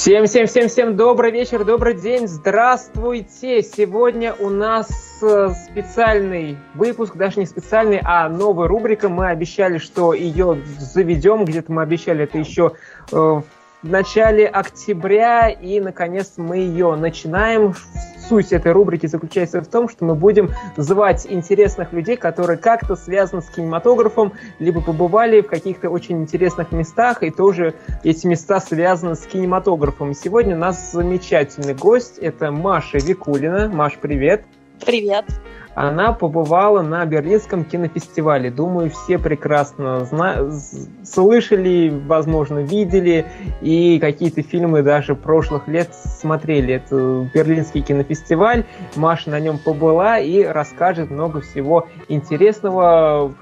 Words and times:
Всем, 0.00 0.24
всем, 0.24 0.46
всем, 0.46 0.68
всем 0.68 0.96
добрый 0.96 1.30
вечер, 1.30 1.62
добрый 1.62 1.92
день, 1.92 2.26
здравствуйте! 2.26 3.62
Сегодня 3.62 4.32
у 4.32 4.48
нас 4.48 4.88
э, 5.22 5.50
специальный 5.50 6.56
выпуск, 6.74 7.16
даже 7.16 7.38
не 7.38 7.44
специальный, 7.44 8.00
а 8.02 8.26
новая 8.30 8.66
рубрика. 8.66 9.10
Мы 9.10 9.28
обещали, 9.28 9.76
что 9.76 10.14
ее 10.14 10.62
заведем, 10.78 11.44
где-то 11.44 11.70
мы 11.70 11.82
обещали 11.82 12.24
это 12.24 12.38
еще 12.38 12.72
э, 13.12 13.14
в 13.14 13.44
начале 13.82 14.46
октября, 14.46 15.50
и 15.50 15.80
наконец 15.80 16.32
мы 16.38 16.56
ее 16.56 16.96
начинаем 16.96 17.74
суть 18.30 18.52
этой 18.52 18.70
рубрики 18.70 19.06
заключается 19.06 19.60
в 19.60 19.66
том, 19.66 19.88
что 19.88 20.04
мы 20.04 20.14
будем 20.14 20.52
звать 20.76 21.26
интересных 21.28 21.92
людей, 21.92 22.16
которые 22.16 22.58
как-то 22.58 22.94
связаны 22.94 23.42
с 23.42 23.50
кинематографом, 23.50 24.34
либо 24.60 24.80
побывали 24.80 25.40
в 25.40 25.48
каких-то 25.48 25.90
очень 25.90 26.22
интересных 26.22 26.70
местах, 26.70 27.24
и 27.24 27.30
тоже 27.30 27.74
эти 28.04 28.28
места 28.28 28.60
связаны 28.60 29.16
с 29.16 29.26
кинематографом. 29.26 30.12
И 30.12 30.14
сегодня 30.14 30.54
у 30.54 30.58
нас 30.60 30.92
замечательный 30.92 31.74
гость, 31.74 32.18
это 32.18 32.52
Маша 32.52 32.98
Викулина. 32.98 33.68
Маш, 33.68 33.98
привет! 34.00 34.44
Привет! 34.86 35.24
Она 35.74 36.12
побывала 36.12 36.82
на 36.82 37.04
Берлинском 37.04 37.64
кинофестивале. 37.64 38.50
Думаю, 38.50 38.90
все 38.90 39.18
прекрасно 39.18 40.04
зна- 40.04 40.50
слышали, 41.04 41.92
возможно, 42.06 42.58
видели 42.58 43.26
и 43.60 43.98
какие-то 44.00 44.42
фильмы 44.42 44.82
даже 44.82 45.14
прошлых 45.14 45.68
лет 45.68 45.94
смотрели. 45.94 46.74
Это 46.74 47.28
Берлинский 47.32 47.82
кинофестиваль. 47.82 48.64
Маша 48.96 49.30
на 49.30 49.40
нем 49.40 49.58
побыла 49.58 50.18
и 50.18 50.44
расскажет 50.44 51.10
много 51.10 51.40
всего 51.40 51.88
интересного, 52.08 53.32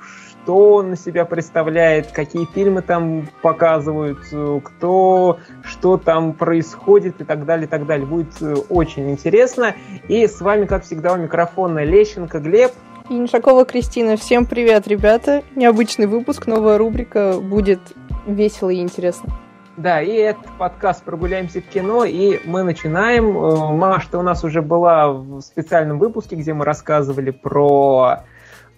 что 0.48 0.76
он 0.76 0.88
на 0.88 0.96
себя 0.96 1.26
представляет, 1.26 2.10
какие 2.10 2.46
фильмы 2.46 2.80
там 2.80 3.28
показывают, 3.42 4.18
кто, 4.64 5.40
что 5.62 5.98
там 5.98 6.32
происходит 6.32 7.20
и 7.20 7.24
так 7.24 7.44
далее, 7.44 7.66
и 7.66 7.68
так 7.68 7.84
далее. 7.84 8.06
Будет 8.06 8.40
э, 8.40 8.54
очень 8.70 9.10
интересно. 9.10 9.74
И 10.08 10.26
с 10.26 10.40
вами, 10.40 10.64
как 10.64 10.84
всегда, 10.84 11.12
у 11.12 11.16
микрофона 11.18 11.84
Лещенко 11.84 12.38
Глеб. 12.38 12.72
И 13.10 13.14
Нишакова 13.14 13.66
Кристина. 13.66 14.16
Всем 14.16 14.46
привет, 14.46 14.88
ребята. 14.88 15.42
Необычный 15.54 16.06
выпуск, 16.06 16.46
новая 16.46 16.78
рубрика. 16.78 17.34
Будет 17.38 17.80
весело 18.26 18.70
и 18.70 18.80
интересно. 18.80 19.28
Да, 19.76 20.00
и 20.00 20.14
это 20.14 20.40
подкаст 20.56 21.04
«Прогуляемся 21.04 21.60
в 21.60 21.66
кино», 21.66 22.06
и 22.06 22.40
мы 22.46 22.62
начинаем. 22.62 23.36
Э, 23.36 23.74
Маш, 23.74 24.06
ты 24.06 24.16
у 24.16 24.22
нас 24.22 24.42
уже 24.44 24.62
была 24.62 25.08
в 25.08 25.42
специальном 25.42 25.98
выпуске, 25.98 26.36
где 26.36 26.54
мы 26.54 26.64
рассказывали 26.64 27.32
про 27.32 28.22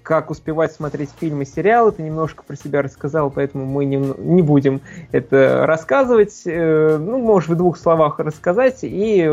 как 0.03 0.31
успевать 0.31 0.73
смотреть 0.73 1.11
фильмы, 1.19 1.45
сериалы. 1.45 1.93
Ты 1.93 2.03
немножко 2.03 2.43
про 2.43 2.57
себя 2.57 2.83
рассказал, 2.83 3.31
поэтому 3.31 3.67
мы 3.67 3.85
не, 3.85 3.97
не 3.97 4.43
будем 4.43 4.81
это 5.13 5.67
рассказывать. 5.67 6.43
Э, 6.45 6.99
ну, 6.99 7.19
можешь 7.19 7.49
в 7.49 7.57
двух 7.57 7.79
словах 7.79 8.19
рассказать. 8.19 8.79
И 8.83 9.31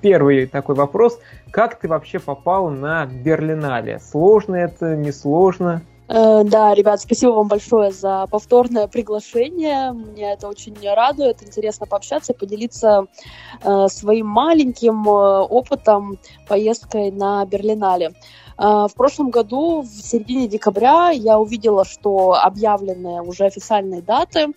первый 0.00 0.46
такой 0.46 0.74
вопрос. 0.74 1.18
Как 1.50 1.78
ты 1.78 1.86
вообще 1.88 2.18
попал 2.18 2.70
на 2.70 3.04
Берлинале? 3.04 4.00
Сложно 4.00 4.56
это, 4.56 4.96
несложно? 4.96 5.82
Э, 6.08 6.42
да, 6.42 6.74
ребят, 6.74 7.00
спасибо 7.00 7.32
вам 7.32 7.48
большое 7.48 7.92
за 7.92 8.26
повторное 8.30 8.86
приглашение. 8.86 9.92
Меня 9.92 10.32
это 10.32 10.48
очень 10.48 10.76
радует. 10.82 11.42
Интересно 11.42 11.86
пообщаться, 11.86 12.32
поделиться 12.32 13.04
э, 13.62 13.86
своим 13.88 14.26
маленьким 14.26 15.06
э, 15.06 15.40
опытом 15.40 16.18
поездкой 16.48 17.10
на 17.10 17.44
Берлинале. 17.44 18.12
А, 18.60 18.88
в 18.88 18.94
прошлом 18.94 19.30
году, 19.30 19.82
в 19.82 19.86
середине 19.86 20.48
декабря, 20.48 21.10
я 21.10 21.38
увидела, 21.38 21.84
что 21.84 22.32
объявлены 22.32 23.22
уже 23.22 23.44
официальные 23.44 24.02
даты 24.02 24.48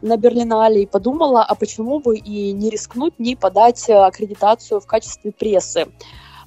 на 0.00 0.16
Берлинале 0.16 0.82
и 0.82 0.86
подумала, 0.86 1.44
а 1.44 1.54
почему 1.54 2.00
бы 2.00 2.16
и 2.16 2.52
не 2.52 2.70
рискнуть, 2.70 3.18
не 3.18 3.36
подать 3.36 3.88
аккредитацию 3.90 4.80
в 4.80 4.86
качестве 4.86 5.30
прессы. 5.30 5.92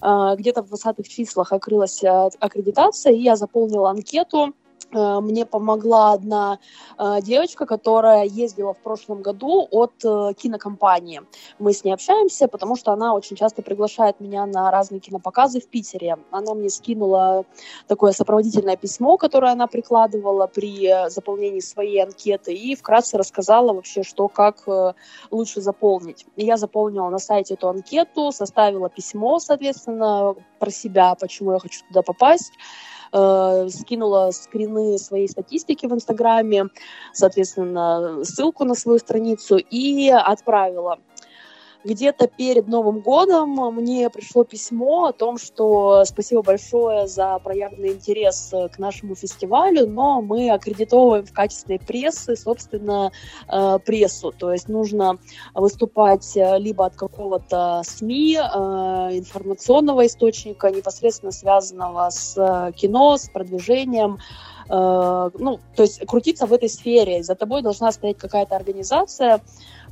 А, 0.02 0.36
где-то 0.36 0.64
в 0.64 0.74
20-х 0.74 1.04
числах 1.04 1.54
открылась 1.54 2.04
а, 2.04 2.30
аккредитация, 2.40 3.14
и 3.14 3.22
я 3.22 3.36
заполнила 3.36 3.92
анкету 3.92 4.56
мне 4.94 5.46
помогла 5.46 6.14
одна 6.14 6.60
э, 6.98 7.22
девочка, 7.22 7.66
которая 7.66 8.26
ездила 8.26 8.74
в 8.74 8.78
прошлом 8.78 9.22
году 9.22 9.68
от 9.72 9.94
э, 10.04 10.34
кинокомпании. 10.38 11.22
Мы 11.60 11.74
с 11.74 11.84
ней 11.84 11.92
общаемся, 11.92 12.48
потому 12.48 12.76
что 12.76 12.92
она 12.92 13.14
очень 13.14 13.36
часто 13.36 13.62
приглашает 13.62 14.20
меня 14.20 14.46
на 14.46 14.72
разные 14.72 15.00
кинопоказы 15.00 15.60
в 15.60 15.68
Питере. 15.68 16.18
Она 16.32 16.54
мне 16.54 16.70
скинула 16.70 17.46
такое 17.88 18.12
сопроводительное 18.12 18.78
письмо, 18.78 19.18
которое 19.18 19.52
она 19.52 19.68
прикладывала 19.68 20.48
при 20.48 21.10
заполнении 21.10 21.60
своей 21.60 22.04
анкеты, 22.04 22.54
и 22.54 22.76
вкратце 22.76 23.18
рассказала 23.18 23.74
вообще, 23.74 24.04
что 24.04 24.28
как 24.28 24.64
лучше 25.32 25.62
заполнить. 25.62 26.26
Я 26.36 26.58
заполнила 26.58 27.10
на 27.10 27.20
сайте 27.20 27.56
эту 27.56 27.70
анкету, 27.70 28.32
составила 28.32 28.90
письмо, 28.90 29.40
соответственно, 29.40 30.36
про 30.60 30.72
себя, 30.72 31.16
почему 31.16 31.54
я 31.54 31.60
хочу 31.60 31.82
туда 31.88 32.02
попасть 32.02 32.54
э, 33.14 33.70
скинула 33.70 34.32
скрины 34.32 34.98
своей 34.98 35.30
статистики 35.30 35.86
в 35.86 35.94
Инстаграме, 35.94 36.66
соответственно, 37.14 38.24
ссылку 38.24 38.66
на 38.66 38.76
свою 38.76 39.00
страницу 39.00 39.58
и 39.58 40.10
отправила 40.10 41.00
где-то 41.84 42.28
перед 42.28 42.68
Новым 42.68 43.00
годом 43.00 43.56
мне 43.76 44.10
пришло 44.10 44.44
письмо 44.44 45.06
о 45.06 45.14
том, 45.14 45.38
что 45.38 46.04
спасибо 46.06 46.42
большое 46.42 47.08
за 47.08 47.40
проявленный 47.40 47.94
интерес 47.94 48.54
к 48.74 48.80
нашему 48.80 49.16
фестивалю, 49.16 49.88
но 49.88 50.22
мы 50.22 50.50
аккредитовываем 50.50 51.26
в 51.26 51.34
качестве 51.34 51.80
прессы, 51.80 52.36
собственно, 52.36 53.12
э, 53.48 53.80
прессу. 53.86 54.32
То 54.32 54.52
есть 54.52 54.70
нужно 54.70 55.20
выступать 55.54 56.36
либо 56.36 56.86
от 56.86 56.96
какого-то 56.96 57.82
СМИ, 57.86 58.38
э, 58.38 58.40
информационного 59.18 60.06
источника, 60.06 60.70
непосредственно 60.72 61.32
связанного 61.32 62.10
с 62.10 62.72
кино, 62.76 63.18
с 63.18 63.30
продвижением, 63.30 64.20
э, 64.63 64.63
ну, 64.70 65.60
то 65.76 65.84
есть 65.84 66.06
крутиться 66.06 66.46
в 66.46 66.54
этой 66.54 66.70
сфере. 66.70 67.24
За 67.24 67.36
тобой 67.36 67.62
должна 67.62 67.92
стоять 67.92 68.18
какая-то 68.18 68.56
организация, 68.56 69.42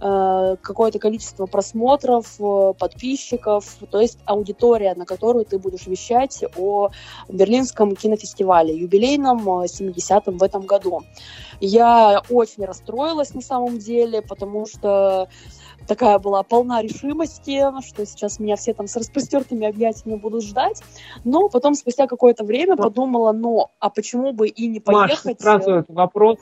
Э, 0.03 0.55
какое-то 0.59 0.97
количество 0.97 1.45
просмотров, 1.45 2.25
э, 2.39 2.73
подписчиков, 2.79 3.77
то 3.91 4.01
есть 4.01 4.17
аудитория, 4.25 4.95
на 4.95 5.05
которую 5.05 5.45
ты 5.45 5.59
будешь 5.59 5.85
вещать 5.85 6.43
о 6.57 6.89
Берлинском 7.29 7.95
кинофестивале, 7.95 8.75
юбилейном 8.75 9.47
70-м 9.47 10.35
э, 10.35 10.37
в 10.39 10.41
этом 10.41 10.65
году. 10.65 11.03
Я 11.59 12.23
очень 12.31 12.65
расстроилась 12.65 13.35
на 13.35 13.41
самом 13.41 13.77
деле, 13.77 14.23
потому 14.23 14.65
что 14.65 15.29
такая 15.87 16.19
была 16.19 16.43
полна 16.43 16.81
решимости, 16.81 17.63
что 17.85 18.05
сейчас 18.05 18.39
меня 18.39 18.55
все 18.55 18.73
там 18.73 18.87
с 18.87 18.95
распростертыми 18.95 19.67
объятиями 19.67 20.17
будут 20.17 20.43
ждать. 20.43 20.81
Но 21.23 21.49
потом, 21.49 21.73
спустя 21.73 22.07
какое-то 22.07 22.43
время, 22.43 22.75
подумала, 22.75 23.31
ну, 23.31 23.67
а 23.79 23.89
почему 23.89 24.33
бы 24.33 24.47
и 24.47 24.67
не 24.67 24.79
поехать? 24.79 25.43
Маш, 25.43 25.63
сразу 25.63 25.85
вопрос. 25.87 26.37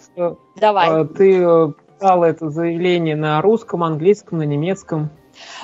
Давай. 0.56 1.08
Ты 1.08 1.74
писала 2.00 2.26
это 2.26 2.50
заявление 2.50 3.16
на 3.16 3.42
русском, 3.42 3.84
английском, 3.84 4.38
на 4.38 4.44
немецком? 4.44 5.10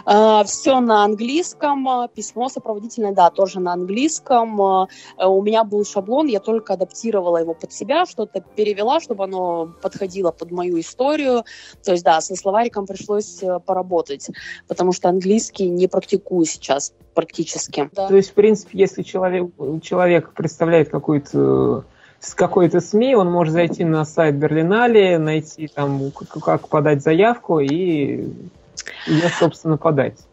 Uh, 0.06 0.44
все 0.46 0.80
на 0.80 1.04
английском, 1.04 1.88
а, 1.88 2.08
письмо 2.08 2.50
сопроводительное, 2.50 3.14
да, 3.14 3.30
тоже 3.30 3.60
на 3.60 3.74
английском. 3.74 4.62
Uh, 4.62 4.88
у 5.20 5.42
меня 5.42 5.64
был 5.64 5.86
шаблон, 5.86 6.28
я 6.28 6.40
только 6.40 6.74
адаптировала 6.74 7.38
его 7.38 7.54
под 7.54 7.72
себя, 7.72 8.06
что-то 8.06 8.42
перевела, 8.42 9.00
чтобы 9.00 9.24
оно 9.24 9.74
подходило 9.82 10.32
под 10.32 10.52
мою 10.52 10.80
историю. 10.80 11.44
То 11.84 11.92
есть, 11.92 12.04
да, 12.04 12.22
со 12.22 12.36
словариком 12.36 12.86
пришлось 12.86 13.42
э, 13.42 13.60
поработать, 13.60 14.30
потому 14.68 14.92
что 14.92 15.10
английский 15.10 15.70
не 15.70 15.88
практикую 15.88 16.46
сейчас 16.46 16.94
практически. 17.14 17.90
Да. 17.94 18.08
То 18.08 18.16
есть, 18.16 18.32
в 18.32 18.34
принципе, 18.34 18.78
если 18.80 19.04
человек, 19.04 19.50
человек 19.82 20.34
представляет 20.34 20.90
какую-то 20.90 21.86
с 22.20 22.34
какой-то 22.34 22.80
СМИ, 22.80 23.16
он 23.16 23.32
может 23.32 23.54
зайти 23.54 23.84
на 23.84 24.04
сайт 24.04 24.36
Берлинале, 24.36 25.20
найти 25.20 25.68
там, 25.68 26.12
как 26.12 26.68
подать 26.70 27.04
заявку 27.04 27.60
и 27.60 28.28
ее, 29.06 29.30
собственно, 29.30 29.78
подать. 29.78 30.28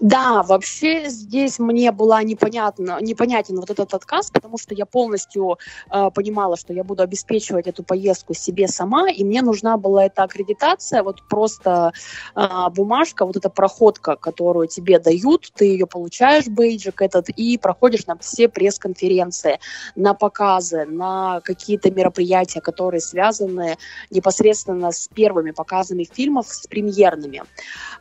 Да, 0.00 0.42
вообще 0.42 1.08
здесь 1.08 1.58
мне 1.58 1.90
была 1.90 2.22
непонятна, 2.22 2.98
непонятен 3.00 3.56
вот 3.56 3.70
этот 3.70 3.94
отказ, 3.94 4.30
потому 4.30 4.58
что 4.58 4.74
я 4.74 4.84
полностью 4.84 5.58
э, 5.90 6.10
понимала, 6.14 6.58
что 6.58 6.74
я 6.74 6.84
буду 6.84 7.02
обеспечивать 7.02 7.66
эту 7.66 7.82
поездку 7.82 8.34
себе 8.34 8.68
сама, 8.68 9.08
и 9.10 9.24
мне 9.24 9.40
нужна 9.40 9.78
была 9.78 10.04
эта 10.04 10.22
аккредитация, 10.24 11.02
вот 11.02 11.22
просто 11.28 11.92
э, 12.34 12.46
бумажка, 12.74 13.24
вот 13.24 13.36
эта 13.36 13.48
проходка, 13.48 14.16
которую 14.16 14.68
тебе 14.68 14.98
дают, 14.98 15.50
ты 15.54 15.64
ее 15.64 15.86
получаешь, 15.86 16.46
бейджик 16.46 17.00
этот, 17.00 17.30
и 17.30 17.56
проходишь 17.56 18.06
на 18.06 18.18
все 18.18 18.48
пресс-конференции, 18.48 19.60
на 19.94 20.12
показы, 20.12 20.84
на 20.84 21.40
какие-то 21.40 21.90
мероприятия, 21.90 22.60
которые 22.60 23.00
связаны 23.00 23.78
непосредственно 24.10 24.92
с 24.92 25.08
первыми 25.08 25.52
показами 25.52 26.04
фильмов, 26.04 26.48
с 26.48 26.66
премьерными. 26.66 27.44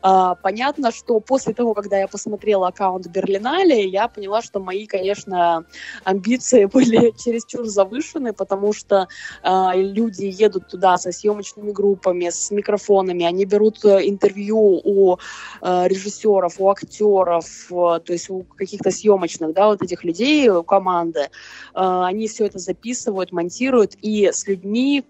Э, 0.03 0.35
понятно, 0.43 0.91
что 0.91 1.21
после 1.21 1.53
того, 1.53 1.73
как 1.73 1.84
когда 1.85 1.99
я 1.99 2.07
посмотрела 2.07 2.69
аккаунт 2.69 3.05
Берлинале, 3.05 3.87
я 3.87 4.07
поняла, 4.07 4.41
что 4.41 4.59
мои, 4.59 4.87
конечно, 4.87 5.65
амбиции 6.03 6.65
были 6.73 7.13
чересчур 7.15 7.65
завышены, 7.65 8.33
потому 8.33 8.73
что 8.73 9.07
э, 9.43 9.71
люди 9.75 10.25
едут 10.25 10.67
туда 10.67 10.97
со 10.97 11.11
съемочными 11.11 11.71
группами, 11.71 12.29
с 12.31 12.49
микрофонами, 12.49 13.23
они 13.23 13.45
берут 13.45 13.85
э, 13.85 14.09
интервью 14.09 14.81
у 14.83 15.17
э, 15.61 15.87
режиссеров, 15.87 16.59
у 16.59 16.69
актеров, 16.71 17.45
э, 17.69 17.99
то 18.03 18.13
есть 18.13 18.31
у 18.31 18.41
каких-то 18.41 18.89
съемочных, 18.89 19.53
да, 19.53 19.67
вот 19.67 19.83
этих 19.83 20.03
людей, 20.03 20.49
у 20.49 20.63
команды. 20.63 21.19
Э, 21.75 22.01
они 22.05 22.27
все 22.27 22.47
это 22.47 22.57
записывают, 22.57 23.31
монтируют, 23.31 23.93
и 24.01 24.31
с 24.31 24.47
людьми, 24.47 25.05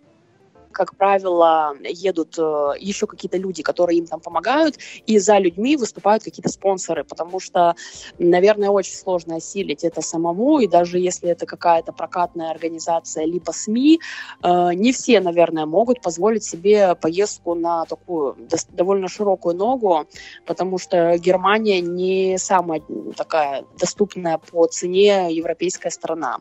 как 0.75 0.97
правило, 0.97 1.73
едут 1.81 2.37
э, 2.37 2.73
еще 2.79 3.07
какие-то 3.07 3.37
люди, 3.37 3.63
которые 3.63 3.97
им 3.99 4.07
там 4.07 4.19
помогают, 4.19 4.75
и 5.05 5.17
за 5.19 5.37
людьми 5.37 5.77
выступают 5.77 6.23
какие-то 6.23 6.49
спонсоры, 6.49 7.05
потому 7.05 7.39
что, 7.39 7.75
наверное, 8.19 8.69
очень 8.69 8.95
сложно 8.95 9.37
осилить 9.37 9.85
это 9.85 10.01
самому, 10.01 10.59
и 10.59 10.67
даже 10.67 10.99
если 10.99 11.29
это 11.29 11.45
какая-то 11.45 11.93
прокатная 11.93 12.51
организация, 12.51 13.23
либо 13.23 13.51
СМИ, 13.51 14.01
э, 14.43 14.73
не 14.73 14.91
все, 14.91 15.21
наверное, 15.21 15.65
могут 15.65 16.01
позволить 16.01 16.43
себе 16.43 16.93
поездку 16.95 17.55
на 17.55 17.85
такую 17.85 18.35
довольно 18.71 19.07
широкую 19.07 19.55
ногу, 19.55 20.05
потому 20.45 20.77
что 20.77 21.17
Германия 21.17 21.79
не 21.79 22.37
самая 22.37 22.81
такая 23.15 23.63
доступная 23.79 24.39
по 24.39 24.67
цене 24.67 25.27
европейская 25.31 25.89
страна. 25.89 26.39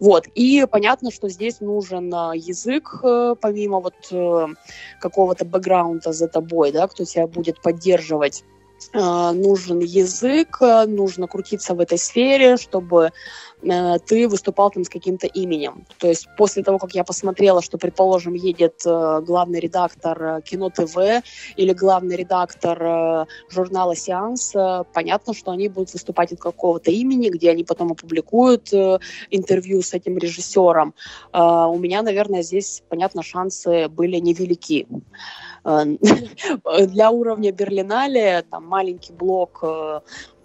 Вот. 0.00 0.28
И 0.34 0.66
понятно, 0.70 1.10
что 1.10 1.28
здесь 1.28 1.60
нужен 1.60 2.12
э, 2.14 2.38
язык, 2.38 3.00
помимо 3.40 3.65
помимо 3.66 3.80
вот 3.80 3.94
э, 4.12 4.46
какого-то 5.00 5.44
бэкграунда 5.44 6.12
за 6.12 6.28
тобой, 6.28 6.72
да, 6.72 6.86
кто 6.86 7.04
тебя 7.04 7.26
будет 7.26 7.60
поддерживать, 7.60 8.44
нужен 8.92 9.80
язык, 9.80 10.60
нужно 10.60 11.26
крутиться 11.26 11.74
в 11.74 11.80
этой 11.80 11.98
сфере, 11.98 12.56
чтобы 12.56 13.10
э, 13.62 13.98
ты 14.06 14.28
выступал 14.28 14.70
там 14.70 14.84
с 14.84 14.88
каким-то 14.88 15.26
именем. 15.26 15.86
То 15.98 16.08
есть 16.08 16.28
после 16.36 16.62
того, 16.62 16.78
как 16.78 16.94
я 16.94 17.04
посмотрела, 17.04 17.62
что, 17.62 17.78
предположим, 17.78 18.34
едет 18.34 18.82
э, 18.86 19.20
главный 19.22 19.60
редактор 19.60 20.22
э, 20.22 20.42
Кино 20.42 20.70
ТВ 20.70 21.22
или 21.56 21.72
главный 21.72 22.16
редактор 22.16 22.82
э, 22.82 23.26
журнала 23.50 23.96
«Сеанс», 23.96 24.54
э, 24.54 24.84
понятно, 24.92 25.34
что 25.34 25.50
они 25.50 25.68
будут 25.68 25.92
выступать 25.92 26.32
от 26.32 26.40
какого-то 26.40 26.90
имени, 26.90 27.28
где 27.28 27.50
они 27.50 27.64
потом 27.64 27.92
опубликуют 27.92 28.72
э, 28.72 28.98
интервью 29.30 29.82
с 29.82 29.94
этим 29.94 30.18
режиссером. 30.18 30.94
Э, 31.32 31.66
у 31.66 31.78
меня, 31.78 32.02
наверное, 32.02 32.42
здесь, 32.42 32.82
понятно, 32.88 33.22
шансы 33.22 33.88
были 33.88 34.16
невелики. 34.16 34.86
Э, 35.66 35.84
для 36.86 37.10
уровня 37.10 37.52
Берлинале 37.52 38.44
там 38.48 38.66
маленький 38.66 39.12
блок 39.12 39.58
э, 39.62 40.00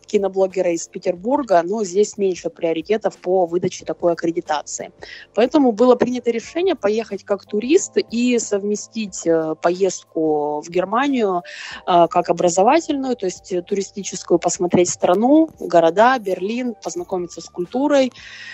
киноблогера 0.07 0.71
из 0.71 0.87
Петербурга, 0.89 1.61
но 1.63 1.85
здесь 1.85 2.17
меньше 2.17 2.49
приоритетов 2.49 3.17
по 3.17 3.45
выдаче 3.45 3.85
такой 3.85 4.11
аккредитации. 4.13 4.91
Поэтому 5.33 5.71
было 5.71 5.95
принято 5.95 6.31
решение 6.31 6.75
поехать 6.75 7.23
как 7.23 7.45
турист 7.45 7.93
и 7.95 8.37
совместить 8.39 9.25
э, 9.25 9.55
поездку 9.61 10.61
в 10.61 10.69
Германию 10.69 11.43
как 11.85 12.29
образовательную, 12.29 13.15
то 13.15 13.25
есть 13.25 13.53
туристическую, 13.67 14.39
посмотреть 14.39 14.89
страну, 14.89 15.49
города, 15.59 16.17
Берлин, 16.19 16.75
познакомиться 16.83 17.41
с 17.41 17.45
культурой 17.45 18.11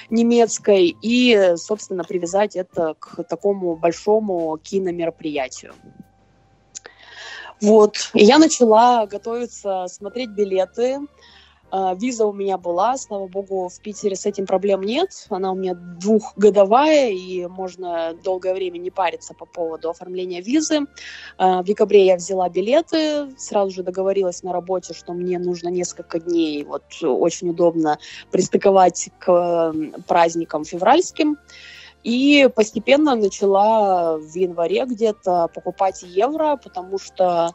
немецкой 0.10 0.96
и, 1.02 1.54
собственно, 1.56 2.04
привязать 2.04 2.56
это 2.56 2.96
к 3.00 3.24
такому 3.24 3.76
большому 3.76 4.58
киномероприятию. 4.62 5.74
Вот. 7.62 8.12
И 8.14 8.24
я 8.24 8.38
начала 8.38 9.06
готовиться, 9.06 9.86
смотреть 9.88 10.30
билеты. 10.30 11.00
А, 11.70 11.94
виза 11.96 12.26
у 12.26 12.34
меня 12.34 12.58
была, 12.58 12.98
слава 12.98 13.28
богу, 13.28 13.68
в 13.68 13.82
Питере 13.82 14.16
с 14.16 14.26
этим 14.26 14.46
проблем 14.46 14.82
нет. 14.82 15.10
Она 15.30 15.52
у 15.52 15.56
меня 15.56 15.74
двухгодовая, 15.74 17.10
и 17.10 17.46
можно 17.48 18.14
долгое 18.24 18.54
время 18.54 18.78
не 18.78 18.90
париться 18.90 19.34
по 19.34 19.46
поводу 19.46 19.90
оформления 19.90 20.42
визы. 20.42 20.82
А, 21.38 21.62
в 21.62 21.66
декабре 21.66 22.06
я 22.06 22.16
взяла 22.16 22.48
билеты, 22.50 23.36
сразу 23.38 23.72
же 23.72 23.84
договорилась 23.84 24.44
на 24.44 24.54
работе, 24.54 24.94
что 24.94 25.14
мне 25.14 25.40
нужно 25.40 25.68
несколько 25.68 26.20
дней, 26.20 26.64
вот 26.64 26.84
очень 27.02 27.50
удобно 27.50 28.00
пристыковать 28.32 29.10
к 29.20 29.74
праздникам 30.08 30.64
февральским. 30.64 31.38
И 32.04 32.50
постепенно 32.56 33.16
начала 33.16 34.18
в 34.18 34.36
январе 34.36 34.86
где-то 34.86 35.50
покупать 35.54 36.04
евро, 36.04 36.60
потому 36.62 37.00
что 37.00 37.52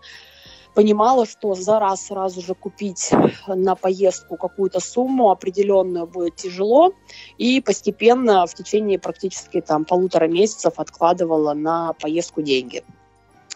понимала, 0.75 1.27
что 1.27 1.55
за 1.55 1.79
раз 1.79 2.07
сразу 2.07 2.41
же 2.41 2.55
купить 2.55 3.11
на 3.47 3.75
поездку 3.75 4.37
какую-то 4.37 4.81
сумму 4.81 5.31
определенную 5.31 6.07
будет 6.07 6.37
тяжело, 6.37 6.93
и 7.39 7.61
постепенно 7.61 8.47
в 8.47 8.55
течение 8.55 8.99
практически 8.99 9.61
там 9.61 9.85
полутора 9.85 10.29
месяцев 10.29 10.75
откладывала 10.77 11.53
на 11.55 11.93
поездку 11.95 12.43
деньги. 12.43 12.83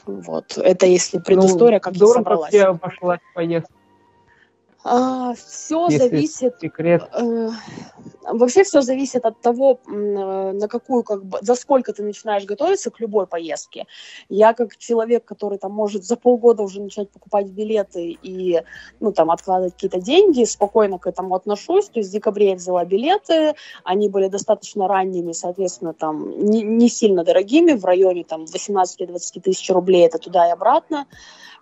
Вот. 0.05 0.57
Это 0.57 0.87
если 0.87 1.19
предыстория, 1.19 1.79
ну, 1.79 1.81
как 1.81 1.97
я 1.97 2.07
собралась. 2.07 2.51
Здорово 2.51 2.79
пошла 2.79 3.19
поездка. 3.35 3.73
А, 4.89 5.35
все 5.35 5.87
Если 5.89 5.99
зависит. 5.99 6.55
Секрет. 6.61 7.03
Э, 7.13 7.49
вообще 8.23 8.63
все 8.63 8.83
зависит 8.83 9.25
от 9.25 9.41
того, 9.41 9.81
э, 9.85 9.91
на 9.91 10.69
какую, 10.69 11.03
как 11.03 11.25
бы, 11.25 11.39
за 11.41 11.57
сколько 11.57 11.93
ты 11.93 12.05
начинаешь 12.05 12.45
готовиться 12.45 12.93
к 12.93 13.01
любой 13.01 13.27
поездке. 13.27 13.87
Я 14.29 14.53
как 14.53 14.77
человек, 14.77 15.25
который 15.25 15.59
там 15.59 15.73
может 15.73 16.05
за 16.05 16.15
полгода 16.15 16.63
уже 16.63 16.81
начать 16.81 17.11
покупать 17.11 17.47
билеты 17.47 18.17
и, 18.23 18.63
ну, 19.01 19.11
там, 19.11 19.33
откладывать 19.33 19.75
какие-то 19.75 20.01
деньги, 20.01 20.45
спокойно 20.45 21.01
к 21.01 21.09
этому 21.09 21.35
отношусь. 21.35 21.89
То 21.89 21.99
есть 21.99 22.11
в 22.11 22.13
декабре 22.13 22.51
я 22.51 22.55
взяла 22.55 22.85
билеты, 22.85 23.57
они 23.83 24.09
были 24.09 24.29
достаточно 24.29 24.87
ранними, 24.87 25.33
соответственно, 25.33 25.95
там, 25.95 26.39
не, 26.39 26.63
не 26.63 26.89
сильно 26.89 27.25
дорогими, 27.25 27.73
в 27.73 27.85
районе 27.85 28.23
там 28.23 28.45
18-20 28.45 29.41
тысяч 29.41 29.69
рублей, 29.69 30.07
это 30.07 30.19
туда 30.19 30.47
и 30.47 30.53
обратно 30.53 31.07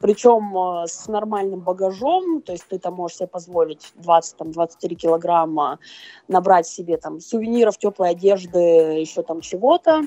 причем 0.04 0.54
э, 0.54 0.86
с 0.86 1.08
нормальным 1.08 1.60
багажом, 1.60 2.42
то 2.42 2.52
есть 2.52 2.66
ты 2.68 2.78
там 2.78 2.92
можешь 2.92 3.16
себе 3.16 3.26
позволить 3.26 3.90
20-23 3.96 4.94
килограмма 4.96 5.78
набрать 6.28 6.66
себе 6.66 6.98
там 6.98 7.20
сувениров, 7.20 7.78
теплой 7.78 8.10
одежды, 8.10 8.58
еще 8.58 9.22
там 9.22 9.40
чего-то. 9.40 10.02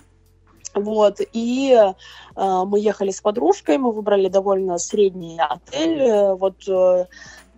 Вот, 0.76 1.20
и 1.34 1.76
э, 1.76 2.64
мы 2.68 2.80
ехали 2.80 3.10
с 3.10 3.22
подружкой, 3.22 3.80
мы 3.80 3.92
выбрали 3.92 4.30
довольно 4.30 4.78
средний 4.78 5.40
отель. 5.40 6.00
Э, 6.00 6.36
вот 6.36 6.68
э, 6.68 7.08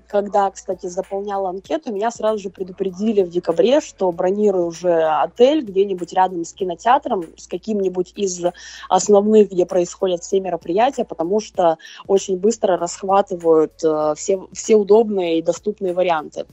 когда, 0.09 0.49
кстати, 0.49 0.87
заполняла 0.87 1.49
анкету, 1.49 1.93
меня 1.93 2.09
сразу 2.09 2.39
же 2.39 2.49
предупредили 2.49 3.21
в 3.21 3.29
декабре, 3.29 3.79
что 3.79 4.11
бронирую 4.11 4.65
уже 4.65 5.03
отель 5.03 5.61
где-нибудь 5.61 6.11
рядом 6.13 6.43
с 6.43 6.51
кинотеатром, 6.51 7.25
с 7.37 7.47
каким-нибудь 7.47 8.13
из 8.15 8.43
основных, 8.89 9.51
где 9.51 9.67
происходят 9.67 10.23
все 10.23 10.39
мероприятия, 10.39 11.05
потому 11.05 11.39
что 11.39 11.77
очень 12.07 12.37
быстро 12.37 12.75
расхватывают 12.75 13.73
э, 13.83 14.15
все, 14.17 14.47
все 14.51 14.75
удобные 14.75 15.39
и 15.39 15.43
доступные 15.43 15.93
варианты. 15.93 16.45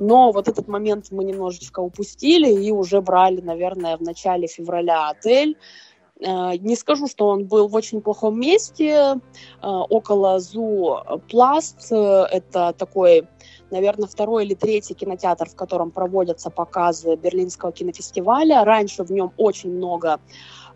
Но 0.00 0.32
вот 0.32 0.48
этот 0.48 0.66
момент 0.66 1.06
мы 1.12 1.22
немножечко 1.22 1.78
упустили 1.78 2.52
и 2.52 2.72
уже 2.72 3.00
брали, 3.00 3.40
наверное, 3.40 3.96
в 3.96 4.00
начале 4.02 4.48
февраля 4.48 5.10
отель, 5.10 5.56
не 6.20 6.76
скажу, 6.76 7.06
что 7.06 7.28
он 7.28 7.44
был 7.44 7.68
в 7.68 7.74
очень 7.74 8.00
плохом 8.00 8.40
месте, 8.40 8.90
э, 8.90 9.16
около 9.62 10.38
ЗУ 10.40 10.98
Пласт. 11.30 11.92
Это 11.92 12.74
такой, 12.78 13.28
наверное, 13.70 14.08
второй 14.08 14.46
или 14.46 14.54
третий 14.54 14.94
кинотеатр, 14.94 15.48
в 15.48 15.54
котором 15.54 15.90
проводятся 15.90 16.50
показы 16.50 17.16
Берлинского 17.16 17.72
кинофестиваля. 17.72 18.64
Раньше 18.64 19.04
в 19.04 19.10
нем 19.12 19.32
очень 19.36 19.72
много 19.72 20.20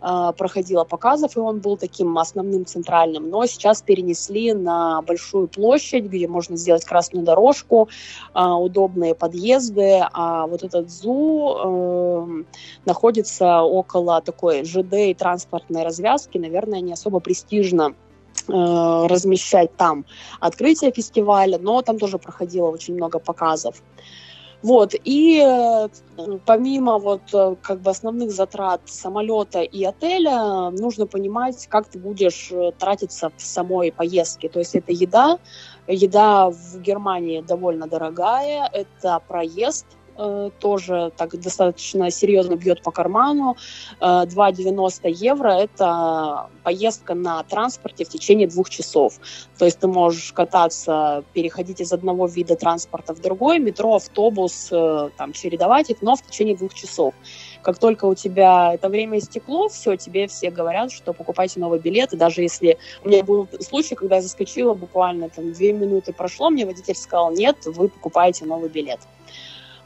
проходило 0.00 0.85
показов, 0.85 1.37
и 1.37 1.40
он 1.40 1.61
был 1.61 1.76
таким 1.76 2.19
основным 2.19 2.64
центральным. 2.64 3.28
Но 3.28 3.47
сейчас 3.47 3.83
перенесли 3.83 4.54
на 4.54 5.02
большую 5.02 5.49
площадь, 5.49 6.04
где 6.04 6.26
можно 6.26 6.57
сделать 6.57 6.85
красную 6.85 7.25
дорожку, 7.25 7.88
а, 8.33 8.57
удобные 8.57 9.14
подъезды, 9.14 10.02
а 10.12 10.47
вот 10.47 10.62
этот 10.62 10.90
ЗУ 10.90 11.57
э, 11.62 12.45
находится 12.85 13.62
около 13.62 14.21
такой 14.21 14.64
ЖД 14.64 14.95
и 14.95 15.14
транспортной 15.14 15.85
развязки, 15.85 16.38
наверное, 16.38 16.80
не 16.80 16.92
особо 16.92 17.21
престижно 17.21 17.95
э, 18.49 18.52
размещать 18.52 19.76
там 19.76 20.04
открытие 20.40 20.92
фестиваля, 20.92 21.59
но 21.59 21.83
там 21.83 21.99
тоже 21.99 22.19
проходило 22.19 22.69
очень 22.69 22.95
много 22.95 23.19
показов. 23.19 23.83
Вот, 24.62 24.95
и 25.05 25.43
э, 25.43 25.88
помимо 26.45 26.99
вот 26.99 27.23
э, 27.33 27.57
как 27.62 27.81
бы 27.81 27.90
основных 27.90 28.31
затрат 28.31 28.83
самолета 28.85 29.62
и 29.62 29.85
отеля, 29.85 30.69
нужно 30.71 31.07
понимать, 31.07 31.67
как 31.69 31.88
ты 31.88 31.99
будешь 31.99 32.49
э, 32.52 32.73
тратиться 32.79 33.33
в 33.35 33.43
самой 33.43 33.90
поездке. 33.90 34.50
То 34.50 34.59
есть 34.59 34.75
это 34.75 34.93
еда, 34.93 35.38
еда 35.87 36.50
в 36.50 36.79
Германии 36.81 37.40
довольно 37.40 37.87
дорогая, 37.87 38.69
это 38.71 39.23
проезд, 39.26 39.87
э, 40.21 40.50
тоже 40.59 41.12
так 41.17 41.39
достаточно 41.41 42.11
серьезно 42.11 42.57
бьет 42.57 42.83
по 42.83 42.91
карману. 42.91 43.57
2,90 44.00 45.11
евро– 45.11 45.49
это 45.50 46.49
поездка 46.62 47.15
на 47.15 47.43
транспорте 47.43 48.05
в 48.05 48.09
течение 48.09 48.47
двух 48.47 48.71
часов. 48.71 49.15
То 49.59 49.65
есть 49.65 49.79
ты 49.79 49.89
можешь 49.89 50.33
кататься, 50.33 51.25
переходить 51.33 51.81
из 51.81 51.93
одного 51.93 52.27
вида 52.27 52.57
транспорта 52.57 53.15
в 53.15 53.21
другой, 53.21 53.59
метро, 53.59 53.97
автобус, 53.97 54.69
там, 54.71 55.33
чередовать 55.33 55.91
их, 55.91 56.03
но 56.03 56.17
в 56.17 56.23
течение 56.23 56.57
двух 56.57 56.75
часов. 56.75 57.15
Как 57.62 57.79
только 57.79 58.07
у 58.07 58.15
тебя 58.15 58.75
это 58.75 58.89
время 58.89 59.19
истекло, 59.19 59.69
все, 59.69 59.97
тебе 59.97 60.27
все 60.29 60.50
говорят, 60.50 60.93
что 60.93 61.12
покупайте 61.12 61.61
новый 61.61 61.79
билет. 61.79 62.12
И 62.12 62.17
даже 62.17 62.43
если 62.43 62.79
у 63.05 63.09
меня 63.09 63.23
был 63.23 63.49
случай, 63.61 63.95
когда 63.95 64.17
я 64.17 64.23
заскочила, 64.23 64.75
буквально 64.75 65.29
там 65.29 65.53
две 65.53 65.73
минуты 65.73 66.12
прошло, 66.12 66.50
мне 66.50 66.65
водитель 66.65 66.95
сказал, 66.95 67.33
нет, 67.33 67.57
вы 67.67 67.89
покупаете 67.89 68.45
новый 68.45 68.71
билет. 68.71 69.00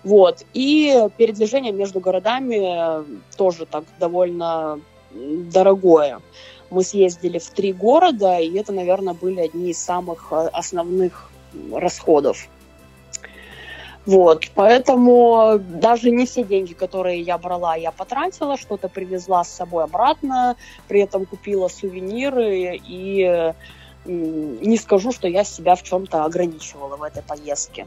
Вот. 0.04 0.44
И 0.52 1.08
передвижение 1.16 1.72
между 1.72 2.00
городами 2.00 3.04
тоже 3.36 3.66
так 3.66 3.84
довольно 3.98 4.80
дорогое. 5.12 6.20
Мы 6.70 6.82
съездили 6.82 7.38
в 7.38 7.48
три 7.50 7.72
города, 7.72 8.38
и 8.38 8.54
это, 8.56 8.72
наверное, 8.72 9.14
были 9.14 9.40
одни 9.40 9.70
из 9.70 9.78
самых 9.78 10.28
э, 10.30 10.48
основных 10.52 11.30
расходов. 11.72 12.48
Вот, 14.06 14.50
поэтому 14.54 15.58
даже 15.58 16.10
не 16.10 16.26
все 16.26 16.44
деньги, 16.44 16.74
которые 16.74 17.22
я 17.22 17.38
брала, 17.38 17.74
я 17.74 17.90
потратила, 17.90 18.58
что-то 18.58 18.88
привезла 18.88 19.44
с 19.44 19.48
собой 19.48 19.84
обратно, 19.84 20.56
при 20.88 21.00
этом 21.00 21.24
купила 21.24 21.68
сувениры 21.68 22.78
и 22.86 23.54
не 24.04 24.76
скажу, 24.76 25.10
что 25.12 25.26
я 25.26 25.44
себя 25.44 25.74
в 25.74 25.82
чем-то 25.82 26.24
ограничивала 26.24 26.96
в 26.96 27.02
этой 27.02 27.22
поездке. 27.22 27.86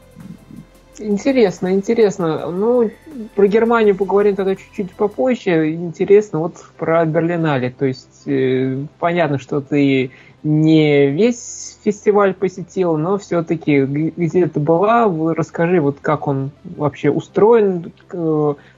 Интересно, 1.00 1.72
интересно. 1.72 2.50
Ну, 2.50 2.90
про 3.34 3.46
Германию 3.46 3.94
поговорим 3.94 4.34
тогда 4.34 4.56
чуть-чуть 4.56 4.92
попозже. 4.92 5.72
Интересно, 5.72 6.40
вот 6.40 6.56
про 6.76 7.04
Берлинале. 7.04 7.70
То 7.70 7.86
есть, 7.86 8.22
э, 8.26 8.84
понятно, 8.98 9.38
что 9.38 9.60
ты 9.60 10.10
не 10.42 11.10
весь 11.10 11.78
фестиваль 11.84 12.34
посетил, 12.34 12.96
но 12.96 13.18
все-таки 13.18 13.82
где 13.82 14.46
ты 14.46 14.60
была, 14.60 15.04
расскажи, 15.34 15.80
вот 15.80 15.98
как 16.00 16.28
он 16.28 16.50
вообще 16.64 17.10
устроен, 17.10 17.92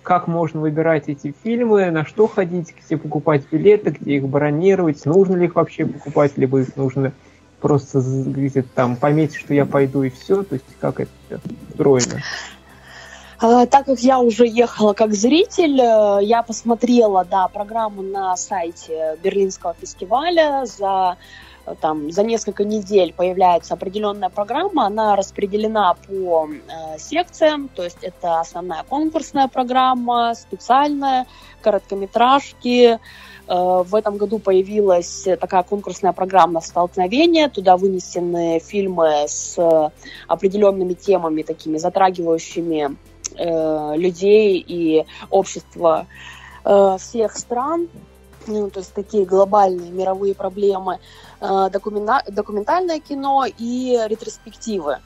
как 0.02 0.26
можно 0.26 0.60
выбирать 0.60 1.04
эти 1.08 1.34
фильмы, 1.42 1.90
на 1.90 2.04
что 2.04 2.26
ходить, 2.26 2.74
где 2.84 2.96
покупать 2.96 3.42
билеты, 3.50 3.96
где 3.98 4.16
их 4.16 4.28
бронировать, 4.28 5.04
нужно 5.04 5.36
ли 5.36 5.46
их 5.46 5.54
вообще 5.54 5.86
покупать, 5.86 6.32
либо 6.36 6.60
их 6.60 6.76
нужно 6.76 7.12
просто 7.60 8.00
где-то 8.00 8.68
там 8.74 8.96
пометить, 8.96 9.36
что 9.36 9.54
я 9.54 9.66
пойду 9.66 10.02
и 10.02 10.10
все, 10.10 10.42
то 10.42 10.54
есть 10.54 10.64
как 10.80 11.00
это 11.00 11.40
устроено? 11.70 12.20
А, 13.38 13.64
так 13.66 13.86
как 13.86 14.00
я 14.00 14.18
уже 14.18 14.46
ехала 14.46 14.92
как 14.92 15.14
зритель, 15.14 15.80
э, 15.80 16.18
я 16.22 16.42
посмотрела, 16.42 17.24
да, 17.24 17.48
программу 17.48 18.02
на 18.02 18.36
сайте 18.36 19.16
Берлинского 19.22 19.74
фестиваля 19.80 20.66
за 20.66 21.16
там 21.80 22.10
за 22.10 22.22
несколько 22.22 22.64
недель 22.64 23.12
появляется 23.12 23.74
определенная 23.74 24.28
программа, 24.28 24.86
она 24.86 25.16
распределена 25.16 25.94
по 25.94 26.48
э, 26.48 26.98
секциям, 26.98 27.68
то 27.68 27.82
есть 27.82 27.98
это 28.02 28.40
основная 28.40 28.84
конкурсная 28.84 29.48
программа, 29.48 30.34
специальная, 30.34 31.26
короткометражки. 31.60 32.98
Э, 33.48 33.82
в 33.84 33.94
этом 33.94 34.16
году 34.16 34.38
появилась 34.38 35.26
такая 35.40 35.62
конкурсная 35.62 36.12
программа 36.12 36.60
«Столкновение», 36.60 37.48
туда 37.48 37.76
вынесены 37.76 38.60
фильмы 38.60 39.24
с 39.26 39.58
определенными 40.28 40.94
темами, 40.94 41.42
такими 41.42 41.78
затрагивающими 41.78 42.96
э, 43.36 43.96
людей 43.96 44.64
и 44.66 45.04
общество 45.30 46.06
э, 46.64 46.96
всех 46.98 47.36
стран 47.36 47.88
ну, 48.46 48.70
то 48.70 48.80
есть 48.80 48.92
такие 48.94 49.24
глобальные 49.24 49.90
мировые 49.90 50.34
проблемы, 50.34 50.98
э, 51.40 51.68
документа 51.70 52.22
документальное 52.28 53.00
кино 53.00 53.44
и 53.46 53.98
ретроспективы. 54.06 54.98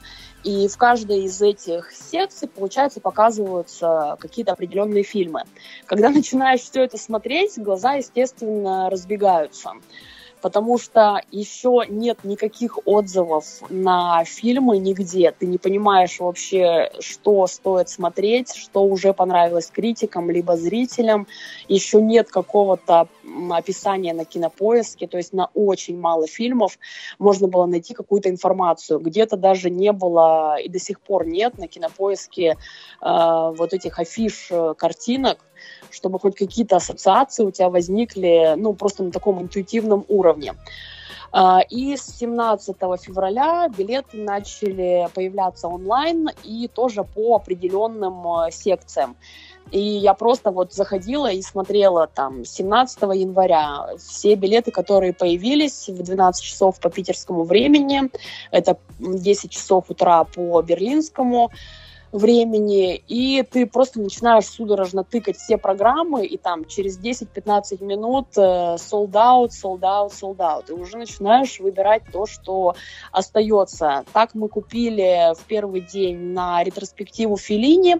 И 0.43 0.67
в 0.67 0.77
каждой 0.77 1.23
из 1.23 1.41
этих 1.41 1.91
секций, 1.91 2.47
получается, 2.47 3.01
показываются 3.01 4.15
какие-то 4.19 4.51
определенные 4.51 5.03
фильмы. 5.03 5.43
Когда 5.85 6.09
начинаешь 6.11 6.61
все 6.61 6.83
это 6.83 6.97
смотреть, 6.97 7.57
глаза, 7.57 7.93
естественно, 7.93 8.89
разбегаются 8.89 9.71
потому 10.45 10.77
что 10.77 11.23
еще 11.31 11.85
нет 11.89 12.23
никаких 12.23 12.77
отзывов 12.85 13.45
на 13.69 14.23
фильмы 14.25 14.77
нигде. 14.77 15.31
Ты 15.31 15.47
не 15.47 15.57
понимаешь 15.57 16.19
вообще, 16.19 16.91
что 16.99 17.47
стоит 17.47 17.89
смотреть, 17.89 18.55
что 18.55 18.83
уже 18.83 19.11
понравилось 19.11 19.71
критикам, 19.73 20.29
либо 20.29 20.55
зрителям. 20.55 21.25
Еще 21.67 21.99
нет 21.99 22.29
какого-то 22.29 23.07
описания 23.49 24.13
на 24.13 24.23
кинопоиске, 24.23 25.07
то 25.07 25.17
есть 25.17 25.33
на 25.33 25.49
очень 25.55 25.99
мало 25.99 26.27
фильмов 26.27 26.77
можно 27.17 27.47
было 27.47 27.65
найти 27.65 27.95
какую-то 27.95 28.29
информацию. 28.29 28.99
Где-то 28.99 29.37
даже 29.37 29.71
не 29.71 29.91
было 29.91 30.57
и 30.59 30.69
до 30.69 30.77
сих 30.77 31.01
пор 31.01 31.25
нет 31.25 31.57
на 31.57 31.67
кинопоиске 31.67 32.49
э, 32.49 32.55
вот 33.01 33.73
этих 33.73 33.97
афиш 33.97 34.49
э, 34.51 34.75
картинок, 34.77 35.39
чтобы 35.95 36.19
хоть 36.19 36.35
какие-то 36.35 36.75
ассоциации 36.75 37.43
у 37.45 37.51
тебя 37.51 37.69
возникли, 37.69 38.53
ну, 38.57 38.73
просто 38.73 39.03
на 39.03 39.11
таком 39.11 39.41
интуитивном 39.41 40.05
уровне. 40.07 40.53
А, 41.31 41.61
и 41.69 41.97
с 41.97 42.17
17 42.17 42.77
февраля 43.01 43.67
билеты 43.67 44.17
начали 44.17 45.07
появляться 45.13 45.67
онлайн 45.67 46.29
и 46.43 46.69
тоже 46.73 47.03
по 47.03 47.35
определенным 47.35 48.25
э, 48.25 48.51
секциям. 48.51 49.17
И 49.71 49.79
я 49.79 50.13
просто 50.13 50.51
вот 50.51 50.73
заходила 50.73 51.29
и 51.31 51.41
смотрела 51.41 52.07
там 52.07 52.45
17 52.45 53.01
января 53.15 53.87
все 53.97 54.35
билеты, 54.35 54.71
которые 54.71 55.11
появились 55.11 55.89
в 55.89 56.03
12 56.03 56.43
часов 56.43 56.79
по 56.79 56.89
питерскому 56.89 57.43
времени, 57.43 58.03
это 58.51 58.77
10 58.99 59.51
часов 59.51 59.89
утра 59.89 60.23
по 60.23 60.61
берлинскому, 60.61 61.51
времени, 62.11 62.95
и 62.95 63.43
ты 63.43 63.65
просто 63.65 63.99
начинаешь 63.99 64.45
судорожно 64.45 65.03
тыкать 65.03 65.37
все 65.37 65.57
программы, 65.57 66.25
и 66.25 66.37
там 66.37 66.65
через 66.65 66.99
10-15 66.99 67.83
минут 67.83 68.27
э, 68.37 68.75
sold 68.75 69.11
out, 69.11 69.49
sold 69.49 69.81
out, 69.81 70.11
sold 70.11 70.37
out, 70.37 70.65
и 70.69 70.73
уже 70.73 70.97
начинаешь 70.97 71.59
выбирать 71.59 72.03
то, 72.11 72.25
что 72.25 72.75
остается. 73.11 74.05
Так 74.13 74.33
мы 74.33 74.47
купили 74.47 75.33
в 75.35 75.43
первый 75.45 75.81
день 75.81 76.33
на 76.33 76.63
ретроспективу 76.63 77.37
Филини. 77.37 77.97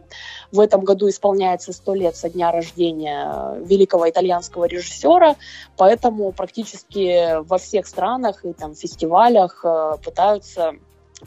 В 0.51 0.59
этом 0.59 0.81
году 0.83 1.09
исполняется 1.09 1.73
100 1.73 1.93
лет 1.95 2.15
со 2.15 2.29
дня 2.29 2.51
рождения 2.51 3.55
великого 3.59 4.09
итальянского 4.09 4.65
режиссера, 4.65 5.35
поэтому 5.77 6.31
практически 6.31 7.41
во 7.43 7.57
всех 7.57 7.87
странах 7.87 8.45
и 8.45 8.53
там 8.53 8.75
фестивалях 8.75 9.61
э, 9.63 9.93
пытаются 10.03 10.75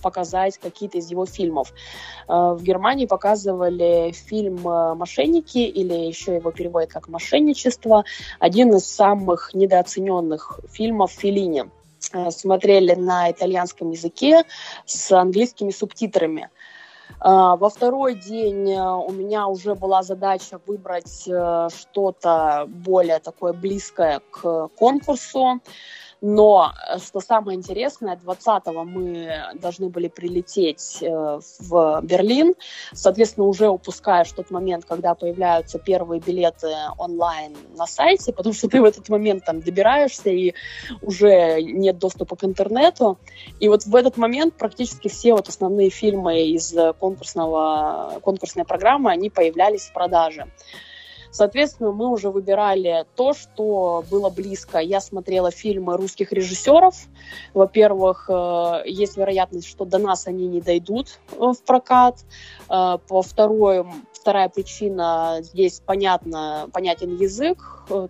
показать 0.03 0.59
какие-то 0.59 0.99
из 0.99 1.11
его 1.11 1.27
фильмов. 1.27 1.73
Э, 2.29 2.55
в 2.57 2.63
Германии 2.63 3.07
показывали 3.07 4.13
фильм 4.13 4.67
э, 4.69 4.95
«Мошенники» 4.95 5.59
или 5.59 5.95
еще 5.95 6.37
его 6.37 6.51
переводят 6.51 6.91
как 6.91 7.09
«Мошенничество». 7.09 8.05
Один 8.39 8.75
из 8.75 8.87
самых 8.87 9.55
недооцененных 9.55 10.61
фильмов 10.71 11.13
Филини. 11.13 11.71
Э, 12.13 12.31
смотрели 12.31 12.95
на 12.95 13.31
итальянском 13.31 13.91
языке 13.91 14.45
с 14.85 15.11
английскими 15.13 15.71
субтитрами. 15.71 16.51
Во 17.21 17.71
второй 17.71 18.15
день 18.15 18.71
у 18.75 19.11
меня 19.11 19.49
уже 19.49 19.75
была 19.75 20.03
задача 20.03 20.61
выбрать 20.67 21.23
что-то 21.23 22.67
более 22.69 23.19
такое 23.19 23.55
близкое 23.55 24.21
к 24.31 24.69
конкурсу. 24.77 25.61
Но, 26.21 26.73
э, 26.89 26.99
что 26.99 27.21
самое 27.21 27.57
интересное, 27.57 28.17
20-го 28.17 28.85
мы 28.85 29.31
должны 29.55 29.89
были 29.89 30.09
прилететь 30.09 30.99
э, 31.01 31.41
в 31.61 32.01
Берлин, 32.03 32.55
соответственно, 32.93 33.47
уже 33.47 33.69
упускаешь 33.69 34.33
тот 34.33 34.51
момент, 34.51 34.85
когда 34.85 35.15
появляются 35.15 35.79
первые 35.79 36.21
билеты 36.21 36.75
онлайн 36.99 37.57
на 37.77 37.87
сайте, 37.87 38.33
потому 38.33 38.53
что 38.53 38.69
ты 38.69 38.81
в 38.81 38.85
этот 38.85 39.09
момент 39.09 39.45
там 39.45 39.61
добираешься, 39.61 40.31
и 40.31 40.55
уже 41.03 41.63
нет 41.63 41.99
доступа 41.99 42.37
к 42.37 42.45
интернету. 42.45 43.19
И 43.61 43.69
вот 43.69 43.85
в 43.85 43.95
этот 43.95 44.17
момент 44.17 44.55
практически 44.55 45.09
все 45.09 45.35
вот 45.35 45.49
основные 45.49 45.91
фильмы 45.91 46.49
из 46.49 46.75
конкурсного, 46.99 48.19
конкурсной 48.23 48.65
программы, 48.65 49.11
они 49.11 49.31
появлялись 49.31 49.87
в 49.87 49.93
продаже. 49.93 50.47
Соответственно, 51.31 51.93
мы 51.93 52.09
уже 52.09 52.31
выбирали 52.31 53.05
то, 53.15 53.35
что 53.35 54.05
было 54.11 54.31
близко. 54.31 54.79
Я 54.79 55.01
смотрела 55.01 55.51
фильмы 55.51 55.97
русских 55.97 56.33
режиссеров. 56.33 56.95
Во-первых, 57.55 58.29
э, 58.29 58.83
есть 58.87 59.17
вероятность, 59.17 59.69
что 59.69 59.85
до 59.85 59.99
нас 59.99 60.27
они 60.27 60.47
не 60.47 60.61
дойдут 60.61 61.19
э, 61.33 61.37
в 61.39 61.63
прокат. 61.65 62.25
Э, 62.69 62.99
по 63.07 63.23
второй, 63.23 63.87
вторая 64.13 64.49
причина, 64.49 65.39
здесь 65.41 65.83
понятно, 65.85 66.69
понятен 66.73 67.17
язык. 67.17 67.59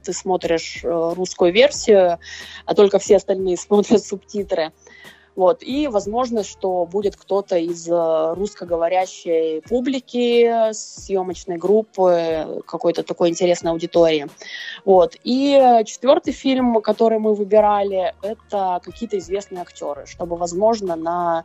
Ты 0.02 0.12
смотришь 0.12 0.80
русскую 0.82 1.52
версию, 1.52 2.18
а 2.64 2.74
только 2.74 2.98
все 2.98 3.16
остальные 3.16 3.56
смотрят 3.58 4.04
субтитры. 4.04 4.72
Вот, 5.38 5.62
и 5.62 5.86
возможно, 5.86 6.42
что 6.42 6.84
будет 6.84 7.14
кто-то 7.14 7.56
из 7.56 7.88
э, 7.88 8.34
русскоговорящей 8.34 9.62
публики, 9.62 10.72
съемочной 10.72 11.58
группы, 11.58 12.60
какой-то 12.66 13.04
такой 13.04 13.28
интересной 13.28 13.70
аудитории. 13.70 14.26
Вот. 14.84 15.14
И 15.22 15.80
четвертый 15.86 16.32
фильм, 16.32 16.80
который 16.80 17.20
мы 17.20 17.36
выбирали, 17.36 18.16
это 18.20 18.80
какие-то 18.82 19.16
известные 19.18 19.62
актеры, 19.62 20.06
чтобы, 20.06 20.36
возможно, 20.36 20.96
на 20.96 21.44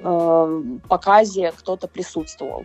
э, 0.00 0.62
показе 0.88 1.52
кто-то 1.52 1.86
присутствовал. 1.86 2.64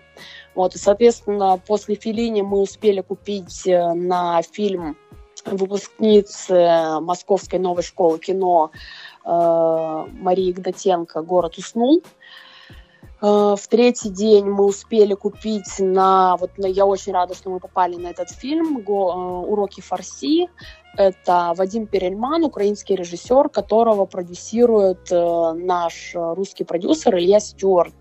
Вот, 0.56 0.74
и, 0.74 0.80
соответственно, 0.80 1.62
после 1.68 1.94
Филини 1.94 2.42
мы 2.42 2.58
успели 2.60 3.01
купить 3.01 3.68
э, 3.68 3.94
на 3.94 4.42
фильм 4.42 4.98
выпускницы 5.45 7.00
Московской 7.01 7.59
новой 7.59 7.83
школы 7.83 8.19
кино 8.19 8.71
Э, 9.25 10.05
Марии 10.19 10.51
Игнатенко 10.51 11.21
«Город 11.21 11.57
уснул». 11.57 12.03
Э, 13.24 13.56
в 13.58 13.68
третий 13.70 14.10
день 14.10 14.46
мы 14.46 14.65
успели 14.65 15.13
купить 15.13 15.80
на... 15.80 16.36
Вот 16.36 16.51
я 16.58 16.86
очень 16.86 17.13
рада, 17.13 17.34
что 17.34 17.50
мы 17.50 17.60
попали 17.62 17.96
на 17.96 18.08
этот 18.08 18.30
фильм 18.30 18.80
э, 18.80 18.82
«Уроки 18.84 19.80
фарси». 19.80 20.50
Это 20.96 21.53
Вадим 21.56 21.88
Перельман, 21.88 22.44
украинский 22.44 22.96
режиссер, 22.96 23.50
которого 23.50 24.06
продюсирует 24.06 25.10
наш 25.10 26.12
русский 26.13 26.65
продюсер 26.65 27.18
Илья 27.18 27.39
Стюарт. 27.39 27.96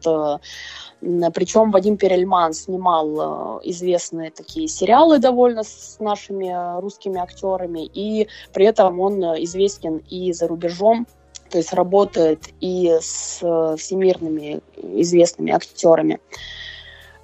Причем 1.01 1.71
Вадим 1.71 1.97
Перельман 1.97 2.53
снимал 2.53 3.63
известные 3.65 4.31
такие 4.31 4.69
сериалы 4.69 5.21
довольно 5.21 5.63
с 5.63 5.97
нашими 6.01 6.79
русскими 6.83 7.19
актерами, 7.19 7.87
и 7.87 8.29
при 8.53 8.67
этом 8.67 9.01
он 9.01 9.23
известен 9.43 10.03
и 10.11 10.35
за 10.35 10.47
рубежом 10.47 11.07
то 11.53 11.59
есть 11.59 11.75
работает 11.75 12.49
и 12.61 12.97
с 12.99 13.41
э, 13.43 13.77
всемирными 13.77 14.63
известными 15.01 15.53
актерами. 15.53 16.19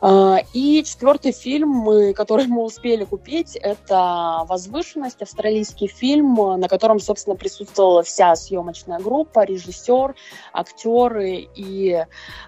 А, 0.02 0.40
и 0.52 0.84
четвертый 0.84 1.32
фильм, 1.32 2.12
который 2.14 2.46
мы 2.46 2.62
успели 2.62 3.04
купить, 3.04 3.56
это 3.56 4.44
«Возвышенность», 4.46 5.22
австралийский 5.22 5.86
фильм, 5.86 6.34
на 6.34 6.68
котором, 6.68 7.00
собственно, 7.00 7.36
присутствовала 7.36 8.02
вся 8.02 8.36
съемочная 8.36 8.98
группа, 8.98 9.44
режиссер, 9.44 10.14
актеры, 10.52 11.48
и 11.54 12.04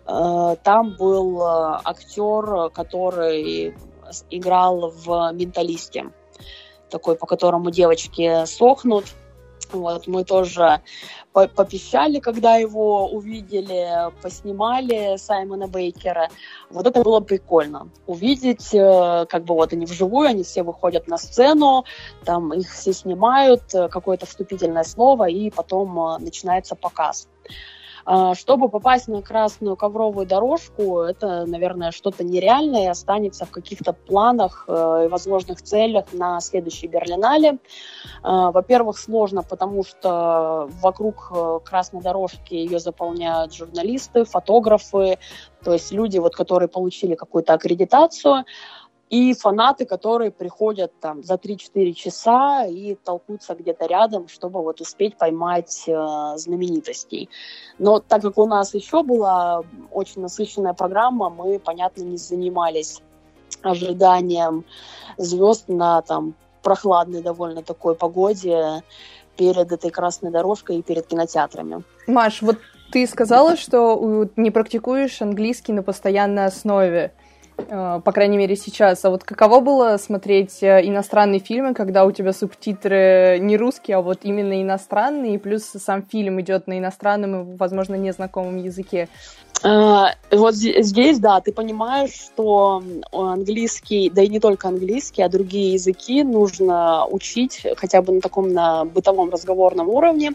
э, 0.07 0.57
там 0.63 0.97
был 0.99 1.41
э, 1.41 1.81
актер, 1.83 2.71
который 2.75 3.75
играл 4.29 4.93
в 4.95 5.33
«Менталисте», 5.33 6.11
такой, 6.91 7.17
по 7.17 7.27
которому 7.27 7.71
девочки 7.71 8.45
сохнут. 8.45 9.07
Вот, 9.73 10.07
мы 10.07 10.25
тоже 10.25 10.81
попищали, 11.33 12.19
когда 12.19 12.57
его 12.57 13.09
увидели, 13.09 14.11
поснимали 14.21 15.17
Саймона 15.17 15.69
Бейкера. 15.69 16.29
Вот 16.71 16.87
это 16.87 17.03
было 17.03 17.21
прикольно. 17.21 17.89
Увидеть, 18.07 18.75
э, 18.75 19.27
как 19.29 19.45
бы 19.45 19.55
вот 19.55 19.73
они 19.73 19.87
вживую, 19.87 20.29
они 20.29 20.43
все 20.43 20.63
выходят 20.63 21.07
на 21.07 21.19
сцену, 21.19 21.85
там 22.25 22.53
их 22.53 22.71
все 22.71 22.93
снимают, 22.93 23.63
э, 23.75 23.89
какое-то 23.89 24.27
вступительное 24.27 24.85
слово, 24.85 25.29
и 25.29 25.51
потом 25.51 25.99
э, 25.99 26.19
начинается 26.19 26.75
показ. 26.75 27.29
А, 28.05 28.35
чтобы 28.35 28.69
попасть 28.69 29.09
на 29.09 29.23
красную 29.23 29.77
ковровую 29.77 30.27
дорожку, 30.27 31.01
это, 31.01 31.47
наверное, 31.47 31.91
что-то 31.91 32.25
нереальное 32.25 32.85
и 32.85 32.89
останется 32.89 33.45
в 33.45 33.51
каких-то 33.51 33.93
планах 33.93 34.65
э, 34.69 35.05
и 35.07 35.09
возможных 35.09 35.63
целях 35.63 36.07
на 36.13 36.41
следующей 36.41 36.87
Берлинале. 36.87 37.59
А, 38.23 38.51
во-первых, 38.51 38.99
сложно, 38.99 39.43
потому 39.43 39.85
что 39.85 40.69
вокруг 40.81 41.31
э, 41.33 41.59
красной 41.65 42.01
дорожки 42.01 42.55
ее 42.55 42.79
заполняют 42.79 43.55
журналисты, 43.55 44.25
фотографы, 44.25 45.19
то 45.63 45.73
есть 45.73 45.93
люди, 45.93 46.19
вот, 46.19 46.35
которые 46.35 46.69
получили 46.69 47.15
какую-то 47.15 47.55
аккредитацию 47.55 48.45
и 49.11 49.35
фанаты, 49.35 49.87
которые 49.87 50.31
приходят 50.31 50.93
там 51.01 51.25
за 51.25 51.35
3-4 51.35 51.93
часа 51.95 52.65
и 52.65 52.95
толкутся 52.95 53.57
где-то 53.57 53.87
рядом, 53.87 54.29
чтобы 54.29 54.63
вот 54.63 54.81
успеть 54.81 55.17
поймать 55.17 55.85
э, 55.89 56.33
знаменитостей. 56.37 57.29
Но 57.79 57.99
так 57.99 58.23
как 58.23 58.39
у 58.39 58.47
нас 58.47 58.73
еще 58.73 59.03
была 59.03 59.65
очень 59.91 60.23
насыщенная 60.23 60.75
программа, 60.75 61.29
мы, 61.29 61.59
понятно, 61.59 62.03
не 62.03 62.17
занимались 62.17 63.03
ожиданием 63.63 64.65
звезд 65.19 65.69
на 65.69 66.03
там 66.03 66.35
прохладной 66.63 67.21
довольно 67.21 67.63
такой 67.63 67.97
погоде 67.97 68.83
перед 69.37 69.73
этой 69.73 69.91
красной 69.91 70.31
дорожкой 70.31 70.79
и 70.79 70.83
перед 70.83 71.09
кинотеатрами. 71.09 71.83
Маш, 72.07 72.43
вот 72.43 72.59
ты 72.93 73.07
сказала, 73.09 73.57
что 73.57 74.29
не 74.37 74.53
практикуешь 74.53 75.21
английский 75.21 75.73
на 75.73 75.83
постоянной 75.83 76.47
основе. 76.47 77.13
Э, 77.69 78.01
по 78.05 78.13
крайней 78.13 78.37
мере 78.37 78.57
сейчас. 78.57 79.05
А 79.05 79.11
вот 79.11 79.25
каково 79.25 79.61
было 79.61 79.97
смотреть 79.97 80.63
э, 80.63 80.87
иностранные 80.87 81.41
фильмы, 81.41 81.75
когда 81.75 82.05
у 82.05 82.13
тебя 82.13 82.33
субтитры 82.33 83.39
не 83.41 83.57
русские, 83.57 83.99
а 83.99 84.01
вот 84.01 84.21
именно 84.23 84.63
иностранные, 84.63 85.35
и 85.35 85.39
плюс 85.39 85.65
сам 85.65 86.03
фильм 86.03 86.41
идет 86.41 86.67
на 86.67 86.79
иностранном 86.79 87.55
и, 87.55 87.57
возможно, 87.57 87.95
незнакомом 87.95 88.57
языке? 88.57 89.09
А, 89.63 90.15
вот 90.31 90.55
здесь, 90.55 91.19
да, 91.19 91.41
ты 91.41 91.53
понимаешь, 91.53 92.13
что 92.13 92.83
английский, 93.13 94.09
да 94.09 94.23
и 94.23 94.29
не 94.29 94.41
только 94.41 94.69
английский, 94.69 95.21
а 95.23 95.29
другие 95.29 95.75
языки 95.75 96.23
нужно 96.23 97.05
учить 97.07 97.67
хотя 97.77 98.01
бы 98.01 98.15
на 98.15 98.21
таком 98.23 98.53
на 98.55 98.87
бытовом 98.87 99.29
разговорном 99.29 99.89
уровне. 99.89 100.33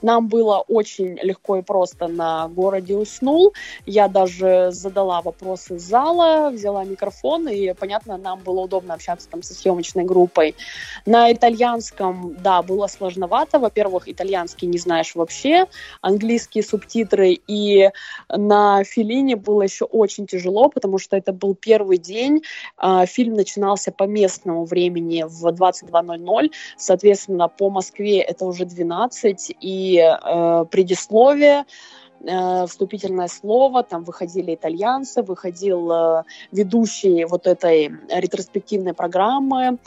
Нам 0.00 0.28
было 0.28 0.58
очень 0.68 1.18
легко 1.22 1.56
и 1.56 1.62
просто 1.62 2.06
на 2.06 2.46
городе 2.48 2.94
уснул. 2.94 3.52
Я 3.84 4.06
даже 4.06 4.68
задала 4.70 5.22
вопросы 5.22 5.78
зала, 5.78 6.50
взяла 6.50 6.67
микрофон, 6.84 7.48
и, 7.48 7.72
понятно, 7.72 8.16
нам 8.16 8.40
было 8.40 8.60
удобно 8.60 8.94
общаться 8.94 9.28
там 9.28 9.42
со 9.42 9.54
съемочной 9.54 10.04
группой. 10.04 10.54
На 11.06 11.32
итальянском, 11.32 12.36
да, 12.38 12.62
было 12.62 12.86
сложновато. 12.86 13.58
Во-первых, 13.58 14.08
итальянский 14.08 14.68
не 14.68 14.78
знаешь 14.78 15.14
вообще, 15.14 15.66
английские 16.00 16.62
субтитры, 16.62 17.38
и 17.46 17.90
на 18.28 18.58
на 18.58 18.84
Филине 18.84 19.36
было 19.36 19.62
еще 19.62 19.84
очень 19.84 20.26
тяжело, 20.26 20.68
потому 20.68 20.98
что 20.98 21.16
это 21.16 21.32
был 21.32 21.54
первый 21.54 21.98
день. 21.98 22.42
А, 22.76 23.06
фильм 23.06 23.34
начинался 23.34 23.92
по 23.92 24.04
местному 24.04 24.64
времени 24.64 25.24
в 25.26 25.46
22.00, 25.46 26.50
соответственно, 26.76 27.48
по 27.48 27.70
Москве 27.70 28.18
это 28.20 28.46
уже 28.46 28.64
12, 28.64 29.56
и 29.60 29.98
э, 29.98 30.64
предисловие 30.70 31.64
э, 32.20 32.66
вступительное 32.66 33.28
слово, 33.28 33.82
там 33.82 34.04
выходили 34.04 34.54
итальянцы, 34.54 35.22
выходил 35.22 35.90
э, 35.90 36.22
ведущий 36.52 37.24
вот 37.24 37.46
этой 37.46 37.90
ретроспективной 38.10 38.94
программы, 38.94 39.78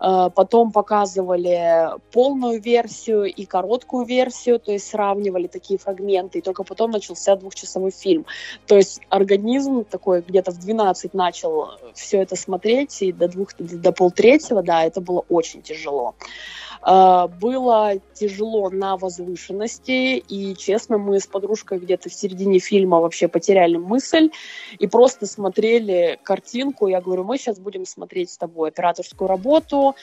Э, 0.00 0.30
потом 0.34 0.72
показывали 0.72 1.90
полную 2.12 2.60
версию 2.60 3.24
и 3.24 3.44
короткую 3.44 4.04
версию, 4.06 4.58
то 4.58 4.72
есть 4.72 4.88
сравнивали 4.88 5.46
такие 5.46 5.78
фрагменты, 5.78 6.38
и 6.38 6.42
только 6.42 6.64
потом 6.64 6.90
начался 6.90 7.36
двухчасовой 7.36 7.90
фильм. 7.90 8.26
То 8.66 8.76
есть 8.76 9.00
организм 9.08 9.84
такой 9.84 10.22
где-то 10.22 10.52
в 10.52 10.58
12 10.58 11.14
начал 11.14 11.70
все 11.94 12.22
это 12.22 12.36
смотреть, 12.36 13.02
и 13.02 13.12
до, 13.12 13.28
двух, 13.28 13.56
до 13.58 13.92
полтретьего, 13.92 14.62
да, 14.62 14.84
это 14.84 15.00
было 15.00 15.24
очень 15.28 15.62
тяжело. 15.62 16.14
А, 16.20 16.67
было 16.82 17.94
тяжело 18.14 18.70
на 18.70 18.96
возвышенности, 18.96 20.16
и, 20.16 20.54
честно, 20.56 20.98
мы 20.98 21.20
с 21.20 21.26
подружкой 21.26 21.78
где-то 21.78 22.08
в 22.08 22.14
середине 22.14 22.58
фильма 22.58 23.00
вообще 23.00 23.28
потеряли 23.28 23.76
мысль 23.76 24.30
и 24.78 24.86
просто 24.86 25.26
смотрели 25.26 26.18
картинку. 26.22 26.86
Я 26.86 27.00
говорю, 27.00 27.24
мы 27.24 27.38
сейчас 27.38 27.58
будем 27.58 27.86
смотреть 27.86 28.30
с 28.30 28.38
тобой 28.38 28.68
операторскую 28.70 29.28
работу, 29.28 29.94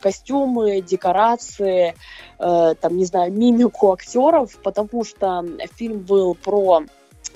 костюмы, 0.00 0.80
декорации, 0.80 1.94
э, 2.38 2.74
там, 2.80 2.96
не 2.96 3.04
знаю, 3.04 3.32
мимику 3.32 3.92
актеров, 3.92 4.58
потому 4.62 5.04
что 5.04 5.44
фильм 5.76 6.00
был 6.00 6.34
про 6.34 6.84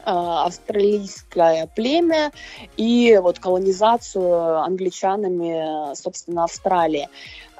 а, 0.05 0.47
австралийское 0.47 1.67
племя 1.75 2.33
и 2.77 3.19
вот 3.23 3.39
колонизацию 3.39 4.59
англичанами, 4.59 5.95
собственно, 5.95 6.45
Австралии. 6.45 7.09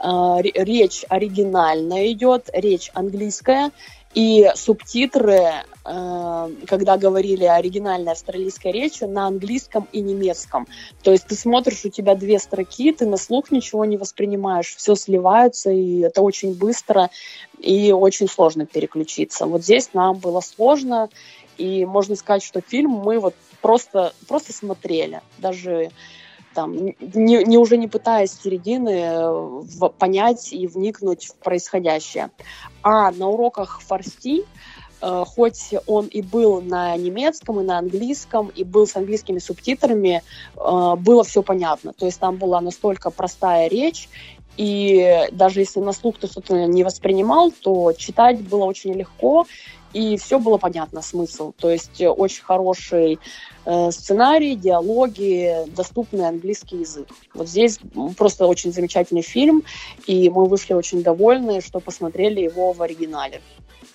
А, 0.01 0.39
речь 0.41 1.05
оригинальная 1.09 2.13
идет, 2.13 2.49
речь 2.53 2.91
английская, 2.95 3.73
и 4.15 4.51
субтитры, 4.55 5.65
а, 5.85 6.51
когда 6.67 6.97
говорили 6.97 7.45
оригинальной 7.45 8.13
австралийской 8.13 8.73
речью, 8.73 9.09
на 9.09 9.27
английском 9.27 9.87
и 9.93 10.01
немецком. 10.01 10.67
То 11.03 11.13
есть 11.13 11.27
ты 11.27 11.35
смотришь, 11.35 11.85
у 11.85 11.91
тебя 11.91 12.15
две 12.15 12.39
строки, 12.39 12.93
ты 12.93 13.07
на 13.07 13.17
слух 13.17 13.51
ничего 13.51 13.85
не 13.85 13.97
воспринимаешь, 13.97 14.75
все 14.77 14.95
сливается, 14.95 15.71
и 15.71 16.01
это 16.01 16.23
очень 16.23 16.55
быстро, 16.55 17.11
и 17.59 17.93
очень 17.93 18.29
сложно 18.29 18.67
переключиться. 18.67 19.47
Вот 19.47 19.63
здесь 19.63 19.91
нам 19.93 20.17
было 20.17 20.41
сложно, 20.41 21.11
и 21.59 21.85
можно 21.85 22.15
сказать, 22.15 22.45
что 22.45 22.61
фильм 22.61 22.93
мы 22.93 23.19
вот 23.19 23.35
просто, 23.61 24.15
просто 24.27 24.53
смотрели. 24.53 25.21
Даже 25.39 25.91
там, 26.59 26.75
не, 26.75 27.45
не 27.45 27.57
уже 27.57 27.77
не 27.77 27.87
пытаясь 27.87 28.33
середины 28.33 28.91
э, 28.91 29.31
в, 29.31 29.91
понять 29.91 30.53
и 30.53 30.67
вникнуть 30.67 31.27
в 31.27 31.35
происходящее. 31.37 32.31
А 32.83 33.13
на 33.13 33.29
уроках 33.29 33.81
фарси 33.81 34.43
э, 35.01 35.25
хоть 35.25 35.75
он 35.87 36.07
и 36.07 36.21
был 36.21 36.61
на 36.61 36.97
немецком, 36.97 37.61
и 37.61 37.63
на 37.63 37.79
английском, 37.79 38.49
и 38.49 38.65
был 38.65 38.89
с 38.89 38.97
английскими 38.97 39.39
субтитрами, 39.39 40.25
э, 40.57 40.95
было 40.97 41.23
все 41.23 41.45
понятно. 41.45 41.93
То 41.93 42.07
есть 42.07 42.19
там 42.19 42.39
была 42.39 42.61
настолько 42.61 43.11
простая 43.11 43.69
речь, 43.69 44.09
и 44.57 45.29
даже 45.31 45.61
если 45.61 45.79
на 45.79 45.93
слух 45.93 46.19
ты 46.19 46.27
что-то 46.27 46.67
не 46.67 46.83
воспринимал, 46.83 47.53
то 47.53 47.93
читать 47.93 48.41
было 48.41 48.65
очень 48.65 48.95
легко, 48.95 49.47
и 49.93 50.17
все 50.17 50.39
было 50.39 50.59
понятно, 50.59 51.03
смысл. 51.03 51.53
То 51.57 51.71
есть 51.71 52.01
э, 52.01 52.09
очень 52.09 52.43
хороший 52.43 53.19
э, 53.65 53.91
сценарий, 53.91 54.55
диалоги, 54.55 55.55
доступный 55.75 56.29
английский 56.29 56.79
язык. 56.79 57.09
Вот 57.35 57.49
здесь 57.49 57.79
просто 58.17 58.47
очень 58.47 58.73
замечательный 58.73 59.23
фильм, 59.23 59.63
и 60.07 60.29
мы 60.31 60.47
вышли 60.47 60.75
очень 60.75 61.03
довольны, 61.03 61.61
что 61.61 61.81
посмотрели 61.81 62.41
его 62.41 62.73
в 62.73 62.83
оригинале. 62.83 63.41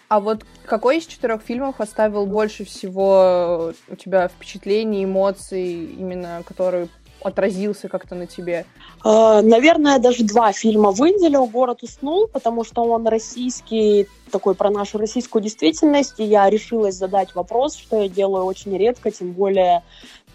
А 0.09 0.19
вот 0.19 0.45
какой 0.65 0.99
из 0.99 1.05
четырех 1.05 1.41
фильмов 1.41 1.81
оставил 1.81 2.25
больше 2.25 2.65
всего 2.65 3.73
у 3.87 3.95
тебя 3.95 4.27
впечатлений, 4.27 5.05
эмоций, 5.05 5.85
именно 5.85 6.43
которые 6.45 6.87
отразился 7.23 7.87
как-то 7.87 8.15
на 8.15 8.27
тебе? 8.27 8.65
А, 9.03 9.41
наверное, 9.41 9.99
даже 9.99 10.23
два 10.23 10.51
фильма 10.51 10.91
выделил. 10.91 11.45
«Город 11.45 11.83
уснул», 11.83 12.27
потому 12.27 12.63
что 12.63 12.83
он 12.83 13.07
российский, 13.07 14.07
такой 14.31 14.55
про 14.55 14.69
нашу 14.69 14.97
российскую 14.97 15.41
действительность, 15.41 16.19
и 16.19 16.23
я 16.23 16.49
решилась 16.49 16.95
задать 16.95 17.35
вопрос, 17.35 17.75
что 17.75 18.03
я 18.03 18.09
делаю 18.09 18.45
очень 18.45 18.77
редко, 18.77 19.11
тем 19.11 19.31
более 19.31 19.83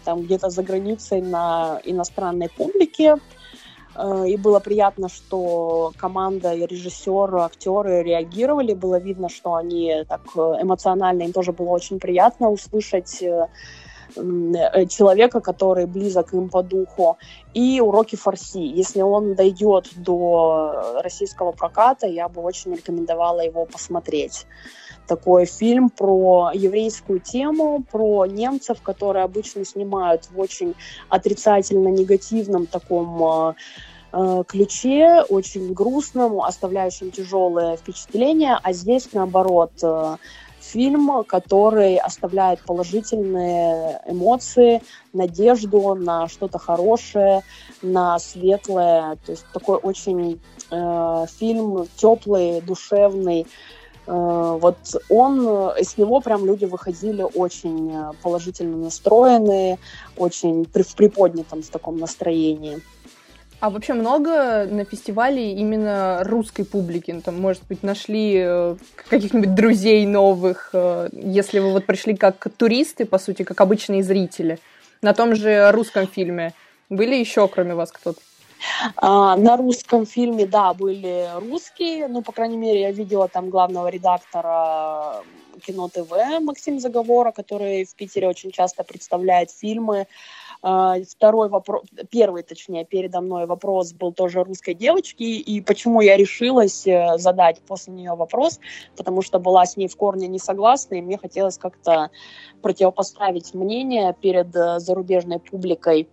там 0.05 0.21
где-то 0.21 0.49
за 0.49 0.63
границей 0.63 1.21
на 1.21 1.81
иностранной 1.83 2.49
публике. 2.49 3.17
А, 3.95 4.25
и 4.25 4.37
было 4.37 4.59
приятно, 4.59 5.09
что 5.09 5.93
команда 5.97 6.53
и 6.53 6.65
режиссер, 6.65 7.35
актеры 7.37 8.03
реагировали. 8.03 8.73
Было 8.73 8.99
видно, 8.99 9.29
что 9.29 9.55
они 9.55 10.03
так 10.07 10.21
эмоционально, 10.35 11.23
им 11.23 11.33
тоже 11.33 11.51
было 11.51 11.69
очень 11.69 11.99
приятно 11.99 12.49
услышать 12.49 13.21
э, 13.21 13.47
Э, 13.47 13.88
человека, 14.15 15.39
который 15.39 15.85
близок 15.85 16.33
им 16.33 16.49
по 16.49 16.63
духу, 16.63 17.17
и 17.53 17.81
уроки 17.81 18.15
фарси. 18.15 18.59
Если 18.59 19.01
он 19.01 19.35
дойдет 19.35 19.89
до 19.95 20.99
российского 21.03 21.51
проката, 21.51 22.07
я 22.07 22.27
бы 22.27 22.41
очень 22.41 22.73
рекомендовала 22.73 23.41
его 23.41 23.65
посмотреть. 23.65 24.45
Такой 25.07 25.45
фильм 25.45 25.89
про 25.89 26.51
еврейскую 26.53 27.19
тему, 27.19 27.83
про 27.91 28.25
немцев, 28.27 28.81
которые 28.83 29.23
обычно 29.23 29.65
снимают 29.65 30.29
в 30.31 30.39
очень 30.39 30.75
отрицательно-негативном 31.09 32.67
таком 32.67 33.23
э, 33.23 33.53
э, 34.13 34.43
ключе, 34.47 35.23
очень 35.27 35.73
грустном, 35.73 36.39
оставляющем 36.41 37.09
тяжелое 37.09 37.77
впечатление, 37.77 38.59
а 38.61 38.71
здесь, 38.71 39.09
наоборот, 39.11 39.71
фильм, 40.71 41.23
который 41.23 41.97
оставляет 41.97 42.61
положительные 42.61 44.01
эмоции, 44.05 44.81
надежду 45.13 45.95
на 45.95 46.27
что-то 46.27 46.59
хорошее, 46.59 47.43
на 47.81 48.19
светлое. 48.19 49.17
То 49.25 49.31
есть 49.31 49.45
такой 49.53 49.77
очень 49.77 50.39
э, 50.71 51.25
фильм 51.39 51.87
теплый, 51.95 52.61
душевный. 52.61 53.47
Э, 54.05 54.57
вот 54.61 54.77
он, 55.09 55.47
из 55.77 55.97
него 55.97 56.21
прям 56.21 56.45
люди 56.45 56.65
выходили 56.65 57.23
очень 57.23 57.91
положительно 58.21 58.77
настроенные, 58.77 59.79
очень 60.17 60.65
в 60.65 60.95
приподнятом 60.95 61.63
с 61.63 61.69
таком 61.69 61.97
настроении. 61.97 62.81
А 63.59 63.69
вообще 63.69 63.93
много 63.93 64.65
на 64.65 64.85
фестивале 64.85 65.53
именно 65.53 66.23
русской 66.23 66.63
публики? 66.63 67.11
Ну, 67.11 67.21
там, 67.21 67.39
может 67.39 67.63
быть, 67.67 67.83
нашли 67.83 68.35
э, 68.37 68.75
каких-нибудь 69.09 69.53
друзей 69.53 70.05
новых, 70.05 70.69
э, 70.71 71.09
если 71.11 71.59
вы 71.59 71.73
вот 71.73 71.85
пришли 71.85 72.15
как 72.15 72.47
туристы, 72.55 73.05
по 73.05 73.17
сути, 73.17 73.43
как 73.43 73.59
обычные 73.59 74.01
зрители, 74.01 74.59
на 75.01 75.13
том 75.13 75.35
же 75.35 75.71
русском 75.71 76.07
фильме. 76.07 76.53
Были 76.89 77.15
еще, 77.15 77.49
кроме 77.49 77.75
вас, 77.75 77.91
кто-то? 77.91 78.21
А, 78.95 79.35
на 79.35 79.57
русском 79.57 80.05
фильме, 80.05 80.45
да, 80.45 80.73
были 80.73 81.27
русские, 81.35 82.07
ну, 82.07 82.21
по 82.21 82.31
крайней 82.31 82.57
мере, 82.57 82.81
я 82.81 82.91
видела 82.91 83.27
там 83.27 83.49
главного 83.49 83.89
редактора 83.89 85.23
Кино 85.65 85.89
ТВ 85.89 86.11
Максим 86.41 86.79
Заговора, 86.79 87.31
который 87.31 87.85
в 87.85 87.93
Питере 87.95 88.27
очень 88.27 88.51
часто 88.51 88.83
представляет 88.83 89.51
фильмы. 89.51 90.07
А, 90.61 90.95
второй 91.09 91.47
вопрос, 91.47 91.83
первый, 92.09 92.43
точнее, 92.43 92.83
передо 92.83 93.21
мной 93.21 93.45
вопрос 93.45 93.93
был 93.93 94.11
тоже 94.11 94.43
русской 94.43 94.73
девочки, 94.73 95.23
и 95.23 95.61
почему 95.61 96.01
я 96.01 96.17
решилась 96.17 96.85
э, 96.85 97.17
задать 97.17 97.61
после 97.61 97.93
нее 97.93 98.13
вопрос, 98.13 98.59
потому 98.97 99.21
что 99.21 99.39
была 99.39 99.65
с 99.65 99.77
ней 99.77 99.87
в 99.87 99.95
корне 99.95 100.27
не 100.27 100.39
согласна, 100.39 100.95
и 100.95 101.01
мне 101.01 101.17
хотелось 101.17 101.57
как-то 101.57 102.09
противопоставить 102.61 103.53
мнение 103.53 104.13
перед 104.19 104.53
э, 104.53 104.79
зарубежной 104.79 105.39
публикой. 105.39 106.09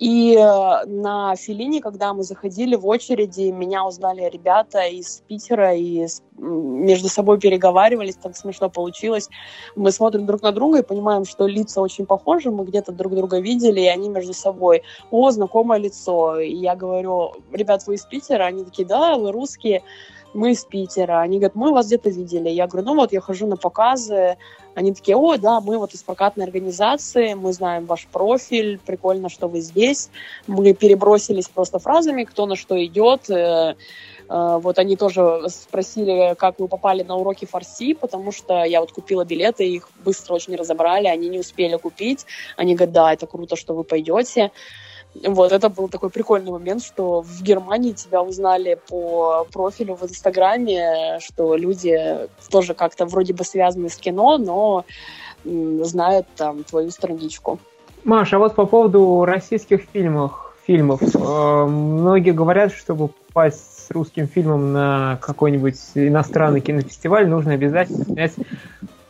И 0.00 0.34
э, 0.36 0.86
на 0.86 1.36
Филине, 1.36 1.80
когда 1.80 2.12
мы 2.14 2.24
заходили 2.24 2.74
в 2.74 2.86
очереди, 2.86 3.50
меня 3.50 3.86
узнали 3.86 4.28
ребята 4.28 4.82
из 4.86 5.22
Питера 5.28 5.72
и 5.74 6.06
между 6.36 7.08
собой 7.08 7.38
переговаривались, 7.38 8.16
так 8.16 8.36
смешно 8.36 8.68
получилось. 8.68 9.28
Мы 9.76 9.92
смотрим 9.92 10.26
друг 10.26 10.42
на 10.42 10.50
друга 10.50 10.80
и 10.80 10.82
понимаем, 10.82 11.24
что 11.24 11.46
лица 11.46 11.80
очень 11.80 12.06
похожи, 12.06 12.50
мы 12.50 12.64
где-то 12.64 12.90
друг 12.90 13.14
друга 13.14 13.38
видели, 13.38 13.82
и 13.82 13.86
они 13.86 14.08
между 14.08 14.34
собой, 14.34 14.82
о, 15.12 15.30
знакомое 15.30 15.78
лицо. 15.78 16.40
И 16.40 16.54
я 16.54 16.74
говорю, 16.74 17.32
ребят, 17.52 17.86
вы 17.86 17.94
из 17.94 18.04
Питера? 18.04 18.44
Они 18.44 18.64
такие, 18.64 18.86
да, 18.86 19.16
вы 19.16 19.30
русские 19.30 19.84
мы 20.34 20.52
из 20.52 20.64
Питера. 20.64 21.20
Они 21.20 21.38
говорят, 21.38 21.54
мы 21.54 21.72
вас 21.72 21.86
где-то 21.86 22.10
видели. 22.10 22.48
Я 22.48 22.66
говорю, 22.66 22.86
ну 22.86 22.94
вот, 22.96 23.12
я 23.12 23.20
хожу 23.20 23.46
на 23.46 23.56
показы. 23.56 24.36
Они 24.74 24.92
такие, 24.92 25.16
о, 25.16 25.36
да, 25.36 25.60
мы 25.60 25.78
вот 25.78 25.94
из 25.94 26.02
прокатной 26.02 26.44
организации, 26.44 27.34
мы 27.34 27.52
знаем 27.52 27.86
ваш 27.86 28.06
профиль, 28.06 28.78
прикольно, 28.84 29.28
что 29.28 29.46
вы 29.46 29.60
здесь. 29.60 30.10
Мы 30.46 30.74
перебросились 30.74 31.48
просто 31.48 31.78
фразами, 31.78 32.24
кто 32.24 32.46
на 32.46 32.56
что 32.56 32.84
идет. 32.84 33.30
Э, 33.30 33.76
э, 34.28 34.58
вот 34.60 34.78
они 34.78 34.96
тоже 34.96 35.44
спросили, 35.48 36.34
как 36.34 36.58
вы 36.58 36.66
попали 36.66 37.04
на 37.04 37.16
уроки 37.16 37.44
фарси, 37.44 37.94
потому 37.94 38.32
что 38.32 38.64
я 38.64 38.80
вот 38.80 38.90
купила 38.90 39.24
билеты, 39.24 39.68
их 39.68 39.88
быстро 40.04 40.34
очень 40.34 40.56
разобрали, 40.56 41.06
они 41.06 41.28
не 41.28 41.38
успели 41.38 41.76
купить. 41.76 42.26
Они 42.56 42.74
говорят, 42.74 42.92
да, 42.92 43.12
это 43.12 43.26
круто, 43.26 43.54
что 43.54 43.74
вы 43.74 43.84
пойдете. 43.84 44.50
Вот, 45.22 45.52
это 45.52 45.68
был 45.68 45.88
такой 45.88 46.10
прикольный 46.10 46.50
момент, 46.50 46.82
что 46.82 47.22
в 47.22 47.42
Германии 47.42 47.92
тебя 47.92 48.22
узнали 48.22 48.78
по 48.88 49.46
профилю 49.52 49.94
в 49.94 50.02
Инстаграме, 50.02 51.18
что 51.20 51.54
люди 51.56 52.28
тоже 52.50 52.74
как-то 52.74 53.06
вроде 53.06 53.32
бы 53.32 53.44
связаны 53.44 53.88
с 53.88 53.96
кино, 53.96 54.38
но 54.38 54.84
знают 55.44 56.26
там 56.36 56.64
твою 56.64 56.90
страничку. 56.90 57.58
Маша, 58.04 58.36
а 58.36 58.38
вот 58.38 58.54
по 58.54 58.66
поводу 58.66 59.24
российских 59.24 59.82
фильмов, 59.92 60.54
фильмов. 60.66 61.00
Э, 61.02 61.64
многие 61.66 62.32
говорят, 62.32 62.72
чтобы 62.72 63.08
попасть 63.08 63.86
с 63.86 63.90
русским 63.90 64.26
фильмом 64.26 64.72
на 64.72 65.18
какой-нибудь 65.20 65.76
иностранный 65.94 66.60
кинофестиваль, 66.60 67.28
нужно 67.28 67.52
обязательно 67.52 68.04
снять 68.04 68.32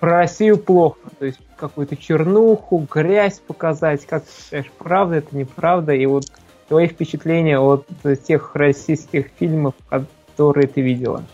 про 0.04 0.18
Россию 0.18 0.58
плохо. 0.58 0.98
То 1.18 1.24
есть 1.24 1.38
какую-то 1.56 1.96
чернуху, 1.96 2.86
грязь 2.90 3.40
показать. 3.40 4.04
Как 4.04 4.22
ты 4.24 4.30
считаешь, 4.42 4.70
правда 4.76 5.16
это, 5.16 5.34
неправда? 5.34 5.92
И 5.94 6.04
вот 6.04 6.26
твои 6.68 6.88
впечатления 6.88 7.58
от 7.58 7.86
тех 8.26 8.54
российских 8.54 9.28
фильмов, 9.38 9.72
которые 9.88 10.66
ты 10.66 10.82
видела? 10.82 11.24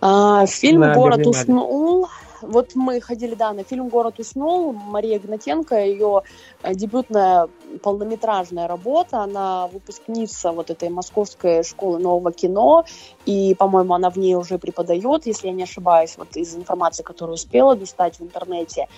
А, 0.00 0.46
фильм 0.46 0.90
«Город 0.94 1.26
уснул» 1.26 2.08
вот 2.42 2.74
мы 2.74 3.00
ходили, 3.00 3.34
да, 3.34 3.52
на 3.52 3.64
фильм 3.64 3.88
«Город 3.88 4.18
уснул». 4.18 4.72
Мария 4.72 5.18
Гнатенко, 5.18 5.76
ее 5.76 6.22
э, 6.62 6.74
дебютная 6.74 7.48
полнометражная 7.82 8.68
работа. 8.68 9.20
Она 9.20 9.68
выпускница 9.68 10.52
вот 10.52 10.70
этой 10.70 10.88
московской 10.88 11.62
школы 11.64 11.98
нового 11.98 12.32
кино. 12.32 12.84
И, 13.26 13.54
по-моему, 13.54 13.94
она 13.94 14.10
в 14.10 14.16
ней 14.16 14.34
уже 14.34 14.58
преподает, 14.58 15.26
если 15.26 15.48
я 15.48 15.52
не 15.52 15.64
ошибаюсь, 15.64 16.16
вот 16.18 16.36
из 16.36 16.54
информации, 16.54 17.02
которую 17.02 17.34
успела 17.34 17.76
достать 17.76 18.18
в 18.18 18.22
интернете. 18.22 18.88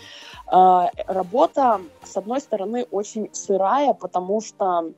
Э, 0.50 0.86
работа, 1.06 1.80
с 2.04 2.16
одной 2.16 2.40
стороны, 2.40 2.86
очень 2.90 3.28
сырая, 3.32 3.92
потому 3.94 4.40
что 4.40 4.92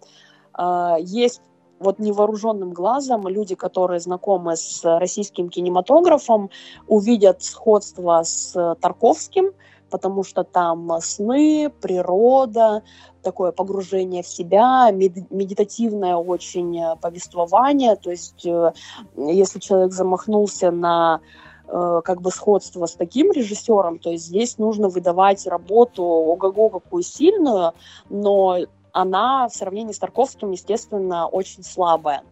э, 0.59 0.97
есть 1.01 1.41
вот 1.81 1.99
невооруженным 1.99 2.73
глазом 2.73 3.27
люди, 3.27 3.55
которые 3.55 4.01
знакомы 4.01 4.57
с 4.57 4.85
российским 4.85 5.49
кинематографом, 5.49 6.51
увидят 6.87 7.43
сходство 7.43 8.23
с 8.23 8.77
Тарковским, 8.81 9.53
потому 9.89 10.23
что 10.23 10.45
там 10.45 10.91
сны, 11.01 11.73
природа, 11.81 12.83
такое 13.23 13.51
погружение 13.51 14.23
в 14.23 14.29
себя, 14.29 14.91
медитативное 14.93 16.17
очень 16.17 16.81
повествование. 17.01 17.97
То 17.97 18.11
есть, 18.11 18.47
э, 18.47 18.73
если 19.17 19.59
человек 19.59 19.93
замахнулся 19.93 20.71
на 20.71 21.21
э, 21.67 22.01
как 22.05 22.21
бы 22.21 22.31
сходство 22.31 22.87
с 22.87 22.95
таким 22.95 23.33
режиссером, 23.33 23.99
то 23.99 24.11
есть 24.11 24.27
здесь 24.27 24.59
нужно 24.59 24.89
выдавать 24.89 25.47
работу 25.47 26.05
ого-го 26.05 26.69
какую 26.69 27.03
сильную, 27.03 27.73
но 28.09 28.59
она 28.93 29.49
в 29.49 29.55
сравнении 29.55 29.93
с 29.93 29.99
Тарковским, 29.99 30.51
естественно, 30.51 31.27
очень 31.27 31.63
слабая. 31.63 32.23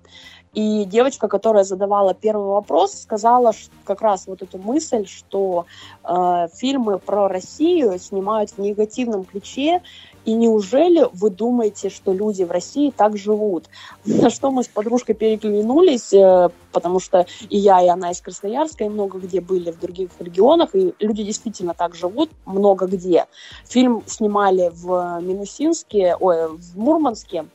И 0.54 0.84
девочка, 0.86 1.28
которая 1.28 1.64
задавала 1.64 2.14
первый 2.14 2.48
вопрос, 2.48 3.02
сказала 3.02 3.52
как 3.84 4.00
раз 4.00 4.26
вот 4.26 4.42
эту 4.42 4.58
мысль, 4.58 5.06
что 5.06 5.66
э, 6.02 6.48
фильмы 6.54 6.98
про 6.98 7.28
Россию 7.28 7.98
снимают 7.98 8.50
в 8.50 8.58
негативном 8.58 9.24
ключе, 9.24 9.82
и 10.28 10.34
неужели 10.34 11.08
вы 11.14 11.30
думаете, 11.30 11.88
что 11.88 12.12
люди 12.12 12.42
в 12.42 12.50
России 12.50 12.92
так 12.94 13.16
живут? 13.16 13.64
На 14.04 14.28
что 14.28 14.50
мы 14.50 14.62
с 14.62 14.68
подружкой 14.68 15.14
переглянулись, 15.14 16.12
э, 16.12 16.50
потому 16.70 17.00
что 17.00 17.24
и 17.48 17.56
я, 17.56 17.82
и 17.82 17.88
она 17.88 18.10
из 18.10 18.20
Красноярска, 18.20 18.84
и 18.84 18.90
много 18.90 19.20
где 19.20 19.40
были 19.40 19.70
в 19.70 19.80
других 19.80 20.10
регионах, 20.18 20.74
и 20.74 20.92
люди 20.98 21.22
действительно 21.22 21.72
так 21.72 21.94
живут 21.94 22.28
много 22.44 22.84
где. 22.84 23.24
Фильм 23.64 24.02
снимали 24.04 24.70
в 24.70 25.18
Минусинске, 25.22 26.14
ой, 26.20 26.48
в 26.48 26.78
Мурманске, 26.78 27.46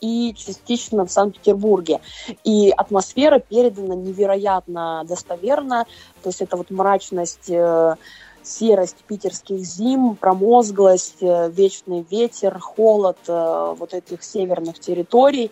и 0.00 0.34
частично 0.34 1.04
в 1.04 1.12
Санкт-Петербурге. 1.12 2.00
И 2.42 2.70
атмосфера 2.70 3.38
передана 3.38 3.94
невероятно 3.94 5.04
достоверно. 5.06 5.84
То 6.22 6.30
есть 6.30 6.40
это 6.40 6.56
вот 6.56 6.70
мрачность 6.70 7.50
э, 7.50 7.96
серость 8.44 8.98
питерских 9.08 9.58
зим, 9.60 10.16
промозглость, 10.16 11.22
э, 11.22 11.50
вечный 11.50 12.06
ветер, 12.08 12.58
холод 12.58 13.16
э, 13.26 13.74
вот 13.76 13.94
этих 13.94 14.22
северных 14.22 14.78
территорий. 14.78 15.50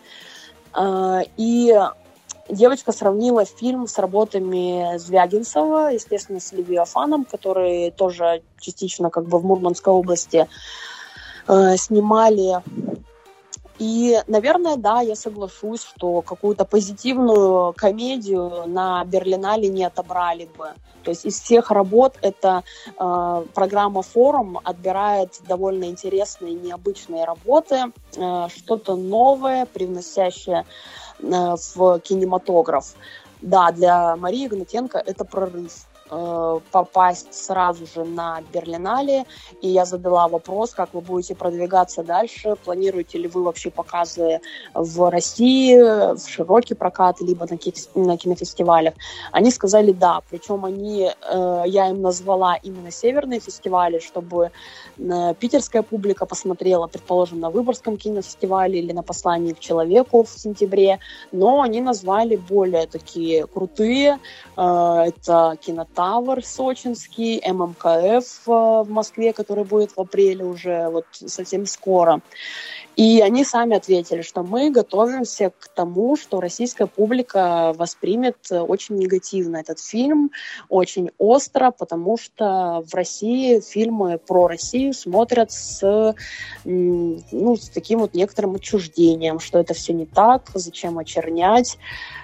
Э, 0.75 1.21
и 1.35 1.75
девочка 2.49 2.91
сравнила 2.91 3.45
фильм 3.45 3.87
с 3.87 3.97
работами 3.97 4.97
Звягинцева, 4.97 5.91
естественно, 5.93 6.39
с 6.39 6.51
Левиафаном, 6.51 7.25
который 7.25 7.91
тоже 7.91 8.43
частично 8.59 9.09
как 9.09 9.27
бы 9.27 9.39
в 9.39 9.45
Мурманской 9.45 9.91
области 9.91 10.47
снимали 11.45 12.61
и, 13.79 14.19
наверное, 14.27 14.77
да, 14.77 15.01
я 15.01 15.15
соглашусь, 15.15 15.83
что 15.83 16.21
какую-то 16.21 16.65
позитивную 16.65 17.73
комедию 17.73 18.67
на 18.67 19.03
Берлинале 19.05 19.67
не 19.67 19.83
отобрали 19.83 20.47
бы. 20.57 20.73
То 21.03 21.11
есть 21.11 21.25
из 21.25 21.41
всех 21.41 21.71
работ 21.71 22.17
эта 22.21 22.63
э, 22.87 23.45
программа 23.53 24.03
«Форум» 24.03 24.59
отбирает 24.63 25.41
довольно 25.47 25.85
интересные, 25.85 26.53
необычные 26.53 27.25
работы, 27.25 27.91
э, 28.15 28.47
что-то 28.55 28.95
новое, 28.95 29.65
привносящее 29.65 30.65
э, 31.19 31.55
в 31.75 31.99
кинематограф. 31.99 32.93
Да, 33.41 33.71
для 33.71 34.15
Марии 34.15 34.47
Гнатенко 34.47 34.97
это 34.97 35.25
прорыв. 35.25 35.85
Э, 36.15 36.59
попасть 36.71 37.33
сразу 37.33 37.85
же 37.87 38.03
на 38.03 38.41
Берлинале, 38.53 39.25
и 39.61 39.67
я 39.67 39.85
задала 39.85 40.27
вопрос, 40.27 40.71
как 40.71 40.93
вы 40.93 41.01
будете 41.01 41.33
продвигаться 41.33 42.03
дальше, 42.03 42.55
планируете 42.63 43.17
ли 43.17 43.27
вы 43.27 43.43
вообще 43.43 43.69
показы 43.71 44.39
в 44.75 45.09
России, 45.09 45.75
в 46.13 46.27
широкий 46.27 46.75
прокат, 46.75 47.21
либо 47.21 47.47
на, 47.49 47.57
ки- 47.57 47.73
на 47.95 48.17
кинофестивалях. 48.17 48.93
Они 49.31 49.51
сказали 49.51 49.91
да, 49.91 50.21
причем 50.29 50.65
они, 50.65 51.09
э, 51.09 51.63
я 51.65 51.89
им 51.89 52.01
назвала 52.01 52.55
именно 52.55 52.91
северные 52.91 53.39
фестивали, 53.39 53.99
чтобы 53.99 54.51
э, 54.97 55.33
питерская 55.39 55.81
публика 55.81 56.25
посмотрела, 56.25 56.87
предположим, 56.87 57.39
на 57.39 57.49
Выборгском 57.49 57.97
кинофестивале 57.97 58.79
или 58.79 58.91
на 58.93 59.01
«Послании 59.03 59.53
к 59.53 59.59
человеку» 59.59 60.23
в 60.23 60.29
сентябре, 60.29 60.99
но 61.31 61.61
они 61.61 61.81
назвали 61.81 62.35
более 62.35 62.85
такие 62.87 63.47
крутые, 63.47 64.19
это 64.55 65.57
кинотеатр, 65.61 66.02
Тавр 66.03 66.43
сочинский, 66.43 67.41
ММКФ 67.49 68.47
э, 68.47 68.51
в 68.51 68.87
Москве, 68.89 69.31
который 69.31 69.63
будет 69.63 69.91
в 69.91 70.01
апреле 70.01 70.43
уже 70.43 70.89
вот 70.89 71.05
совсем 71.13 71.65
скоро. 71.65 72.19
И 72.95 73.21
они 73.21 73.43
сами 73.43 73.75
ответили, 73.75 74.21
что 74.21 74.43
мы 74.43 74.69
готовимся 74.69 75.51
к 75.57 75.67
тому, 75.69 76.15
что 76.15 76.39
российская 76.39 76.85
публика 76.85 77.73
воспримет 77.75 78.37
очень 78.51 78.97
негативно 78.97 79.57
этот 79.57 79.79
фильм, 79.79 80.31
очень 80.69 81.09
остро, 81.17 81.71
потому 81.71 82.17
что 82.17 82.83
в 82.85 82.93
России 82.93 83.61
фильмы 83.61 84.19
про 84.19 84.47
Россию 84.47 84.93
смотрят 84.93 85.51
с, 85.51 86.13
ну, 86.65 87.55
с 87.55 87.69
таким 87.69 87.99
вот 87.99 88.13
некоторым 88.13 88.55
отчуждением, 88.55 89.39
что 89.39 89.57
это 89.57 89.73
все 89.73 89.93
не 89.93 90.05
так, 90.05 90.51
зачем 90.53 90.99
очернять, 90.99 91.79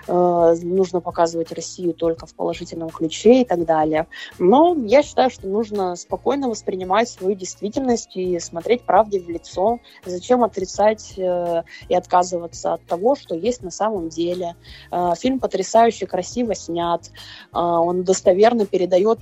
э, 0.08 0.56
нужно 0.62 1.02
показывать 1.02 1.52
Россию 1.52 1.94
только 1.94 2.28
в 2.28 2.36
положительном 2.36 2.90
ключе 2.90 3.42
и 3.42 3.46
так 3.46 3.66
далее. 3.70 4.08
Но 4.38 4.76
я 4.86 5.02
считаю, 5.02 5.30
что 5.30 5.48
нужно 5.48 5.96
спокойно 5.96 6.50
воспринимать 6.50 7.10
свою 7.10 7.36
действительность 7.36 8.16
и 8.16 8.40
смотреть 8.40 8.84
правде 8.84 9.20
в 9.20 9.30
лицо. 9.30 9.80
Зачем 10.06 10.44
от 10.44 10.58
отрицать 10.60 11.14
э, 11.18 11.64
и 11.88 11.96
отказываться 11.96 12.74
от 12.74 12.86
того, 12.86 13.16
что 13.16 13.36
есть 13.36 13.64
на 13.64 13.72
самом 13.72 14.10
деле. 14.10 14.56
Э, 14.92 15.14
фильм 15.18 15.40
потрясающе 15.40 16.06
красиво 16.06 16.56
снят, 16.56 17.02
э, 17.08 17.58
он 17.58 18.04
достоверно 18.04 18.66
передает 18.66 19.20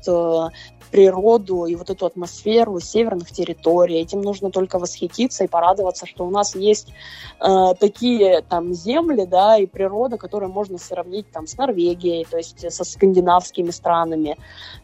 природу 0.91 1.65
и 1.65 1.75
вот 1.75 1.89
эту 1.89 2.05
атмосферу 2.05 2.79
северных 2.79 3.31
территорий. 3.31 3.99
Этим 3.99 4.21
нужно 4.21 4.51
только 4.51 4.79
восхититься 4.79 5.43
и 5.43 5.47
порадоваться, 5.47 6.05
что 6.05 6.25
у 6.25 6.29
нас 6.29 6.55
есть 6.55 6.93
э, 7.39 7.73
такие 7.79 8.41
там 8.41 8.73
земли, 8.73 9.25
да, 9.25 9.57
и 9.57 9.65
природа, 9.65 10.17
которые 10.17 10.49
можно 10.49 10.77
сравнить 10.77 11.29
там 11.31 11.47
с 11.47 11.57
Норвегией, 11.57 12.25
то 12.29 12.37
есть 12.37 12.71
со 12.71 12.83
скандинавскими 12.83 13.71
странами. 13.71 14.36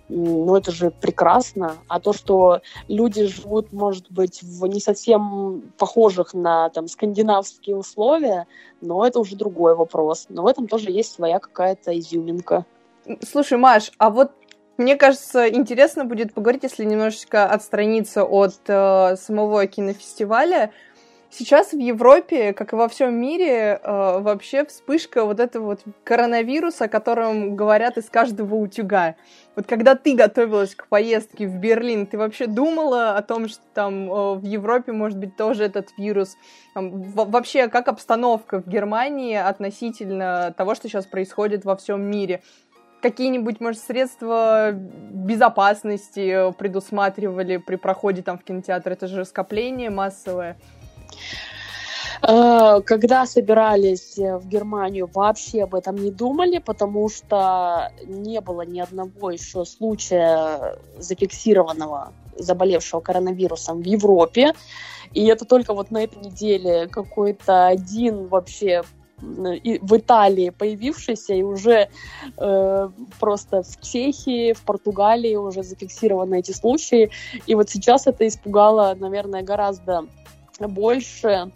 Ну, 0.10 0.56
это 0.56 0.72
же 0.72 0.92
прекрасно. 0.92 1.78
А 1.88 2.00
то, 2.00 2.14
что 2.14 2.62
люди 2.88 3.26
живут, 3.26 3.72
может 3.72 4.12
быть, 4.12 4.44
в 4.44 4.66
не 4.68 4.80
совсем 4.80 5.72
похожих 5.78 6.34
на 6.34 6.70
там 6.70 6.88
скандинавские 6.88 7.76
условия, 7.76 8.48
но 8.82 9.06
это 9.08 9.20
уже 9.20 9.36
другой 9.36 9.76
вопрос. 9.76 10.28
Но 10.30 10.44
в 10.44 10.48
этом 10.48 10.68
тоже 10.68 10.92
есть 10.92 11.14
своя 11.14 11.40
какая-то 11.40 11.98
изюминка. 11.98 12.66
Слушай, 13.22 13.58
Маш, 13.58 13.92
а 13.98 14.10
вот 14.10 14.32
мне 14.78 14.96
кажется, 14.96 15.48
интересно 15.48 16.04
будет 16.04 16.34
поговорить, 16.34 16.64
если 16.64 16.84
немножечко 16.84 17.46
отстраниться 17.46 18.24
от 18.24 18.56
э, 18.68 19.16
самого 19.18 19.68
кинофестиваля. 19.68 20.72
Сейчас 21.36 21.74
в 21.74 21.80
Европе, 21.80 22.54
как 22.54 22.74
и 22.74 22.76
во 22.76 22.88
всем 22.88 23.16
мире, 23.16 23.80
э, 23.82 24.20
вообще 24.20 24.66
вспышка 24.66 25.26
вот 25.26 25.40
этого 25.40 25.66
вот 25.66 25.80
коронавируса, 26.04 26.86
о 26.86 26.88
котором 26.88 27.56
говорят 27.56 27.98
из 27.98 28.08
каждого 28.08 28.54
утюга. 28.54 29.16
Вот 29.56 29.66
когда 29.66 29.96
ты 29.96 30.14
готовилась 30.14 30.76
к 30.76 30.86
поездке 30.86 31.48
в 31.48 31.56
Берлин, 31.56 32.06
ты 32.06 32.20
вообще 32.20 32.46
думала 32.46 33.18
о 33.18 33.24
том, 33.24 33.48
что 33.48 33.64
там 33.74 34.12
э, 34.12 34.36
в 34.36 34.44
Европе 34.44 34.92
может 34.92 35.18
быть 35.18 35.36
тоже 35.36 35.64
этот 35.64 35.90
вирус? 35.98 36.38
Там, 36.76 37.02
вообще, 37.02 37.68
как 37.68 37.88
обстановка 37.88 38.62
в 38.62 38.68
Германии 38.68 39.36
относительно 39.36 40.54
того, 40.56 40.76
что 40.76 40.88
сейчас 40.88 41.08
происходит 41.08 41.66
во 41.66 41.76
всем 41.76 42.02
мире? 42.02 42.44
какие-нибудь, 43.02 43.60
может, 43.60 43.82
средства 43.82 44.72
безопасности 44.72 46.54
предусматривали 46.54 47.58
при 47.58 47.76
проходе 47.76 48.22
там 48.22 48.38
в 48.38 48.46
кинотеатр? 48.46 48.94
Это 48.94 49.08
же 49.08 49.26
скопление 49.26 49.90
массовое. 49.90 50.56
Э, 52.22 52.82
когда 52.86 53.26
собирались 53.26 54.18
в 54.18 54.48
Германию, 54.48 55.10
вообще 55.14 55.64
об 55.64 55.76
этом 55.76 55.96
не 55.96 56.12
думали, 56.12 56.60
потому 56.60 57.10
что 57.10 57.92
не 58.06 58.40
было 58.42 58.62
ни 58.62 58.80
одного 58.80 59.32
еще 59.32 59.66
случая 59.66 60.78
зафиксированного 60.98 62.14
заболевшего 62.38 63.02
коронавирусом 63.02 63.82
в 63.82 63.86
Европе. 63.86 64.54
И 65.14 65.26
это 65.26 65.46
только 65.46 65.74
вот 65.74 65.92
на 65.92 66.04
этой 66.04 66.20
неделе 66.24 66.88
какой-то 66.88 67.68
один 67.68 68.28
вообще 68.28 68.84
в 69.22 69.98
Италии 69.98 70.50
появившийся, 70.50 71.34
и 71.34 71.44
уже 71.44 71.88
э, 72.38 72.90
просто 73.20 73.64
в 73.64 73.82
Чехии, 73.82 74.52
в 74.52 74.62
Португалии 74.64 75.36
уже 75.36 75.64
зафиксированы 75.64 76.40
эти 76.40 76.52
случаи. 76.52 77.10
И 77.48 77.56
вот 77.56 77.70
сейчас 77.70 78.08
это 78.08 78.28
испугало, 78.28 78.96
наверное, 79.00 79.42
гораздо 79.42 80.08
больше. 80.60 81.52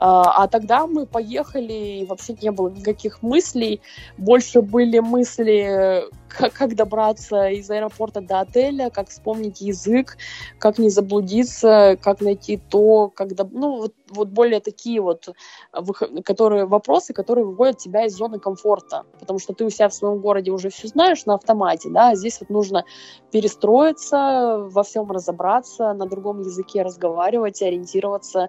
А, 0.00 0.44
а 0.44 0.48
тогда 0.48 0.86
мы 0.86 1.06
поехали, 1.06 1.72
и 2.00 2.04
вообще 2.04 2.34
не 2.40 2.50
было 2.50 2.68
никаких 2.68 3.22
мыслей. 3.22 3.80
Больше 4.16 4.62
были 4.62 5.00
мысли, 5.00 6.04
как, 6.28 6.52
как 6.52 6.74
добраться 6.74 7.48
из 7.48 7.70
аэропорта 7.70 8.20
до 8.20 8.40
отеля, 8.40 8.90
как 8.90 9.08
вспомнить 9.08 9.60
язык, 9.60 10.16
как 10.58 10.78
не 10.78 10.90
заблудиться, 10.90 11.98
как 12.00 12.20
найти 12.20 12.56
то, 12.56 13.08
когда, 13.08 13.46
ну, 13.50 13.78
вот, 13.78 13.94
вот 14.10 14.28
более 14.28 14.60
такие 14.60 15.00
вот 15.00 15.28
которые, 16.24 16.66
вопросы, 16.66 17.12
которые 17.12 17.44
выводят 17.44 17.78
тебя 17.78 18.04
из 18.06 18.14
зоны 18.14 18.38
комфорта, 18.38 19.04
потому 19.18 19.38
что 19.38 19.52
ты 19.52 19.64
у 19.64 19.70
себя 19.70 19.88
в 19.88 19.94
своем 19.94 20.18
городе 20.18 20.50
уже 20.50 20.70
все 20.70 20.88
знаешь 20.88 21.26
на 21.26 21.34
автомате, 21.34 21.88
да, 21.90 22.10
а 22.10 22.14
здесь 22.14 22.40
вот 22.40 22.50
нужно 22.50 22.84
перестроиться, 23.30 24.66
во 24.70 24.82
всем 24.82 25.10
разобраться, 25.10 25.92
на 25.92 26.06
другом 26.06 26.40
языке 26.40 26.82
разговаривать, 26.82 27.62
ориентироваться 27.62 28.48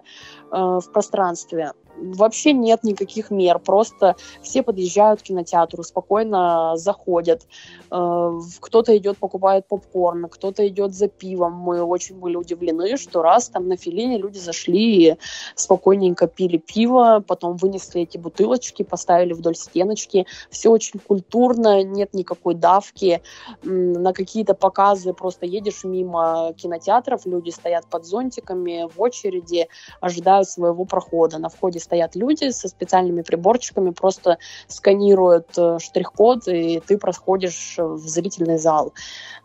в 0.50 0.92
пространстве. 0.92 1.72
Вообще 2.00 2.52
нет 2.52 2.82
никаких 2.84 3.30
мер, 3.30 3.58
просто 3.58 4.16
все 4.42 4.62
подъезжают 4.62 5.20
к 5.20 5.24
кинотеатру, 5.24 5.82
спокойно 5.82 6.76
заходят, 6.76 7.42
э, 7.90 8.40
кто-то 8.60 8.96
идет 8.96 9.18
покупает 9.18 9.66
попкорн, 9.66 10.28
кто-то 10.28 10.66
идет 10.66 10.94
за 10.94 11.08
пивом. 11.08 11.54
Мы 11.54 11.82
очень 11.82 12.16
были 12.16 12.36
удивлены, 12.36 12.96
что 12.96 13.22
раз 13.22 13.48
там 13.48 13.68
на 13.68 13.76
Филине 13.76 14.18
люди 14.18 14.38
зашли 14.38 15.10
и 15.10 15.16
спокойненько 15.54 16.26
пили 16.26 16.56
пиво, 16.58 17.22
потом 17.26 17.56
вынесли 17.56 18.02
эти 18.02 18.18
бутылочки, 18.18 18.82
поставили 18.82 19.32
вдоль 19.32 19.56
стеночки. 19.56 20.26
Все 20.50 20.70
очень 20.70 21.00
культурно, 21.00 21.82
нет 21.82 22.14
никакой 22.14 22.54
давки. 22.54 23.22
На 23.62 24.12
какие-то 24.12 24.54
показы 24.54 25.12
просто 25.12 25.46
едешь 25.46 25.84
мимо 25.84 26.54
кинотеатров, 26.56 27.26
люди 27.26 27.50
стоят 27.50 27.86
под 27.86 28.04
зонтиками 28.06 28.88
в 28.94 29.00
очереди, 29.00 29.68
ожидают 30.00 30.48
своего 30.48 30.84
прохода. 30.84 31.38
На 31.38 31.48
входе 31.48 31.78
стоят 31.90 32.14
люди 32.14 32.50
со 32.50 32.68
специальными 32.68 33.22
приборчиками, 33.22 33.90
просто 33.90 34.38
сканируют 34.68 35.48
э, 35.58 35.78
штрих-код, 35.80 36.46
и 36.46 36.80
ты 36.86 36.96
проходишь 36.98 37.74
в 37.78 38.08
зрительный 38.08 38.58
зал. 38.58 38.92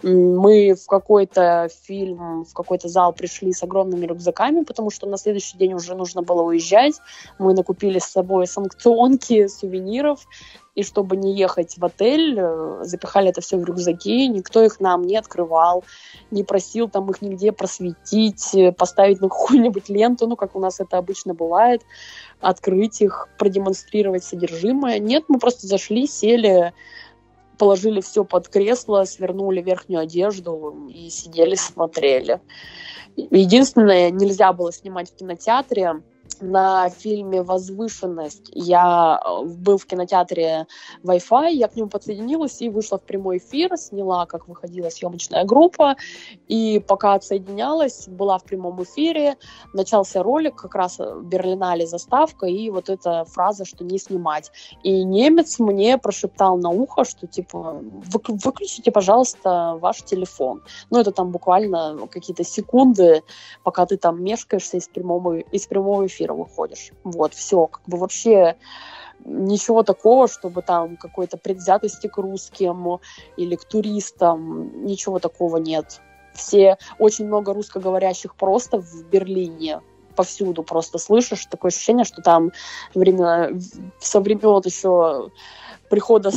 Мы 0.04 0.76
в 0.76 0.86
какой-то 0.86 1.70
фильм, 1.88 2.46
в 2.46 2.54
какой-то 2.54 2.88
зал 2.88 3.14
пришли 3.14 3.52
с 3.52 3.64
огромными 3.64 4.06
рюкзаками, 4.06 4.64
потому 4.64 4.92
что 4.92 5.08
на 5.08 5.18
следующий 5.18 5.58
день 5.58 5.74
уже 5.74 5.96
нужно 5.96 6.22
было 6.22 6.44
уезжать. 6.44 7.02
Мы 7.40 7.56
накупили 7.56 7.98
с 7.98 8.06
собой 8.06 8.46
санкционки, 8.46 9.48
сувениров, 9.48 10.28
и 10.76 10.84
чтобы 10.84 11.16
не 11.16 11.34
ехать 11.34 11.78
в 11.78 11.86
отель, 11.86 12.38
э, 12.38 12.84
запихали 12.84 13.30
это 13.30 13.42
все 13.42 13.58
в 13.58 13.64
рюкзаки, 13.64 14.28
никто 14.28 14.62
их 14.62 14.80
нам 14.82 15.04
не 15.04 15.16
открывал, 15.16 15.86
не 16.32 16.44
просил 16.44 16.90
там 16.90 17.10
их 17.10 17.22
нигде 17.22 17.54
просветить, 17.54 18.54
э, 18.54 18.74
поставить 18.74 19.22
на 19.22 19.30
какую-нибудь 19.30 19.90
ленту, 19.90 20.28
ну, 20.28 20.36
как 20.36 20.56
у 20.56 20.60
нас 20.60 20.82
это 20.82 20.98
обычно 20.98 21.34
бывает, 21.34 21.82
открыть 22.42 23.02
их, 23.02 23.30
продемонстрировать 23.38 24.26
содержимое. 24.26 25.00
Нет, 25.00 25.24
мы 25.30 25.40
просто 25.40 25.66
зашли, 25.66 26.08
сели, 26.08 26.74
положили 27.58 28.02
все 28.02 28.26
под 28.26 28.50
кресло, 28.50 29.06
свернули 29.06 29.62
верхнюю 29.62 30.02
одежду 30.02 30.90
и 30.94 31.10
сидели, 31.10 31.56
смотрели. 31.56 32.42
Единственное, 33.16 34.12
нельзя 34.12 34.52
было 34.52 34.74
снимать 34.74 35.10
в 35.10 35.16
кинотеатре, 35.16 36.02
на 36.42 36.90
фильме 36.90 37.42
«Возвышенность» 37.42 38.50
я 38.54 39.20
э, 39.24 39.46
был 39.46 39.78
в 39.78 39.86
кинотеатре 39.86 40.68
Wi-Fi, 41.04 41.52
я 41.52 41.68
к 41.68 41.76
нему 41.76 41.90
подсоединилась 41.90 42.62
и 42.62 42.70
вышла 42.70 42.98
в 42.98 43.04
прямой 43.04 43.38
эфир, 43.38 43.78
сняла, 43.78 44.26
как 44.26 44.48
выходила 44.48 44.90
съемочная 44.90 45.46
группа, 45.46 45.96
и 46.48 46.84
пока 46.88 47.14
отсоединялась, 47.14 48.08
была 48.08 48.38
в 48.38 48.44
прямом 48.44 48.84
эфире, 48.84 49.38
начался 49.74 50.24
ролик, 50.24 50.56
как 50.56 50.76
раз 50.76 51.00
Берлинале 51.24 51.86
заставка, 51.88 52.46
и 52.46 52.70
вот 52.70 52.90
эта 52.90 53.26
фраза, 53.26 53.66
что 53.66 53.84
не 53.84 53.98
снимать. 53.98 54.52
И 54.84 55.04
немец 55.04 55.60
мне 55.60 55.98
прошептал 55.98 56.58
на 56.58 56.70
ухо, 56.70 57.06
что 57.06 57.28
типа 57.28 57.82
выключите, 58.28 58.92
пожалуйста, 58.92 59.78
ваш 59.80 60.02
телефон. 60.04 60.64
Ну, 60.90 61.00
это 61.00 61.12
там 61.12 61.32
буквально 61.32 61.98
какие-то 62.12 62.44
секунды, 62.44 63.24
пока 63.64 63.86
ты 63.86 63.98
там 63.98 64.24
мешкаешься 64.24 64.78
из 64.78 64.88
прямого, 64.88 65.40
из 65.40 65.68
прямого 65.68 66.06
эфира 66.06 66.25
эфира 66.26 66.34
выходишь. 66.34 66.92
Вот, 67.04 67.34
все, 67.34 67.68
как 67.68 67.82
бы 67.88 67.98
вообще 67.98 68.56
ничего 69.24 69.84
такого, 69.84 70.28
чтобы 70.28 70.62
там 70.62 70.98
какой-то 70.98 71.38
предвзятости 71.38 72.08
к 72.08 72.18
русским 72.18 73.00
или 73.38 73.56
к 73.56 73.66
туристам, 73.66 74.86
ничего 74.86 75.20
такого 75.20 75.58
нет. 75.58 76.02
Все, 76.34 76.78
очень 77.00 77.28
много 77.28 77.54
русскоговорящих 77.54 78.36
просто 78.36 78.82
в 78.82 79.04
Берлине, 79.10 79.82
повсюду 80.16 80.64
просто 80.64 80.98
слышишь, 80.98 81.46
такое 81.46 81.70
ощущение, 81.70 82.04
что 82.04 82.22
там 82.22 82.52
времена, 82.94 83.50
со 84.00 84.20
времен 84.20 84.62
еще 84.66 85.32
прихода, 85.90 86.32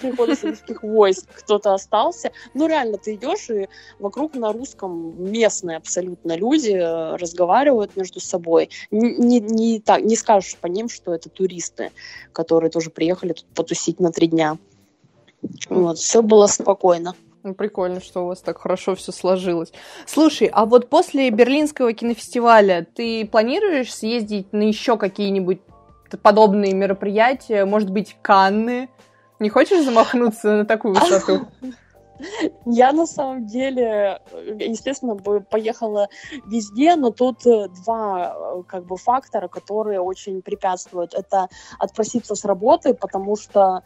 прихода 0.00 0.34
советских 0.34 0.82
войск 0.82 1.26
кто-то 1.34 1.74
остался. 1.74 2.32
Ну, 2.54 2.66
реально, 2.68 2.98
ты 2.98 3.14
идешь, 3.14 3.50
и 3.50 3.68
вокруг 3.98 4.34
на 4.34 4.52
русском 4.52 5.30
местные 5.30 5.76
абсолютно 5.76 6.36
люди 6.36 6.72
э, 6.72 7.16
разговаривают 7.16 7.96
между 7.96 8.20
собой. 8.20 8.70
Не, 8.90 9.16
не, 9.16 9.40
не, 9.40 9.80
так, 9.80 10.02
не 10.02 10.16
скажешь 10.16 10.56
по 10.56 10.66
ним, 10.66 10.88
что 10.88 11.14
это 11.14 11.28
туристы, 11.28 11.90
которые 12.32 12.70
тоже 12.70 12.90
приехали 12.90 13.32
тут 13.32 13.46
потусить 13.54 14.00
на 14.00 14.12
три 14.12 14.26
дня. 14.26 14.58
Вот, 15.68 15.98
все 15.98 16.22
было 16.22 16.46
спокойно. 16.46 17.14
Ну, 17.42 17.54
прикольно, 17.54 18.02
что 18.02 18.24
у 18.24 18.26
вас 18.26 18.40
так 18.40 18.58
хорошо 18.58 18.94
все 18.94 19.12
сложилось. 19.12 19.72
Слушай, 20.06 20.50
а 20.52 20.66
вот 20.66 20.90
после 20.90 21.30
Берлинского 21.30 21.94
кинофестиваля 21.94 22.86
ты 22.94 23.26
планируешь 23.26 23.94
съездить 23.94 24.52
на 24.52 24.62
еще 24.62 24.98
какие-нибудь 24.98 25.60
подобные 26.18 26.72
мероприятия, 26.74 27.64
может 27.64 27.90
быть, 27.90 28.16
Канны. 28.22 28.88
Не 29.38 29.48
хочешь 29.48 29.84
замахнуться 29.84 30.58
на 30.58 30.64
такую 30.64 30.94
высоту? 30.94 31.46
Я 32.66 32.92
на 32.92 33.06
самом 33.06 33.46
деле, 33.46 34.20
естественно, 34.58 35.14
бы 35.14 35.40
поехала 35.40 36.08
везде, 36.46 36.96
но 36.96 37.10
тут 37.10 37.46
э, 37.46 37.68
два 37.82 38.34
э, 38.34 38.62
как 38.66 38.84
бы 38.84 38.96
фактора, 38.96 39.48
которые 39.48 40.00
очень 40.00 40.42
препятствуют. 40.42 41.14
Это 41.14 41.48
отпроситься 41.78 42.34
с 42.34 42.44
работы, 42.44 42.94
потому 42.94 43.36
что 43.36 43.82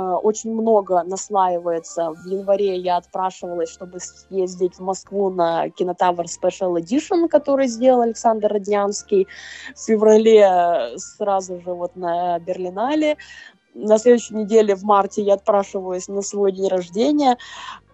очень 0.00 0.52
много 0.52 1.02
наслаивается. 1.02 2.10
В 2.10 2.26
январе 2.26 2.76
я 2.76 2.96
отпрашивалась, 2.96 3.70
чтобы 3.70 4.00
съездить 4.00 4.76
в 4.76 4.80
Москву 4.80 5.30
на 5.30 5.68
Кинотавр 5.70 6.24
Special 6.24 6.74
Edition, 6.80 7.28
который 7.28 7.66
сделал 7.66 8.02
Александр 8.02 8.52
Роднянский. 8.52 9.26
В 9.74 9.78
феврале 9.78 10.40
э, 10.40 10.98
сразу 10.98 11.60
же 11.60 11.72
вот 11.72 11.96
на 11.96 12.38
Берлинале 12.38 13.16
на 13.74 13.98
следующей 13.98 14.34
неделе 14.34 14.74
в 14.74 14.82
марте 14.82 15.22
я 15.22 15.34
отпрашиваюсь 15.34 16.08
на 16.08 16.22
свой 16.22 16.52
день 16.52 16.68
рождения. 16.68 17.38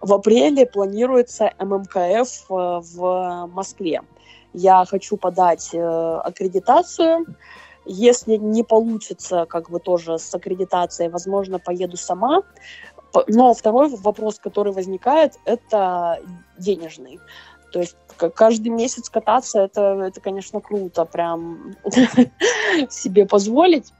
В 0.01 0.13
апреле 0.13 0.65
планируется 0.65 1.51
ММКФ 1.57 2.51
э, 2.51 2.81
в 2.93 3.49
Москве. 3.53 4.01
Я 4.53 4.83
хочу 4.85 5.15
подать 5.17 5.69
э, 5.73 5.79
аккредитацию. 5.79 7.25
Если 7.91 8.35
не 8.35 8.63
получится, 8.63 9.47
как 9.47 9.71
бы 9.71 9.79
тоже 9.79 10.19
с 10.19 10.35
аккредитацией, 10.35 11.09
возможно, 11.09 11.57
поеду 11.57 11.97
сама. 11.97 12.43
Но 13.27 13.55
второй 13.55 13.89
вопрос, 13.89 14.37
который 14.37 14.71
возникает, 14.73 15.39
это 15.45 16.21
денежный. 16.59 17.19
То 17.71 17.79
есть 17.79 17.97
каждый 18.35 18.69
месяц 18.69 19.09
кататься, 19.09 19.61
это, 19.61 19.81
это 20.03 20.21
конечно, 20.21 20.61
круто, 20.61 21.05
прям 21.05 21.75
себе 22.89 23.25
позволить. 23.25 23.91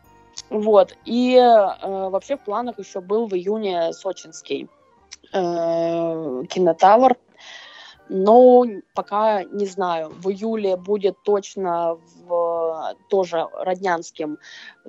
Вот. 0.52 0.96
И 1.06 1.36
э, 1.36 2.10
вообще 2.10 2.38
в 2.38 2.42
планах 2.42 2.78
еще 2.78 3.02
был 3.02 3.26
в 3.26 3.34
июне 3.34 3.92
сочинский 3.94 4.70
э, 5.34 6.44
кинотавр. 6.48 7.18
Но 8.10 8.66
пока 8.96 9.44
не 9.44 9.68
знаю. 9.68 10.10
В 10.10 10.30
июле 10.30 10.78
будет 10.78 11.22
точно 11.24 11.98
в, 12.26 12.30
тоже 13.10 13.48
Роднянским 13.54 14.38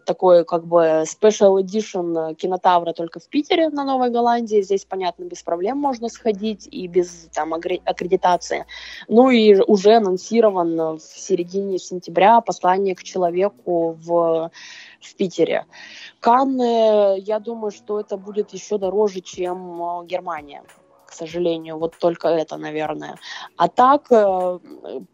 такой 0.04 0.44
как 0.44 0.66
бы 0.66 1.04
special 1.04 1.60
edition 1.60 2.34
кинотавра 2.34 2.92
только 2.92 3.20
в 3.20 3.28
Питере 3.28 3.68
на 3.68 3.84
Новой 3.84 4.10
Голландии. 4.10 4.62
Здесь, 4.62 4.84
понятно, 4.84 5.24
без 5.24 5.42
проблем 5.42 5.78
можно 5.78 6.08
сходить 6.08 6.68
и 6.70 6.86
без 6.86 7.28
там 7.34 7.54
аккредитации. 7.54 8.66
Ну 9.08 9.30
и 9.30 9.56
уже 9.66 9.96
анонсирован 9.96 10.98
в 10.98 11.00
середине 11.00 11.78
сентября 11.78 12.40
послание 12.40 12.94
к 12.94 13.02
человеку 13.02 13.92
в 13.92 14.50
в 15.00 15.14
Питере. 15.16 15.64
Канны, 16.20 17.18
я 17.20 17.38
думаю, 17.40 17.70
что 17.70 18.00
это 18.00 18.16
будет 18.16 18.52
еще 18.52 18.78
дороже, 18.78 19.20
чем 19.20 19.82
э, 19.82 20.06
Германия 20.06 20.62
к 21.10 21.12
сожалению, 21.12 21.76
вот 21.76 21.96
только 21.98 22.28
это, 22.28 22.56
наверное. 22.56 23.16
А 23.56 23.68
так, 23.68 24.06
э, 24.10 24.58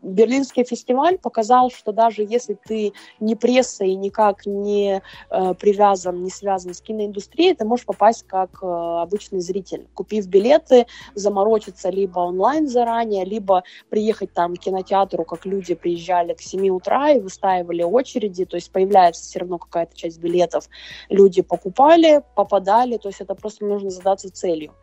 Берлинский 0.03 0.65
фестиваль 0.65 1.19
показал, 1.19 1.71
что 1.71 1.93
даже 1.93 2.23
если 2.23 2.55
ты 2.55 2.93
не 3.19 3.35
пресса 3.35 3.85
и 3.85 3.95
никак 3.95 4.45
не 4.45 5.03
э, 5.31 5.55
привязан, 5.55 6.23
не 6.23 6.31
связан 6.31 6.75
с 6.75 6.83
киноиндустрией, 6.83 7.55
ты 7.55 7.65
можешь 7.65 7.87
попасть 7.87 8.27
как 8.27 8.51
э, 8.63 8.67
обычный 8.67 9.41
зритель, 9.41 9.87
купив 9.95 10.27
билеты, 10.27 10.87
заморочиться 11.15 11.89
либо 11.89 12.19
онлайн 12.19 12.69
заранее, 12.69 13.25
либо 13.25 13.63
приехать 13.89 14.35
там 14.35 14.55
к 14.55 14.59
кинотеатру, 14.59 15.25
как 15.25 15.47
люди 15.47 15.75
приезжали 15.75 16.35
к 16.35 16.43
7 16.43 16.69
утра 16.69 17.13
и 17.13 17.21
выстаивали 17.21 17.83
очереди, 17.83 18.45
то 18.45 18.57
есть 18.57 18.71
появляется 18.71 19.23
все 19.23 19.39
равно 19.39 19.57
какая-то 19.57 19.97
часть 19.97 20.19
билетов, 20.19 20.69
люди 21.09 21.41
покупали, 21.41 22.23
попадали, 22.35 22.99
то 22.99 23.09
есть 23.09 23.23
это 23.23 23.35
просто 23.35 23.65
нужно 23.65 23.89
задаться 23.89 24.31
целью 24.31 24.75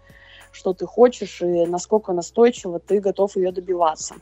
что 0.54 0.74
ты 0.74 0.86
хочешь 0.86 1.42
и 1.42 1.66
насколько 1.66 2.14
настойчиво 2.14 2.80
ты 2.80 3.00
готов 3.00 3.36
ее 3.36 3.52
добиваться. 3.52 4.16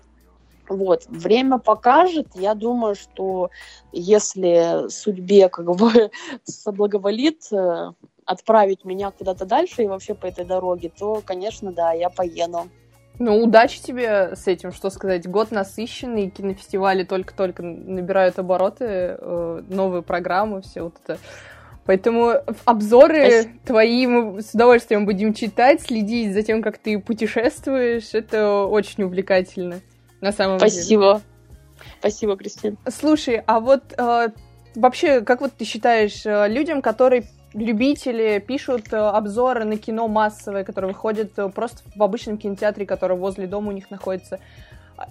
Вот, 0.67 1.05
время 1.07 1.57
покажет. 1.57 2.27
Я 2.33 2.53
думаю, 2.53 2.95
что 2.95 3.49
если 3.91 4.89
судьбе 4.89 5.49
как 5.49 5.65
бы 5.75 6.11
соблаговолит 6.45 7.51
э, 7.51 7.91
отправить 8.25 8.85
меня 8.85 9.11
куда-то 9.11 9.45
дальше 9.45 9.83
и 9.83 9.87
вообще 9.87 10.13
по 10.13 10.27
этой 10.27 10.45
дороге, 10.45 10.89
то, 10.97 11.21
конечно, 11.25 11.73
да, 11.73 11.91
я 11.91 12.09
поеду. 12.09 12.69
Ну, 13.19 13.43
удачи 13.43 13.81
тебе 13.81 14.35
с 14.35 14.47
этим, 14.47 14.71
что 14.71 14.89
сказать. 14.89 15.27
Год 15.27 15.51
насыщенный, 15.51 16.29
кинофестивали 16.29 17.03
только-только 17.03 17.61
набирают 17.61 18.39
обороты, 18.39 18.85
э, 18.87 19.63
новые 19.67 20.01
программы, 20.01 20.61
все 20.61 20.83
вот 20.83 20.93
это. 21.03 21.19
Поэтому 21.85 22.33
обзоры 22.65 23.25
Спасибо. 23.25 23.59
твои 23.65 24.07
мы 24.07 24.41
с 24.41 24.53
удовольствием 24.53 25.05
будем 25.05 25.33
читать, 25.33 25.81
следить 25.81 26.33
за 26.33 26.43
тем, 26.43 26.61
как 26.61 26.77
ты 26.77 26.99
путешествуешь. 26.99 28.13
Это 28.13 28.65
очень 28.65 29.03
увлекательно, 29.03 29.81
на 30.21 30.31
самом 30.31 30.59
Спасибо. 30.59 30.79
деле. 30.79 30.99
Спасибо. 30.99 31.21
Спасибо, 31.99 32.37
Кристина. 32.37 32.77
Слушай, 32.87 33.43
а 33.45 33.59
вот 33.59 33.93
э, 33.97 34.29
вообще, 34.75 35.21
как 35.21 35.41
вот 35.41 35.53
ты 35.53 35.65
считаешь, 35.65 36.25
э, 36.25 36.47
людям, 36.47 36.81
которые 36.81 37.25
любители 37.53 38.43
пишут 38.45 38.93
э, 38.93 38.97
обзоры 38.97 39.65
на 39.65 39.77
кино 39.77 40.07
массовое, 40.07 40.63
которое 40.63 40.87
выходит 40.87 41.37
э, 41.37 41.49
просто 41.49 41.81
в 41.95 42.01
обычном 42.01 42.37
кинотеатре, 42.37 42.85
который 42.85 43.17
возле 43.17 43.47
дома 43.47 43.69
у 43.69 43.71
них 43.71 43.91
находится. 43.91 44.39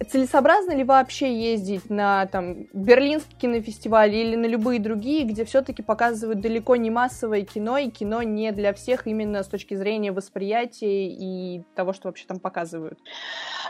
Целесообразно 0.09 0.71
ли 0.73 0.83
вообще 0.83 1.33
ездить 1.33 1.89
на 1.89 2.25
там, 2.27 2.67
Берлинский 2.73 3.35
кинофестиваль 3.37 4.13
или 4.13 4.35
на 4.35 4.45
любые 4.45 4.79
другие, 4.79 5.23
где 5.23 5.45
все-таки 5.45 5.81
показывают 5.81 6.41
далеко 6.41 6.75
не 6.75 6.89
массовое 6.89 7.43
кино, 7.43 7.77
и 7.77 7.89
кино 7.89 8.21
не 8.23 8.51
для 8.51 8.73
всех 8.73 9.07
именно 9.07 9.43
с 9.43 9.47
точки 9.47 9.75
зрения 9.75 10.11
восприятия 10.11 11.07
и 11.07 11.63
того, 11.75 11.93
что 11.93 12.07
вообще 12.07 12.25
там 12.27 12.39
показывают? 12.39 12.99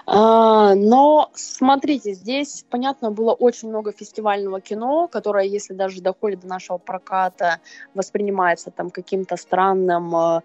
А, 0.05 0.75
но 0.75 1.29
смотрите, 1.33 2.13
здесь, 2.13 2.65
понятно, 2.69 3.11
было 3.11 3.33
очень 3.33 3.69
много 3.69 3.91
фестивального 3.91 4.61
кино, 4.61 5.07
которое, 5.07 5.45
если 5.45 5.73
даже 5.73 6.01
доходит 6.01 6.41
до 6.41 6.47
нашего 6.47 6.77
проката, 6.77 7.59
воспринимается 7.93 8.71
там 8.71 8.89
каким-то 8.89 9.35
странным 9.37 10.15
Э, 10.21 10.41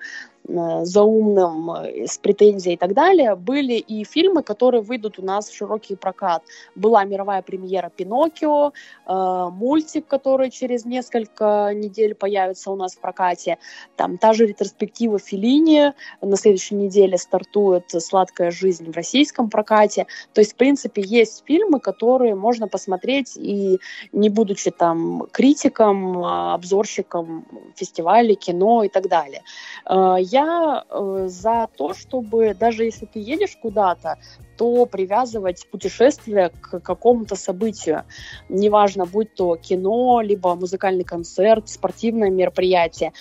заумным, 0.48 1.70
э, 1.72 2.06
с 2.06 2.18
претензией 2.18 2.74
и 2.74 2.78
так 2.78 2.94
далее, 2.94 3.34
были 3.34 3.74
и 3.74 4.04
фильмы, 4.04 4.42
которые 4.42 4.80
выйдут 4.80 5.18
у 5.18 5.22
нас 5.22 5.48
в 5.48 5.56
широкий 5.56 5.96
прокат. 5.96 6.42
Была 6.74 7.04
мировая 7.04 7.42
премьера 7.42 7.90
«Пиноккио», 7.96 8.72
э, 9.06 9.48
мультик, 9.52 10.06
который 10.06 10.50
через 10.50 10.84
несколько 10.84 11.72
недель 11.74 12.14
появится 12.14 12.70
у 12.70 12.76
нас 12.76 12.94
в 12.94 13.00
прокате, 13.00 13.58
там 13.96 14.18
та 14.18 14.32
же 14.32 14.46
ретроспектива 14.46 15.18
Филини, 15.18 15.92
на 16.20 16.36
следующей 16.36 16.74
неделе 16.76 17.18
стартует 17.18 17.84
«Сладкая 17.90 18.50
жизнь» 18.50 18.90
в 18.90 18.96
российском 18.96 19.50
прокате. 19.50 20.06
То 20.32 20.40
есть, 20.40 20.52
в 20.52 20.56
принципе, 20.56 21.02
есть 21.02 21.44
фильмы, 21.46 21.80
которые 21.80 22.34
можно 22.34 22.68
посмотреть 22.68 23.36
и 23.36 23.78
не 24.12 24.28
будучи 24.28 24.70
там 24.70 25.26
критиком, 25.32 26.24
обзорщиком 26.24 27.46
фестиваля, 27.74 28.34
кино 28.34 28.84
и 28.84 28.88
так 28.88 29.08
далее. 29.08 29.42
Я 29.88 30.35
я 30.36 30.84
э, 30.88 31.26
за 31.28 31.68
то, 31.76 31.94
чтобы 31.94 32.54
даже 32.54 32.84
если 32.84 33.06
ты 33.06 33.18
едешь 33.20 33.56
куда-то, 33.62 34.18
то 34.58 34.86
привязывать 34.86 35.68
путешествие 35.70 36.48
к 36.48 36.80
какому-то 36.80 37.36
событию. 37.36 38.04
Неважно, 38.48 39.06
будь 39.06 39.34
то 39.34 39.56
кино, 39.56 40.20
либо 40.20 40.54
музыкальный 40.54 41.04
концерт, 41.04 41.68
спортивное 41.68 42.30
мероприятие. 42.30 43.12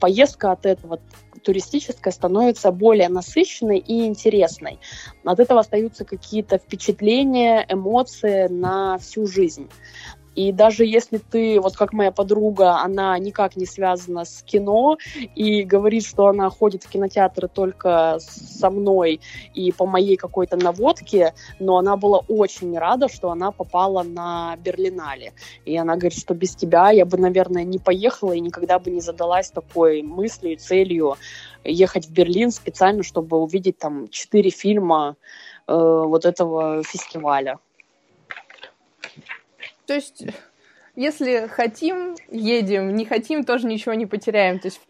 Поездка 0.00 0.52
от 0.52 0.66
этого 0.66 1.00
туристическая 1.42 2.12
становится 2.12 2.72
более 2.72 3.08
насыщенной 3.08 3.78
и 3.78 4.06
интересной. 4.06 4.78
От 5.24 5.40
этого 5.40 5.60
остаются 5.60 6.04
какие-то 6.04 6.58
впечатления, 6.58 7.66
эмоции 7.68 8.48
на 8.48 8.98
всю 8.98 9.26
жизнь. 9.26 9.68
И 10.34 10.52
даже 10.52 10.84
если 10.84 11.18
ты, 11.18 11.60
вот 11.60 11.76
как 11.76 11.92
моя 11.92 12.10
подруга, 12.10 12.80
она 12.80 13.18
никак 13.18 13.56
не 13.56 13.66
связана 13.66 14.24
с 14.24 14.42
кино 14.42 14.98
и 15.34 15.62
говорит, 15.62 16.04
что 16.04 16.26
она 16.26 16.50
ходит 16.50 16.84
в 16.84 16.88
кинотеатры 16.88 17.48
только 17.48 18.18
со 18.20 18.70
мной 18.70 19.20
и 19.54 19.72
по 19.72 19.86
моей 19.86 20.16
какой-то 20.16 20.56
наводке, 20.56 21.34
но 21.58 21.78
она 21.78 21.96
была 21.96 22.18
очень 22.28 22.76
рада, 22.76 23.08
что 23.08 23.30
она 23.30 23.50
попала 23.52 24.02
на 24.02 24.56
Берлинале. 24.56 25.32
И 25.64 25.76
она 25.76 25.96
говорит, 25.96 26.18
что 26.18 26.34
без 26.34 26.54
тебя 26.54 26.90
я 26.90 27.04
бы, 27.04 27.16
наверное, 27.16 27.64
не 27.64 27.78
поехала 27.78 28.32
и 28.32 28.40
никогда 28.40 28.78
бы 28.78 28.90
не 28.90 29.00
задалась 29.00 29.50
такой 29.50 30.02
мыслью, 30.02 30.56
целью 30.56 31.16
ехать 31.64 32.06
в 32.06 32.12
Берлин 32.12 32.50
специально, 32.50 33.02
чтобы 33.02 33.38
увидеть 33.38 33.78
там 33.78 34.08
четыре 34.08 34.50
фильма 34.50 35.16
э, 35.66 35.74
вот 35.74 36.24
этого 36.24 36.82
фестиваля. 36.82 37.58
То 39.86 39.94
есть, 39.94 40.24
если 40.96 41.46
хотим, 41.48 42.16
едем, 42.30 42.94
не 42.94 43.04
хотим, 43.04 43.44
тоже 43.44 43.66
ничего 43.66 43.94
не 43.94 44.06
потеряем. 44.06 44.58
То 44.58 44.68
есть... 44.68 44.80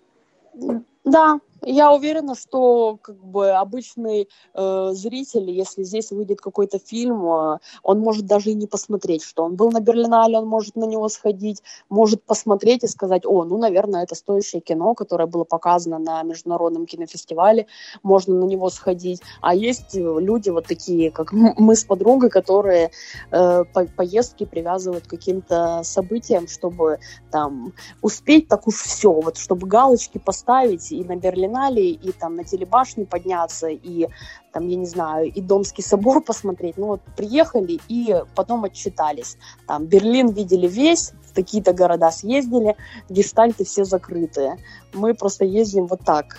Да, 1.04 1.38
я 1.66 1.92
уверена, 1.92 2.34
что 2.34 2.98
как 3.00 3.16
бы 3.16 3.50
обычный 3.50 4.28
э, 4.54 4.90
зритель, 4.92 5.50
если 5.50 5.82
здесь 5.82 6.10
выйдет 6.10 6.40
какой-то 6.40 6.78
фильм, 6.78 7.24
э, 7.26 7.58
он 7.82 8.00
может 8.00 8.26
даже 8.26 8.50
и 8.50 8.54
не 8.54 8.66
посмотреть, 8.66 9.22
что 9.22 9.44
он 9.44 9.56
был 9.56 9.70
на 9.70 9.80
Берлинале, 9.80 10.38
он 10.38 10.46
может 10.46 10.76
на 10.76 10.84
него 10.84 11.08
сходить, 11.08 11.62
может 11.88 12.22
посмотреть 12.22 12.84
и 12.84 12.88
сказать, 12.88 13.24
о, 13.24 13.44
ну, 13.44 13.58
наверное, 13.58 14.02
это 14.02 14.14
стоящее 14.14 14.60
кино, 14.60 14.94
которое 14.94 15.26
было 15.26 15.44
показано 15.44 15.98
на 15.98 16.22
международном 16.22 16.86
кинофестивале, 16.86 17.66
можно 18.02 18.34
на 18.34 18.44
него 18.44 18.70
сходить. 18.70 19.20
А 19.40 19.54
есть 19.54 19.94
люди 19.94 20.50
вот 20.50 20.66
такие, 20.66 21.10
как 21.10 21.32
мы 21.32 21.76
с 21.76 21.84
подругой, 21.84 22.30
которые 22.30 22.90
э, 23.30 23.64
по 23.72 23.86
поездки 23.86 24.44
привязывают 24.44 25.06
к 25.06 25.10
каким-то 25.10 25.80
событиям, 25.82 26.48
чтобы 26.48 26.98
там 27.30 27.72
успеть 28.02 28.48
так 28.48 28.66
уж 28.66 28.76
все, 28.76 29.12
вот 29.12 29.36
чтобы 29.38 29.66
галочки 29.66 30.18
поставить 30.18 30.92
и 30.92 31.02
на 31.04 31.16
Берлинале 31.16 31.53
Биеннале, 31.54 31.90
и 31.90 32.12
там 32.12 32.36
на 32.36 32.44
телебашню 32.44 33.06
подняться, 33.06 33.68
и 33.68 34.08
там, 34.52 34.68
я 34.68 34.76
не 34.76 34.86
знаю, 34.86 35.32
и 35.32 35.40
Домский 35.40 35.82
собор 35.82 36.22
посмотреть. 36.26 36.76
Ну 36.76 36.86
вот 36.86 37.00
приехали 37.16 37.80
и 37.88 38.14
потом 38.34 38.64
отчитались. 38.64 39.36
Там 39.66 39.86
Берлин 39.86 40.30
видели 40.30 40.66
весь, 40.66 41.12
в 41.28 41.34
такие-то 41.34 41.72
города 41.72 42.10
съездили, 42.10 42.76
гештальты 43.08 43.64
все 43.64 43.84
закрытые. 43.84 44.58
Мы 44.92 45.14
просто 45.14 45.44
ездим 45.44 45.86
вот 45.86 46.00
так 46.04 46.38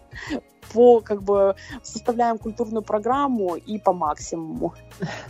по, 0.72 1.00
как 1.00 1.22
бы, 1.22 1.54
составляем 1.82 2.38
культурную 2.38 2.82
программу 2.82 3.56
и 3.56 3.78
по 3.78 3.92
максимуму. 3.92 4.74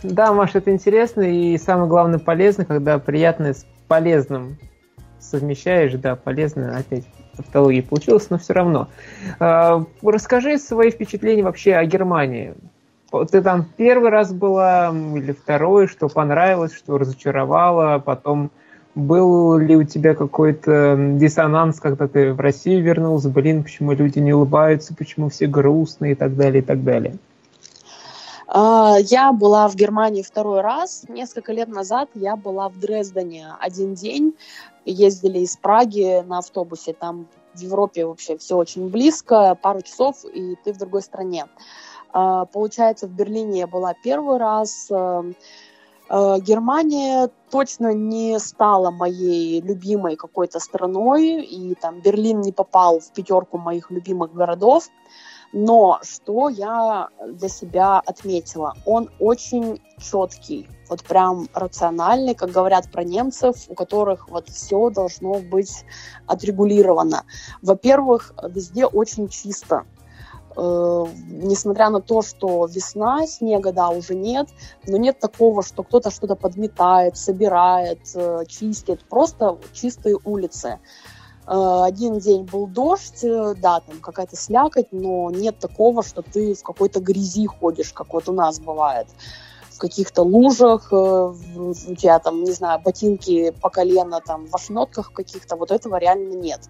Да, 0.03 0.33
Маша, 0.33 0.57
это 0.57 0.71
интересно 0.71 1.21
и 1.21 1.57
самое 1.57 1.87
главное 1.87 2.19
полезно, 2.19 2.65
когда 2.65 2.99
приятное 2.99 3.53
с 3.53 3.65
полезным 3.87 4.57
совмещаешь, 5.19 5.93
да, 5.93 6.15
полезно 6.15 6.77
опять 6.77 7.05
тавтологии 7.35 7.81
получилось, 7.81 8.29
но 8.29 8.37
все 8.37 8.53
равно. 8.53 8.87
А, 9.39 9.83
расскажи 10.01 10.57
свои 10.57 10.91
впечатления 10.91 11.43
вообще 11.43 11.75
о 11.75 11.85
Германии. 11.85 12.53
Ты 13.31 13.41
там 13.41 13.65
первый 13.77 14.11
раз 14.11 14.31
была 14.33 14.93
или 15.15 15.31
второй, 15.31 15.87
что 15.87 16.09
понравилось, 16.09 16.73
что 16.73 16.97
разочаровало, 16.97 17.99
потом 17.99 18.51
был 18.93 19.57
ли 19.57 19.75
у 19.75 19.83
тебя 19.83 20.13
какой-то 20.13 20.95
диссонанс, 21.15 21.79
когда 21.79 22.07
ты 22.07 22.33
в 22.33 22.39
Россию 22.39 22.83
вернулся, 22.83 23.29
блин, 23.29 23.63
почему 23.63 23.93
люди 23.93 24.19
не 24.19 24.33
улыбаются, 24.33 24.93
почему 24.93 25.29
все 25.29 25.47
грустные 25.47 26.11
и 26.11 26.15
так 26.15 26.35
далее, 26.35 26.61
и 26.61 26.65
так 26.65 26.83
далее? 26.83 27.15
А, 28.51 28.97
я 28.99 29.31
была 29.31 29.67
в 29.67 29.75
Германии 29.75 30.23
второй 30.23 30.61
раз. 30.61 31.03
Несколько 31.07 31.53
лет 31.53 31.67
назад 31.67 32.09
я 32.15 32.35
была 32.35 32.67
в 32.69 32.79
Дрездене 32.79 33.47
один 33.59 33.93
день. 33.93 34.33
Ездили 34.85 35.39
из 35.39 35.57
Праги 35.57 36.21
на 36.25 36.39
автобусе. 36.39 36.93
Там 36.93 37.27
в 37.53 37.59
Европе 37.59 38.05
вообще 38.05 38.37
все 38.37 38.55
очень 38.55 38.89
близко. 38.89 39.57
Пару 39.61 39.81
часов, 39.81 40.25
и 40.25 40.55
ты 40.63 40.73
в 40.73 40.77
другой 40.77 41.01
стране. 41.01 41.45
А, 42.11 42.45
получается, 42.45 43.07
в 43.07 43.11
Берлине 43.11 43.59
я 43.59 43.67
была 43.67 43.93
первый 43.93 44.37
раз. 44.37 44.89
А, 44.91 45.23
Германия 46.39 47.29
точно 47.51 47.93
не 47.93 48.39
стала 48.39 48.89
моей 48.89 49.61
любимой 49.61 50.15
какой-то 50.15 50.59
страной, 50.59 51.43
и 51.43 51.75
там 51.75 52.01
Берлин 52.01 52.41
не 52.41 52.51
попал 52.51 52.99
в 52.99 53.11
пятерку 53.11 53.59
моих 53.59 53.91
любимых 53.91 54.33
городов. 54.33 54.89
Но 55.51 55.99
что 56.03 56.49
я 56.49 57.09
для 57.25 57.49
себя 57.49 57.99
отметила? 57.99 58.75
Он 58.85 59.09
очень 59.19 59.81
четкий, 59.97 60.69
вот 60.89 61.03
прям 61.03 61.47
рациональный, 61.53 62.35
как 62.35 62.51
говорят 62.51 62.91
про 62.91 63.03
немцев, 63.03 63.55
у 63.67 63.73
которых 63.73 64.29
вот 64.29 64.49
все 64.49 64.89
должно 64.89 65.39
быть 65.39 65.85
отрегулировано. 66.27 67.23
Во-первых, 67.61 68.33
везде 68.43 68.85
очень 68.85 69.27
чисто. 69.27 69.85
Э, 70.55 71.05
несмотря 71.29 71.89
на 71.89 72.01
то, 72.01 72.21
что 72.21 72.65
весна, 72.65 73.25
снега, 73.25 73.71
да, 73.71 73.89
уже 73.89 74.15
нет, 74.15 74.49
но 74.87 74.97
нет 74.97 75.19
такого, 75.19 75.63
что 75.63 75.83
кто-то 75.83 76.11
что-то 76.11 76.35
подметает, 76.35 77.17
собирает, 77.17 78.01
э, 78.15 78.43
чистит. 78.47 79.03
Просто 79.07 79.57
чистые 79.73 80.17
улицы. 80.23 80.79
Э, 81.49 81.83
один 81.83 82.19
день 82.19 82.43
был 82.43 82.67
дождь, 82.67 83.23
э, 83.23 83.55
да, 83.57 83.79
там 83.79 83.99
какая-то 83.99 84.35
слякоть, 84.35 84.91
но 84.91 85.31
нет 85.31 85.57
такого, 85.57 86.03
что 86.03 86.21
ты 86.21 86.53
в 86.53 86.61
какой-то 86.61 86.99
грязи 86.99 87.47
ходишь, 87.47 87.91
как 87.91 88.13
вот 88.13 88.29
у 88.29 88.33
нас 88.33 88.59
бывает. 88.59 89.07
В 89.71 89.79
каких-то 89.79 90.21
лужах, 90.21 90.93
э, 90.93 90.95
у 90.95 91.73
тебя 91.73 92.19
там, 92.19 92.43
не 92.43 92.51
знаю, 92.51 92.79
ботинки 92.85 93.51
по 93.61 93.69
колено, 93.69 94.21
там, 94.23 94.45
в 94.45 94.53
ошметках 94.53 95.11
каких-то, 95.11 95.55
вот 95.55 95.71
этого 95.71 95.95
реально 95.95 96.33
нет. 96.33 96.69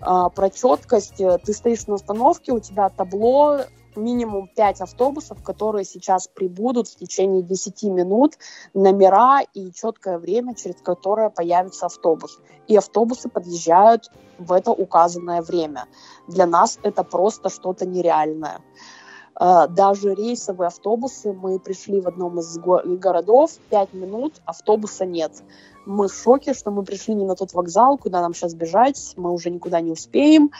А, 0.00 0.30
про 0.30 0.50
четкость, 0.50 1.18
ты 1.18 1.52
стоишь 1.52 1.86
на 1.86 1.94
остановке, 1.94 2.50
у 2.50 2.58
тебя 2.58 2.88
табло, 2.88 3.60
минимум 3.96 4.48
5 4.48 4.80
автобусов, 4.80 5.42
которые 5.42 5.84
сейчас 5.84 6.28
прибудут 6.28 6.88
в 6.88 6.96
течение 6.96 7.42
10 7.42 7.82
минут, 7.84 8.34
номера 8.74 9.40
и 9.54 9.72
четкое 9.72 10.18
время, 10.18 10.54
через 10.54 10.76
которое 10.82 11.30
появится 11.30 11.86
автобус. 11.86 12.38
И 12.68 12.76
автобусы 12.76 13.28
подъезжают 13.28 14.10
в 14.38 14.52
это 14.52 14.70
указанное 14.70 15.42
время. 15.42 15.86
Для 16.28 16.46
нас 16.46 16.78
это 16.82 17.04
просто 17.04 17.48
что-то 17.48 17.86
нереальное. 17.86 18.60
Э, 19.38 19.66
даже 19.68 20.14
рейсовые 20.14 20.68
автобусы, 20.68 21.32
мы 21.32 21.58
пришли 21.58 22.00
в 22.00 22.08
одном 22.08 22.38
из 22.38 22.58
городов, 22.58 23.52
5 23.70 23.94
минут, 23.94 24.34
автобуса 24.44 25.04
нет. 25.06 25.32
Мы 25.86 26.08
в 26.08 26.14
шоке, 26.14 26.54
что 26.54 26.70
мы 26.70 26.84
пришли 26.84 27.14
не 27.14 27.24
на 27.24 27.34
тот 27.34 27.52
вокзал, 27.54 27.98
куда 27.98 28.20
нам 28.20 28.34
сейчас 28.34 28.54
бежать, 28.54 29.14
мы 29.16 29.32
уже 29.32 29.50
никуда 29.50 29.80
не 29.80 29.90
успеем. 29.90 30.52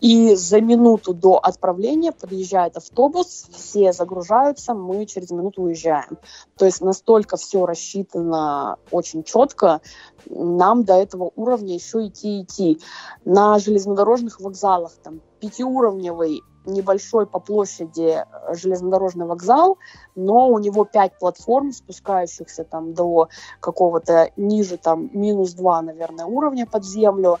И 0.00 0.34
за 0.34 0.60
минуту 0.60 1.12
до 1.12 1.38
отправления 1.38 2.12
подъезжает 2.12 2.76
автобус, 2.76 3.46
все 3.52 3.92
загружаются, 3.92 4.74
мы 4.74 5.04
через 5.06 5.30
минуту 5.30 5.62
уезжаем. 5.62 6.18
То 6.56 6.64
есть 6.64 6.80
настолько 6.80 7.36
все 7.36 7.66
рассчитано 7.66 8.78
очень 8.90 9.22
четко, 9.24 9.80
нам 10.28 10.84
до 10.84 10.94
этого 10.94 11.30
уровня 11.36 11.74
еще 11.74 12.06
идти 12.06 12.42
идти. 12.42 12.80
На 13.24 13.58
железнодорожных 13.58 14.40
вокзалах 14.40 14.92
там 15.02 15.20
пятиуровневый 15.40 16.42
небольшой 16.66 17.26
по 17.26 17.40
площади 17.40 18.24
железнодорожный 18.52 19.26
вокзал, 19.26 19.78
но 20.14 20.48
у 20.48 20.58
него 20.58 20.84
пять 20.84 21.18
платформ, 21.18 21.72
спускающихся 21.72 22.64
там 22.64 22.92
до 22.92 23.28
какого-то 23.60 24.30
ниже, 24.36 24.76
там, 24.76 25.10
минус 25.12 25.54
два, 25.54 25.80
наверное, 25.82 26.26
уровня 26.26 26.66
под 26.66 26.84
землю. 26.84 27.38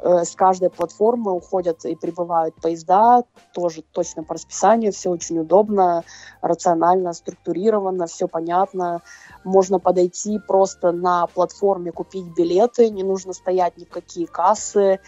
Э, 0.00 0.24
с 0.24 0.34
каждой 0.34 0.70
платформы 0.70 1.32
уходят 1.32 1.84
и 1.84 1.94
прибывают 1.94 2.54
поезда, 2.56 3.24
тоже 3.52 3.82
точно 3.92 4.22
по 4.22 4.34
расписанию, 4.34 4.92
все 4.92 5.10
очень 5.10 5.38
удобно, 5.38 6.04
рационально, 6.40 7.12
структурировано, 7.12 8.06
все 8.06 8.28
понятно. 8.28 9.02
Можно 9.44 9.78
подойти 9.78 10.38
просто 10.38 10.92
на 10.92 11.26
платформе, 11.26 11.92
купить 11.92 12.26
билеты, 12.36 12.90
не 12.90 13.02
нужно 13.02 13.32
стоять 13.32 13.76
ни 13.76 13.84
в 13.84 13.90
какие 13.90 14.26
кассы, 14.26 15.00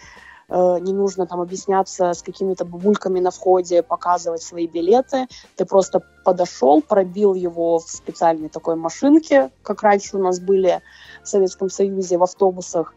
э, 0.49 0.79
не 0.79 0.93
нужно 0.93 1.25
там 1.25 1.39
объясняться 1.39 2.13
с 2.13 2.21
какими-то 2.21 2.65
бабульками 2.65 3.19
на 3.19 3.31
входе, 3.31 3.83
показывать 3.83 4.41
свои 4.41 4.67
билеты. 4.67 5.27
Ты 5.55 5.65
просто 5.65 6.01
подошел, 6.25 6.81
пробил 6.81 7.33
его 7.33 7.79
в 7.79 7.89
специальной 7.89 8.49
такой 8.49 8.75
машинке, 8.75 9.51
как 9.63 9.83
раньше 9.83 10.17
у 10.17 10.19
нас 10.21 10.39
были 10.39 10.81
в 11.23 11.27
Советском 11.27 11.69
Союзе 11.69 12.17
в 12.17 12.23
автобусах, 12.23 12.93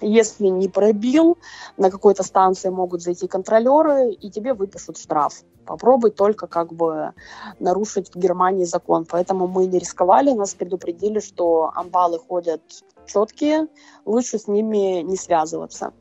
если 0.00 0.46
не 0.46 0.68
пробил, 0.68 1.38
на 1.76 1.90
какой-то 1.90 2.22
станции 2.22 2.68
могут 2.68 3.02
зайти 3.02 3.26
контролеры, 3.26 4.12
и 4.12 4.30
тебе 4.30 4.54
выпишут 4.54 4.98
штраф. 4.98 5.42
Попробуй 5.64 6.10
только 6.10 6.46
как 6.46 6.72
бы 6.72 7.12
нарушить 7.58 8.14
в 8.14 8.18
Германии 8.18 8.64
закон. 8.64 9.06
Поэтому 9.08 9.46
мы 9.46 9.66
не 9.66 9.78
рисковали, 9.78 10.32
нас 10.32 10.54
предупредили, 10.54 11.20
что 11.20 11.70
амбалы 11.74 12.18
ходят 12.18 12.62
четкие, 13.06 13.68
лучше 14.04 14.38
с 14.38 14.48
ними 14.48 15.02
не 15.02 15.16
связываться. 15.16 15.92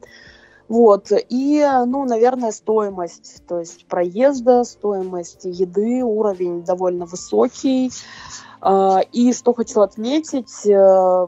Вот, 0.70 1.12
и, 1.12 1.66
ну, 1.86 2.04
наверное, 2.04 2.52
стоимость, 2.52 3.42
то 3.48 3.60
есть 3.60 3.86
проезда, 3.88 4.66
стоимость 4.66 5.46
еды, 5.46 6.04
уровень 6.04 6.64
довольно 6.64 7.06
высокий. 7.06 7.90
А, 8.60 9.00
и 9.14 9.32
что 9.32 9.54
хочу 9.54 9.80
отметить, 9.80 10.66
э, 10.66 11.28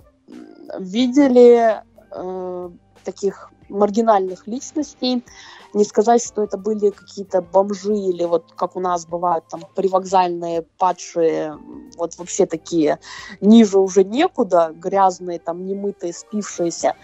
видели 0.78 1.82
э, 2.12 2.70
таких 3.04 3.52
маргинальных 3.70 4.48
личностей. 4.48 5.24
Не 5.74 5.84
сказать, 5.84 6.24
что 6.26 6.44
это 6.44 6.58
были 6.58 6.90
какие-то 6.90 7.42
бомжи 7.42 7.94
или 7.94 8.24
вот 8.24 8.52
как 8.56 8.76
у 8.76 8.80
нас 8.80 9.06
бывают 9.06 9.46
там 9.48 9.62
привокзальные 9.76 10.64
падшие, 10.78 11.58
вот 11.98 12.18
вообще 12.18 12.48
такие 12.48 13.00
ниже 13.40 13.78
уже 13.78 14.04
некуда, 14.04 14.74
грязные, 14.76 15.38
там 15.38 15.66
немытые, 15.66 16.14
спившиеся 16.14 16.96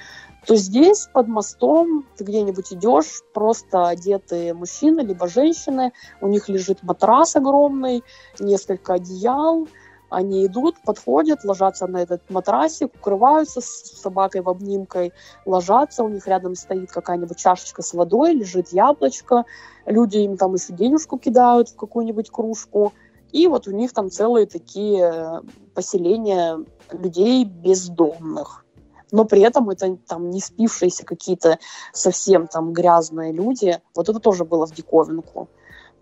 то 0.46 0.56
здесь 0.56 1.10
под 1.12 1.28
мостом 1.28 2.06
ты 2.18 2.24
где-нибудь 2.24 2.72
идешь, 2.74 3.24
просто 3.34 3.88
одетые 3.88 4.54
мужчины 4.54 5.02
либо 5.02 5.28
женщины, 5.28 5.92
у 6.22 6.28
них 6.28 6.50
лежит 6.50 6.84
матрас 6.84 7.36
огромный, 7.36 8.04
несколько 8.40 8.94
одеял, 8.94 9.68
они 10.10 10.46
идут, 10.46 10.76
подходят, 10.84 11.44
ложатся 11.44 11.88
на 11.88 12.02
этот 12.02 12.30
матрасик, 12.30 12.94
укрываются 12.96 13.62
с 13.62 14.02
собакой 14.02 14.42
в 14.42 14.50
обнимкой, 14.50 15.14
ложатся, 15.46 16.04
у 16.04 16.10
них 16.10 16.28
рядом 16.28 16.56
стоит 16.56 16.92
какая-нибудь 16.92 17.38
чашечка 17.38 17.82
с 17.82 17.94
водой, 17.94 18.34
лежит 18.34 18.70
яблочко, 18.70 19.46
люди 19.86 20.18
им 20.18 20.38
там 20.38 20.54
еще 20.54 20.74
денежку 20.74 21.18
кидают 21.18 21.70
в 21.70 21.76
какую-нибудь 21.76 22.30
кружку, 22.30 22.94
и 23.32 23.48
вот 23.48 23.68
у 23.68 23.72
них 23.72 23.94
там 23.94 24.10
целые 24.10 24.46
такие 24.46 25.42
поселения 25.74 26.64
людей 26.92 27.44
бездомных. 27.44 28.66
Но 29.12 29.26
при 29.26 29.42
этом 29.42 29.70
это 29.70 29.98
там 30.08 30.30
не 30.30 30.42
спившиеся 30.42 31.06
какие-то 31.06 31.60
совсем 31.94 32.48
там 32.48 32.74
грязные 32.74 33.32
люди. 33.32 33.80
Вот 33.96 34.10
это 34.10 34.20
тоже 34.20 34.46
было 34.46 34.66
в 34.66 34.74
диковинку. 34.74 35.48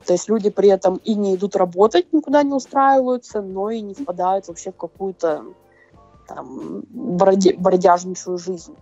То 0.06 0.14
есть 0.14 0.30
люди 0.30 0.50
при 0.50 0.70
этом 0.70 0.98
и 0.98 1.16
не 1.16 1.36
идут 1.36 1.56
работать, 1.56 2.12
никуда 2.14 2.44
не 2.44 2.54
устраиваются, 2.54 3.42
но 3.42 3.70
и 3.70 3.82
не 3.82 3.94
впадают 3.94 4.48
вообще 4.48 4.72
в 4.72 4.78
какую-то 4.78 5.46
там 6.28 6.84
бродяжничную 6.90 8.38
жизнь. 8.38 8.76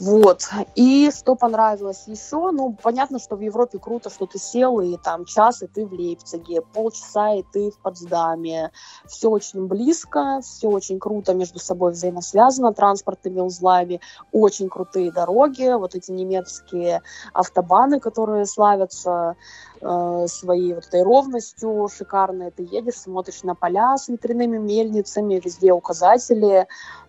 Вот. 0.00 0.48
И 0.76 1.10
что 1.10 1.34
понравилось 1.34 2.04
еще? 2.06 2.50
Ну, 2.52 2.74
понятно, 2.82 3.18
что 3.18 3.36
в 3.36 3.40
Европе 3.40 3.78
круто, 3.78 4.08
что 4.08 4.24
ты 4.24 4.38
сел, 4.38 4.80
и 4.80 4.96
там 4.96 5.26
час, 5.26 5.62
и 5.62 5.66
ты 5.66 5.84
в 5.84 5.92
Лейпциге, 5.92 6.62
полчаса, 6.62 7.34
и 7.34 7.44
ты 7.52 7.70
в 7.70 7.78
Потсдаме. 7.78 8.72
Все 9.06 9.28
очень 9.28 9.66
близко, 9.66 10.40
все 10.42 10.68
очень 10.68 10.98
круто 10.98 11.34
между 11.34 11.58
собой 11.58 11.92
взаимосвязано 11.92 12.72
транспортными 12.72 13.40
узлами, 13.40 14.00
очень 14.32 14.70
крутые 14.70 15.12
дороги, 15.12 15.70
вот 15.76 15.94
эти 15.94 16.10
немецкие 16.10 17.02
автобаны, 17.34 18.00
которые 18.00 18.46
славятся 18.46 19.36
э, 19.82 20.26
своей 20.28 20.72
вот 20.72 20.86
этой 20.86 21.02
ровностью 21.02 21.88
шикарной. 21.94 22.52
Ты 22.52 22.62
едешь, 22.62 22.94
смотришь 22.94 23.42
на 23.42 23.54
поля 23.54 23.98
с 23.98 24.08
ветряными 24.08 24.56
мельницами, 24.56 25.42
везде 25.44 25.72
указатели, 25.72 26.66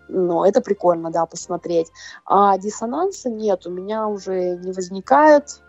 но 0.07 0.45
это 0.45 0.61
прикольно, 0.61 1.11
да, 1.11 1.25
посмотреть. 1.25 1.91
А 2.25 2.57
диссонанса 2.57 3.29
нет, 3.29 3.65
у 3.65 3.69
меня 3.69 4.07
уже 4.07 4.57
не 4.57 4.71
возникает. 4.71 5.61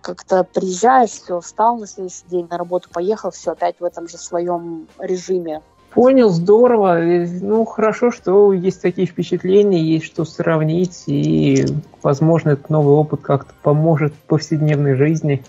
Как-то 0.00 0.44
приезжаешь, 0.44 1.10
все, 1.10 1.40
встал 1.40 1.78
на 1.78 1.86
следующий 1.86 2.26
день 2.28 2.48
на 2.50 2.56
работу, 2.56 2.88
поехал, 2.90 3.30
все, 3.30 3.52
опять 3.52 3.80
в 3.80 3.84
этом 3.84 4.08
же 4.08 4.16
своем 4.16 4.88
режиме. 4.98 5.62
Понял, 5.92 6.28
здорово. 6.30 6.98
Ну, 7.40 7.64
хорошо, 7.64 8.12
что 8.12 8.52
есть 8.52 8.80
такие 8.80 9.06
впечатления, 9.06 9.82
есть 9.82 10.06
что 10.06 10.24
сравнить, 10.24 11.02
и, 11.06 11.66
возможно, 12.02 12.50
этот 12.50 12.70
новый 12.70 12.94
опыт 12.94 13.20
как-то 13.22 13.52
поможет 13.62 14.14
в 14.14 14.28
повседневной 14.28 14.94
жизни. 14.94 15.44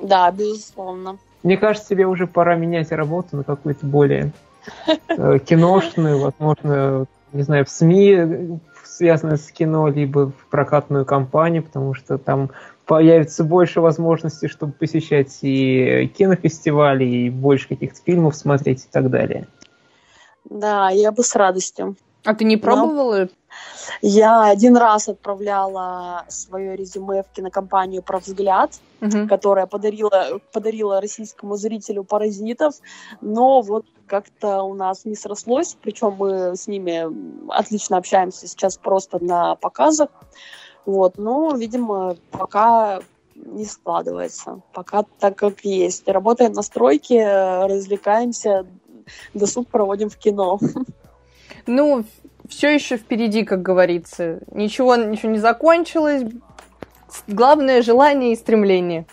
Да, 0.00 0.30
безусловно. 0.30 1.18
Мне 1.42 1.58
кажется, 1.58 1.90
тебе 1.90 2.06
уже 2.06 2.26
пора 2.26 2.54
менять 2.54 2.92
работу 2.92 3.36
на 3.36 3.44
какую-то 3.44 3.84
более 3.84 4.22
э, 4.26 4.30
киношную, 5.08 6.18
возможно, 6.18 7.06
не 7.32 7.42
знаю, 7.42 7.64
в 7.64 7.70
СМИ, 7.70 8.58
связанные 8.84 9.38
с 9.38 9.50
кино, 9.50 9.88
либо 9.88 10.30
в 10.30 10.46
прокатную 10.50 11.04
компанию, 11.04 11.62
потому 11.62 11.94
что 11.94 12.18
там 12.18 12.50
появится 12.86 13.44
больше 13.44 13.80
возможностей, 13.80 14.48
чтобы 14.48 14.72
посещать 14.72 15.38
и 15.42 16.12
кинофестивали, 16.16 17.04
и 17.04 17.30
больше 17.30 17.68
каких-то 17.68 18.00
фильмов 18.04 18.36
смотреть 18.36 18.84
и 18.84 18.88
так 18.90 19.08
далее. 19.10 19.46
Да, 20.44 20.90
я 20.90 21.12
бы 21.12 21.22
с 21.22 21.34
радостью. 21.34 21.96
А 22.24 22.34
ты 22.34 22.44
не 22.44 22.56
пробовала? 22.56 23.28
Я 24.00 24.44
один 24.44 24.76
раз 24.76 25.08
отправляла 25.08 26.24
свое 26.28 26.76
резюме 26.76 27.22
в 27.22 27.34
кинокомпанию 27.34 28.02
про 28.02 28.18
взгляд, 28.18 28.72
угу. 29.00 29.28
которая 29.28 29.66
подарила, 29.66 30.40
подарила 30.52 31.00
российскому 31.00 31.56
зрителю 31.56 32.04
паразитов, 32.04 32.74
но 33.20 33.60
вот 33.60 33.86
как-то 34.06 34.62
у 34.62 34.74
нас 34.74 35.04
не 35.04 35.14
срослось, 35.14 35.76
причем 35.80 36.16
мы 36.18 36.56
с 36.56 36.66
ними 36.66 37.06
отлично 37.50 37.96
общаемся 37.96 38.46
сейчас 38.46 38.76
просто 38.76 39.22
на 39.22 39.54
показах, 39.56 40.08
вот, 40.84 41.16
но, 41.16 41.54
видимо, 41.54 42.16
пока 42.30 43.00
не 43.34 43.64
складывается, 43.64 44.60
пока 44.72 45.04
так 45.18 45.36
как 45.36 45.60
есть. 45.64 46.06
Работаем 46.08 46.52
на 46.52 46.62
стройке, 46.62 47.24
развлекаемся, 47.64 48.66
досуг 49.34 49.68
проводим 49.68 50.10
в 50.10 50.16
кино. 50.16 50.58
Ну, 51.66 52.04
все 52.48 52.74
еще 52.74 52.96
впереди, 52.96 53.44
как 53.44 53.62
говорится. 53.62 54.40
Ничего, 54.52 54.96
ничего 54.96 55.30
не 55.30 55.38
закончилось. 55.38 56.24
Главное 57.26 57.82
желание 57.82 58.32
и 58.32 58.36
стремление. 58.36 59.06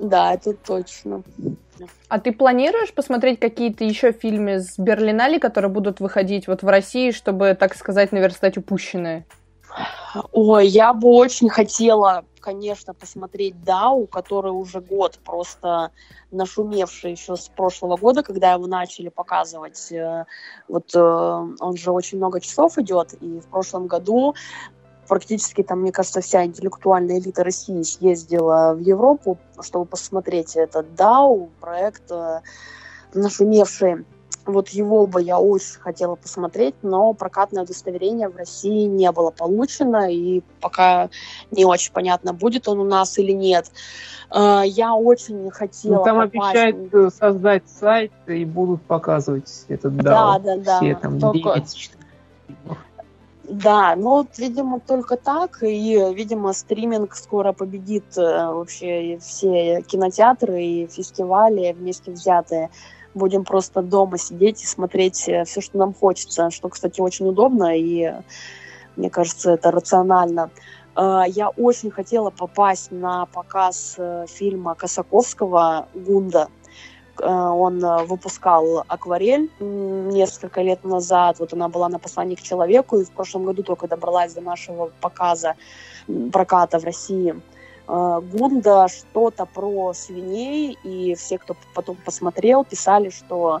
Да, 0.00 0.34
это 0.34 0.54
точно. 0.54 1.22
А 2.08 2.18
ты 2.20 2.32
планируешь 2.32 2.92
посмотреть 2.92 3.40
какие-то 3.40 3.84
еще 3.84 4.12
фильмы 4.12 4.60
с 4.60 4.78
Берлинали, 4.78 5.38
которые 5.38 5.70
будут 5.70 6.00
выходить 6.00 6.46
вот 6.46 6.62
в 6.62 6.68
России, 6.68 7.10
чтобы, 7.10 7.56
так 7.58 7.74
сказать, 7.74 8.12
наверстать 8.12 8.56
упущенное? 8.56 9.24
Ой, 10.32 10.66
я 10.66 10.94
бы 10.94 11.08
очень 11.08 11.48
хотела 11.48 12.24
конечно, 12.44 12.92
посмотреть 12.92 13.64
Дау, 13.64 14.06
который 14.06 14.52
уже 14.52 14.80
год 14.80 15.18
просто 15.24 15.90
нашумевший 16.30 17.12
еще 17.12 17.36
с 17.36 17.48
прошлого 17.48 17.96
года, 17.96 18.22
когда 18.22 18.52
его 18.52 18.66
начали 18.66 19.08
показывать. 19.08 19.90
Э, 19.90 20.26
вот 20.68 20.94
э, 20.94 21.00
он 21.00 21.76
же 21.76 21.90
очень 21.90 22.18
много 22.18 22.40
часов 22.40 22.76
идет, 22.76 23.14
и 23.22 23.40
в 23.40 23.46
прошлом 23.46 23.86
году 23.86 24.34
практически 25.08 25.62
там, 25.62 25.80
мне 25.80 25.90
кажется, 25.92 26.20
вся 26.20 26.44
интеллектуальная 26.44 27.18
элита 27.18 27.44
России 27.44 27.80
съездила 27.82 28.74
в 28.74 28.80
Европу, 28.80 29.38
чтобы 29.62 29.86
посмотреть 29.86 30.54
этот 30.54 30.94
Дау, 30.94 31.48
проект 31.60 32.10
э, 32.10 32.42
нашумевший 33.14 34.04
вот 34.46 34.68
его 34.70 35.06
бы 35.06 35.22
я 35.22 35.38
очень 35.38 35.80
хотела 35.80 36.16
посмотреть, 36.16 36.74
но 36.82 37.12
прокатное 37.12 37.62
удостоверение 37.62 38.28
в 38.28 38.36
России 38.36 38.84
не 38.84 39.10
было 39.12 39.30
получено, 39.30 40.10
и 40.10 40.42
пока 40.60 41.08
не 41.50 41.64
очень 41.64 41.92
понятно, 41.92 42.32
будет 42.32 42.68
он 42.68 42.80
у 42.80 42.84
нас 42.84 43.18
или 43.18 43.32
нет. 43.32 43.70
Э, 44.30 44.62
я 44.64 44.94
очень 44.94 45.50
хотела 45.50 45.96
ну, 45.96 46.04
Там 46.04 46.16
попасть... 46.16 46.56
обещают 46.56 46.94
э, 46.94 47.10
создать 47.10 47.68
сайт 47.68 48.12
и 48.26 48.44
будут 48.44 48.82
показывать 48.82 49.64
этот 49.68 49.96
да, 49.96 50.38
да, 50.38 50.56
да, 50.56 50.78
все 50.78 50.94
там 50.94 51.18
Только... 51.20 51.60
9, 51.60 51.90
да, 53.48 53.94
ну, 53.94 54.26
видимо, 54.38 54.80
только 54.80 55.16
так, 55.16 55.62
и, 55.62 56.12
видимо, 56.14 56.54
стриминг 56.54 57.14
скоро 57.14 57.52
победит 57.52 58.16
э, 58.16 58.20
вообще 58.22 59.18
все 59.20 59.82
кинотеатры 59.82 60.62
и 60.62 60.86
фестивали 60.86 61.72
вместе 61.72 62.10
взятые 62.10 62.70
будем 63.14 63.44
просто 63.44 63.82
дома 63.82 64.18
сидеть 64.18 64.62
и 64.62 64.66
смотреть 64.66 65.28
э, 65.28 65.44
все, 65.44 65.60
что 65.60 65.78
нам 65.78 65.94
хочется, 65.94 66.50
что, 66.50 66.68
кстати, 66.68 67.00
очень 67.00 67.28
удобно 67.28 67.76
и, 67.76 68.12
мне 68.96 69.10
кажется, 69.10 69.52
это 69.52 69.70
рационально. 69.70 70.50
Э, 70.96 71.22
я 71.28 71.48
очень 71.48 71.90
хотела 71.90 72.30
попасть 72.30 72.90
на 72.90 73.26
показ 73.26 73.94
э, 73.98 74.26
фильма 74.28 74.74
Косаковского 74.74 75.88
«Гунда». 75.94 76.48
Он 77.16 77.78
выпускал 78.06 78.84
«Акварель» 78.88 79.48
несколько 79.60 80.62
лет 80.62 80.82
назад. 80.82 81.38
Вот 81.38 81.52
она 81.52 81.68
была 81.68 81.88
на 81.88 82.00
«Послании 82.00 82.34
к 82.34 82.42
человеку», 82.42 82.98
и 82.98 83.04
в 83.04 83.12
прошлом 83.12 83.44
году 83.44 83.62
только 83.62 83.86
добралась 83.86 84.34
до 84.34 84.40
нашего 84.40 84.90
показа 85.00 85.54
проката 86.32 86.80
в 86.80 86.84
России– 86.84 87.36
Э, 87.44 87.53
Гунда 87.86 88.88
что-то 88.88 89.44
про 89.44 89.92
свиней, 89.92 90.78
и 90.84 91.14
все, 91.14 91.38
кто 91.38 91.54
потом 91.74 91.96
посмотрел, 91.96 92.64
писали, 92.64 93.10
что 93.10 93.60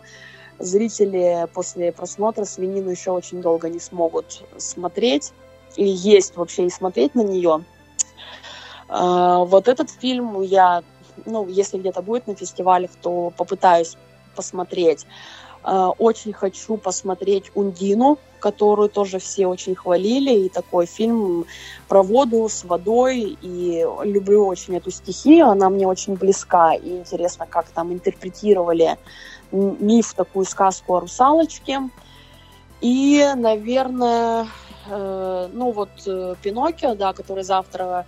зрители 0.58 1.46
после 1.52 1.92
просмотра 1.92 2.44
свинину 2.44 2.90
еще 2.90 3.10
очень 3.10 3.42
долго 3.42 3.68
не 3.68 3.80
смогут 3.80 4.42
смотреть, 4.56 5.32
и 5.76 5.84
есть 5.84 6.36
вообще 6.36 6.66
и 6.66 6.70
смотреть 6.70 7.14
на 7.14 7.22
нее. 7.22 7.64
Э, 8.88 9.44
вот 9.44 9.68
этот 9.68 9.90
фильм 9.90 10.40
я, 10.42 10.82
ну, 11.26 11.46
если 11.48 11.78
где-то 11.78 12.02
будет 12.02 12.26
на 12.26 12.34
фестивалях, 12.34 12.90
то 13.02 13.32
попытаюсь 13.36 13.96
посмотреть. 14.34 15.06
Э, 15.64 15.90
очень 15.98 16.32
хочу 16.32 16.76
посмотреть 16.76 17.50
«Ундину», 17.54 18.18
которую 18.38 18.90
тоже 18.90 19.18
все 19.18 19.46
очень 19.46 19.74
хвалили, 19.74 20.44
и 20.44 20.48
такой 20.50 20.84
фильм 20.84 21.46
про 21.88 22.02
воду 22.02 22.46
с 22.48 22.64
водой, 22.64 23.38
и 23.40 23.86
люблю 24.02 24.46
очень 24.46 24.76
эту 24.76 24.90
стихию, 24.90 25.46
она 25.48 25.70
мне 25.70 25.86
очень 25.86 26.16
близка, 26.16 26.74
и 26.74 26.98
интересно, 26.98 27.46
как 27.48 27.70
там 27.70 27.92
интерпретировали 27.94 28.98
миф, 29.50 30.12
такую 30.12 30.44
сказку 30.44 30.96
о 30.96 31.00
русалочке. 31.00 31.80
И, 32.82 33.26
наверное, 33.34 34.48
э, 34.90 35.48
ну 35.50 35.70
вот 35.70 35.90
э, 36.06 36.34
Пиноккио, 36.42 36.94
да, 36.94 37.14
который 37.14 37.44
завтра 37.44 38.04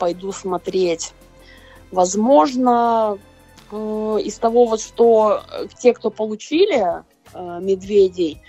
пойду 0.00 0.32
смотреть. 0.32 1.12
Возможно, 1.92 3.18
из 3.72 4.38
того 4.38 4.66
вот, 4.66 4.80
что 4.80 5.42
те, 5.78 5.92
кто 5.92 6.10
получили 6.10 7.04
э, 7.32 7.58
медведей, 7.60 8.40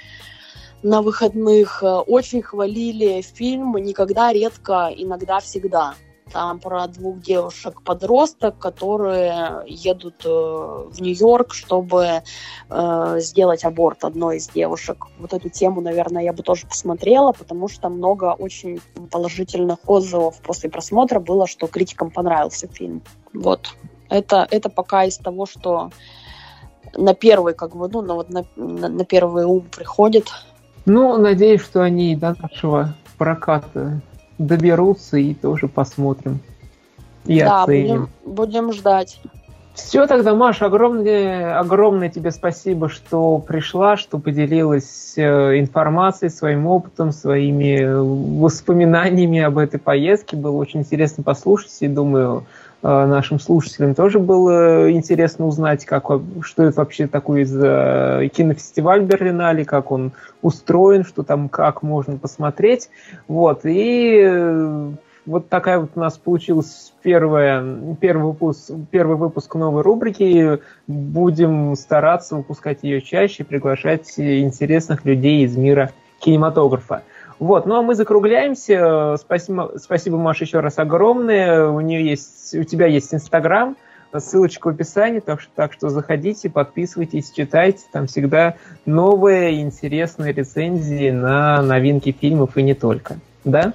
на 0.83 1.01
выходных 1.01 1.81
э, 1.83 1.87
очень 1.87 2.41
хвалили 2.41 3.21
фильм 3.21 3.75
«Никогда, 3.77 4.31
редко, 4.31 4.89
иногда, 4.95 5.39
всегда». 5.39 5.95
Там 6.31 6.59
про 6.59 6.87
двух 6.87 7.21
девушек-подросток, 7.21 8.59
которые 8.59 9.63
едут 9.65 10.25
э, 10.25 10.29
в 10.29 10.99
Нью-Йорк, 10.99 11.53
чтобы 11.53 12.21
э, 12.69 13.15
сделать 13.19 13.63
аборт 13.63 14.03
одной 14.03 14.37
из 14.37 14.49
девушек. 14.49 15.05
Вот 15.19 15.33
эту 15.33 15.49
тему, 15.49 15.79
наверное, 15.79 16.23
я 16.23 16.33
бы 16.33 16.43
тоже 16.43 16.67
посмотрела, 16.67 17.31
потому 17.31 17.69
что 17.69 17.87
много 17.89 18.35
очень 18.37 18.81
положительных 19.09 19.79
отзывов 19.87 20.41
после 20.41 20.69
просмотра 20.69 21.19
было, 21.19 21.47
что 21.47 21.67
критикам 21.67 22.11
понравился 22.11 22.67
фильм. 22.67 23.01
Вот. 23.33 23.73
Это, 24.09 24.47
это 24.49 24.69
пока 24.69 25.03
из 25.03 25.17
того, 25.17 25.45
что 25.45 25.91
на 26.95 27.13
первый, 27.13 27.53
как 27.53 27.75
бы, 27.75 27.87
ну, 27.89 28.01
на, 28.01 28.15
вот 28.15 28.29
на, 28.29 28.45
на, 28.55 28.87
на 28.87 29.05
первый 29.05 29.45
ум 29.45 29.65
приходит. 29.75 30.27
Ну, 30.85 31.17
надеюсь, 31.17 31.61
что 31.61 31.81
они 31.81 32.15
до 32.15 32.35
нашего 32.41 32.95
проката 33.17 34.01
доберутся 34.37 35.17
и 35.17 35.33
тоже 35.33 35.67
посмотрим. 35.67 36.39
И 37.25 37.39
да, 37.39 37.63
оценим. 37.63 38.09
Будем, 38.23 38.35
будем 38.35 38.73
ждать. 38.73 39.19
Все 39.73 40.07
тогда, 40.07 40.33
Маша, 40.33 40.65
огромное, 40.65 41.59
огромное 41.59 42.09
тебе 42.09 42.31
спасибо, 42.31 42.89
что 42.89 43.37
пришла, 43.37 43.95
что 43.95 44.17
поделилась 44.17 45.13
э, 45.17 45.59
информацией, 45.59 46.29
своим 46.31 46.65
опытом, 46.65 47.11
своими 47.11 47.83
воспоминаниями 48.39 49.39
об 49.41 49.59
этой 49.59 49.79
поездке. 49.79 50.35
Было 50.35 50.57
очень 50.57 50.79
интересно 50.79 51.21
послушать 51.21 51.77
и 51.81 51.87
думаю, 51.87 52.45
Э, 52.47 52.66
нашим 52.83 53.39
слушателям 53.39 53.95
тоже 53.95 54.19
было 54.19 54.91
интересно 54.91 55.47
узнать, 55.47 55.85
как, 55.85 56.05
что 56.41 56.63
это 56.63 56.77
вообще 56.77 57.07
такое 57.07 57.43
за 57.45 58.29
кинофестиваль 58.33 59.03
Берлинале, 59.03 59.65
как 59.65 59.91
он 59.91 60.11
устроен, 60.41 61.03
что 61.03 61.23
там 61.23 61.49
как 61.49 61.81
можно 61.81 62.17
посмотреть. 62.17 62.89
Вот, 63.27 63.61
и 63.63 64.21
э, 64.23 64.91
вот 65.27 65.49
такая 65.49 65.79
вот 65.79 65.91
у 65.95 65.99
нас 65.99 66.17
получилась 66.17 66.93
первая, 67.03 67.61
первый, 67.99 68.27
выпуск, 68.27 68.71
первый 68.91 69.17
выпуск 69.17 69.53
новой 69.55 69.81
рубрики. 69.81 70.59
Будем 70.87 71.75
стараться 71.75 72.37
выпускать 72.37 72.79
ее 72.83 73.01
чаще, 73.01 73.43
приглашать 73.43 74.17
интересных 74.17 75.03
людей 75.03 75.43
из 75.43 75.57
мира 75.57 75.91
кинематографа. 76.19 77.03
Вот, 77.39 77.65
ну 77.65 77.75
а 77.75 77.81
мы 77.81 77.93
закругляемся. 77.93 79.15
Спасибо, 79.17 79.73
спасибо, 79.77 80.17
Маша, 80.17 80.45
еще 80.45 80.59
раз 80.59 80.79
огромное. 80.79 81.67
У 81.67 81.79
нее 81.81 82.09
есть, 82.09 82.55
у 82.55 82.63
тебя 82.63 82.87
есть 82.87 83.13
Инстаграм, 83.13 83.75
ссылочка 84.17 84.67
в 84.67 84.69
описании, 84.71 85.19
так 85.19 85.41
что, 85.41 85.51
так 85.55 85.73
что 85.73 85.89
заходите, 85.89 86.49
подписывайтесь, 86.49 87.31
читайте. 87.31 87.83
Там 87.91 88.07
всегда 88.07 88.55
новые 88.85 89.61
интересные 89.61 90.33
рецензии 90.33 91.11
на 91.11 91.61
новинки 91.61 92.11
фильмов 92.11 92.57
и 92.57 92.63
не 92.63 92.73
только. 92.73 93.19
Да? 93.43 93.73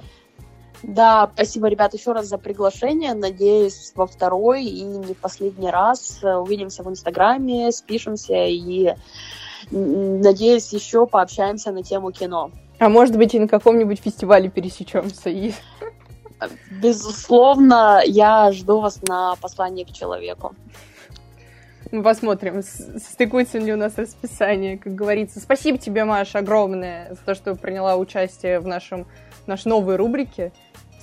Да, 0.81 1.29
спасибо, 1.33 1.69
ребят, 1.69 1.93
еще 1.93 2.11
раз 2.11 2.27
за 2.27 2.37
приглашение. 2.37 3.13
Надеюсь, 3.13 3.93
во 3.95 4.05
второй 4.05 4.65
и 4.65 4.83
не 4.83 5.13
последний 5.13 5.69
раз 5.69 6.19
увидимся 6.21 6.83
в 6.83 6.89
Инстаграме, 6.89 7.71
спишемся 7.71 8.43
и 8.45 8.93
надеюсь, 9.71 10.73
еще 10.73 11.07
пообщаемся 11.07 11.71
на 11.71 11.83
тему 11.83 12.11
кино. 12.11 12.51
А 12.83 12.89
может 12.89 13.15
быть 13.15 13.33
и 13.33 13.39
на 13.39 13.47
каком-нибудь 13.47 14.01
фестивале 14.01 14.49
пересечемся. 14.49 15.29
И... 15.29 15.53
Безусловно, 16.69 18.01
я 18.03 18.51
жду 18.51 18.81
вас 18.81 19.01
на 19.03 19.37
послание 19.37 19.85
к 19.85 19.93
человеку. 19.93 20.53
Мы 21.93 22.03
посмотрим, 22.03 22.61
стыкуется 22.61 23.59
ли 23.59 23.71
у 23.71 23.77
нас 23.77 23.97
расписание, 23.97 24.77
как 24.77 24.95
говорится. 24.95 25.39
Спасибо 25.39 25.77
тебе, 25.77 26.03
Маша, 26.03 26.39
огромное 26.39 27.07
за 27.11 27.19
то, 27.21 27.35
что 27.35 27.55
приняла 27.55 27.95
участие 27.95 28.59
в 28.59 28.67
нашем, 28.67 29.07
нашей 29.47 29.69
новой 29.69 29.95
рубрике. 29.95 30.51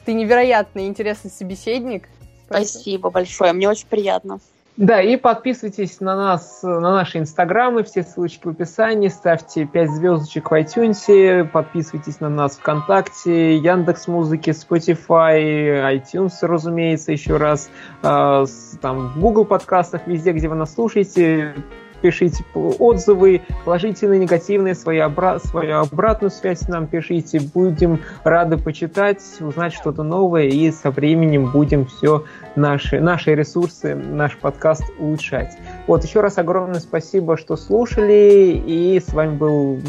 Ты 0.04 0.12
невероятный 0.12 0.86
интересный 0.86 1.30
собеседник. 1.30 2.10
Спасибо 2.44 3.08
большое, 3.08 3.54
мне 3.54 3.70
очень 3.70 3.86
приятно. 3.86 4.40
Да, 4.80 5.02
и 5.02 5.16
подписывайтесь 5.16 6.00
на 6.00 6.16
нас, 6.16 6.62
на 6.62 6.80
наши 6.80 7.18
инстаграмы, 7.18 7.82
все 7.82 8.02
ссылочки 8.02 8.46
в 8.46 8.52
описании, 8.52 9.08
ставьте 9.08 9.66
5 9.66 9.90
звездочек 9.90 10.50
в 10.50 10.54
iTunes, 10.54 11.46
подписывайтесь 11.48 12.18
на 12.20 12.30
нас 12.30 12.56
ВКонтакте, 12.56 13.58
Яндекс 13.58 14.08
Музыки, 14.08 14.48
Spotify, 14.48 16.00
iTunes, 16.00 16.32
разумеется, 16.40 17.12
еще 17.12 17.36
раз, 17.36 17.68
а, 18.02 18.46
там 18.80 19.08
в 19.08 19.20
Google 19.20 19.44
подкастах, 19.44 20.06
везде, 20.06 20.32
где 20.32 20.48
вы 20.48 20.54
нас 20.54 20.72
слушаете, 20.72 21.54
пишите 22.01 22.44
отзывы, 22.55 23.42
положительные, 23.64 24.20
негативные, 24.20 24.74
свою, 24.74 25.05
обра- 25.05 25.38
свою 25.46 25.78
обратную 25.78 26.30
связь 26.30 26.66
нам 26.68 26.86
пишите. 26.86 27.40
Будем 27.40 28.01
рады 28.24 28.57
почитать, 28.57 29.22
узнать 29.40 29.72
что-то 29.72 30.03
новое, 30.03 30.44
и 30.44 30.70
со 30.70 30.90
временем 30.90 31.51
будем 31.51 31.86
все 31.86 32.24
наши, 32.57 33.01
наши 33.01 33.34
ресурсы, 33.34 33.94
наш 33.94 34.36
подкаст 34.36 34.84
улучшать. 34.98 35.57
Вот, 35.86 36.05
еще 36.05 36.20
раз 36.20 36.38
огромное 36.38 36.80
спасибо, 36.80 37.36
что 37.36 37.57
слушали, 37.57 38.62
и 38.66 39.01
с 39.01 39.12
вами 39.12 39.36
был 39.36 39.80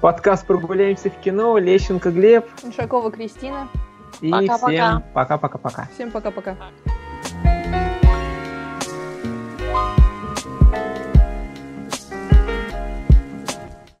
подкаст 0.00 0.46
«Прогуляемся 0.46 1.10
в 1.10 1.16
кино», 1.16 1.58
Лещенко 1.58 2.10
Глеб. 2.10 2.46
Ушакова 2.62 3.10
Кристина. 3.10 3.68
И 4.20 4.30
Пока-пока. 4.30 4.68
всем 4.68 5.04
пока-пока-пока. 5.14 5.88
Всем 5.94 6.10
пока-пока. 6.10 6.56
Пока. 6.56 7.49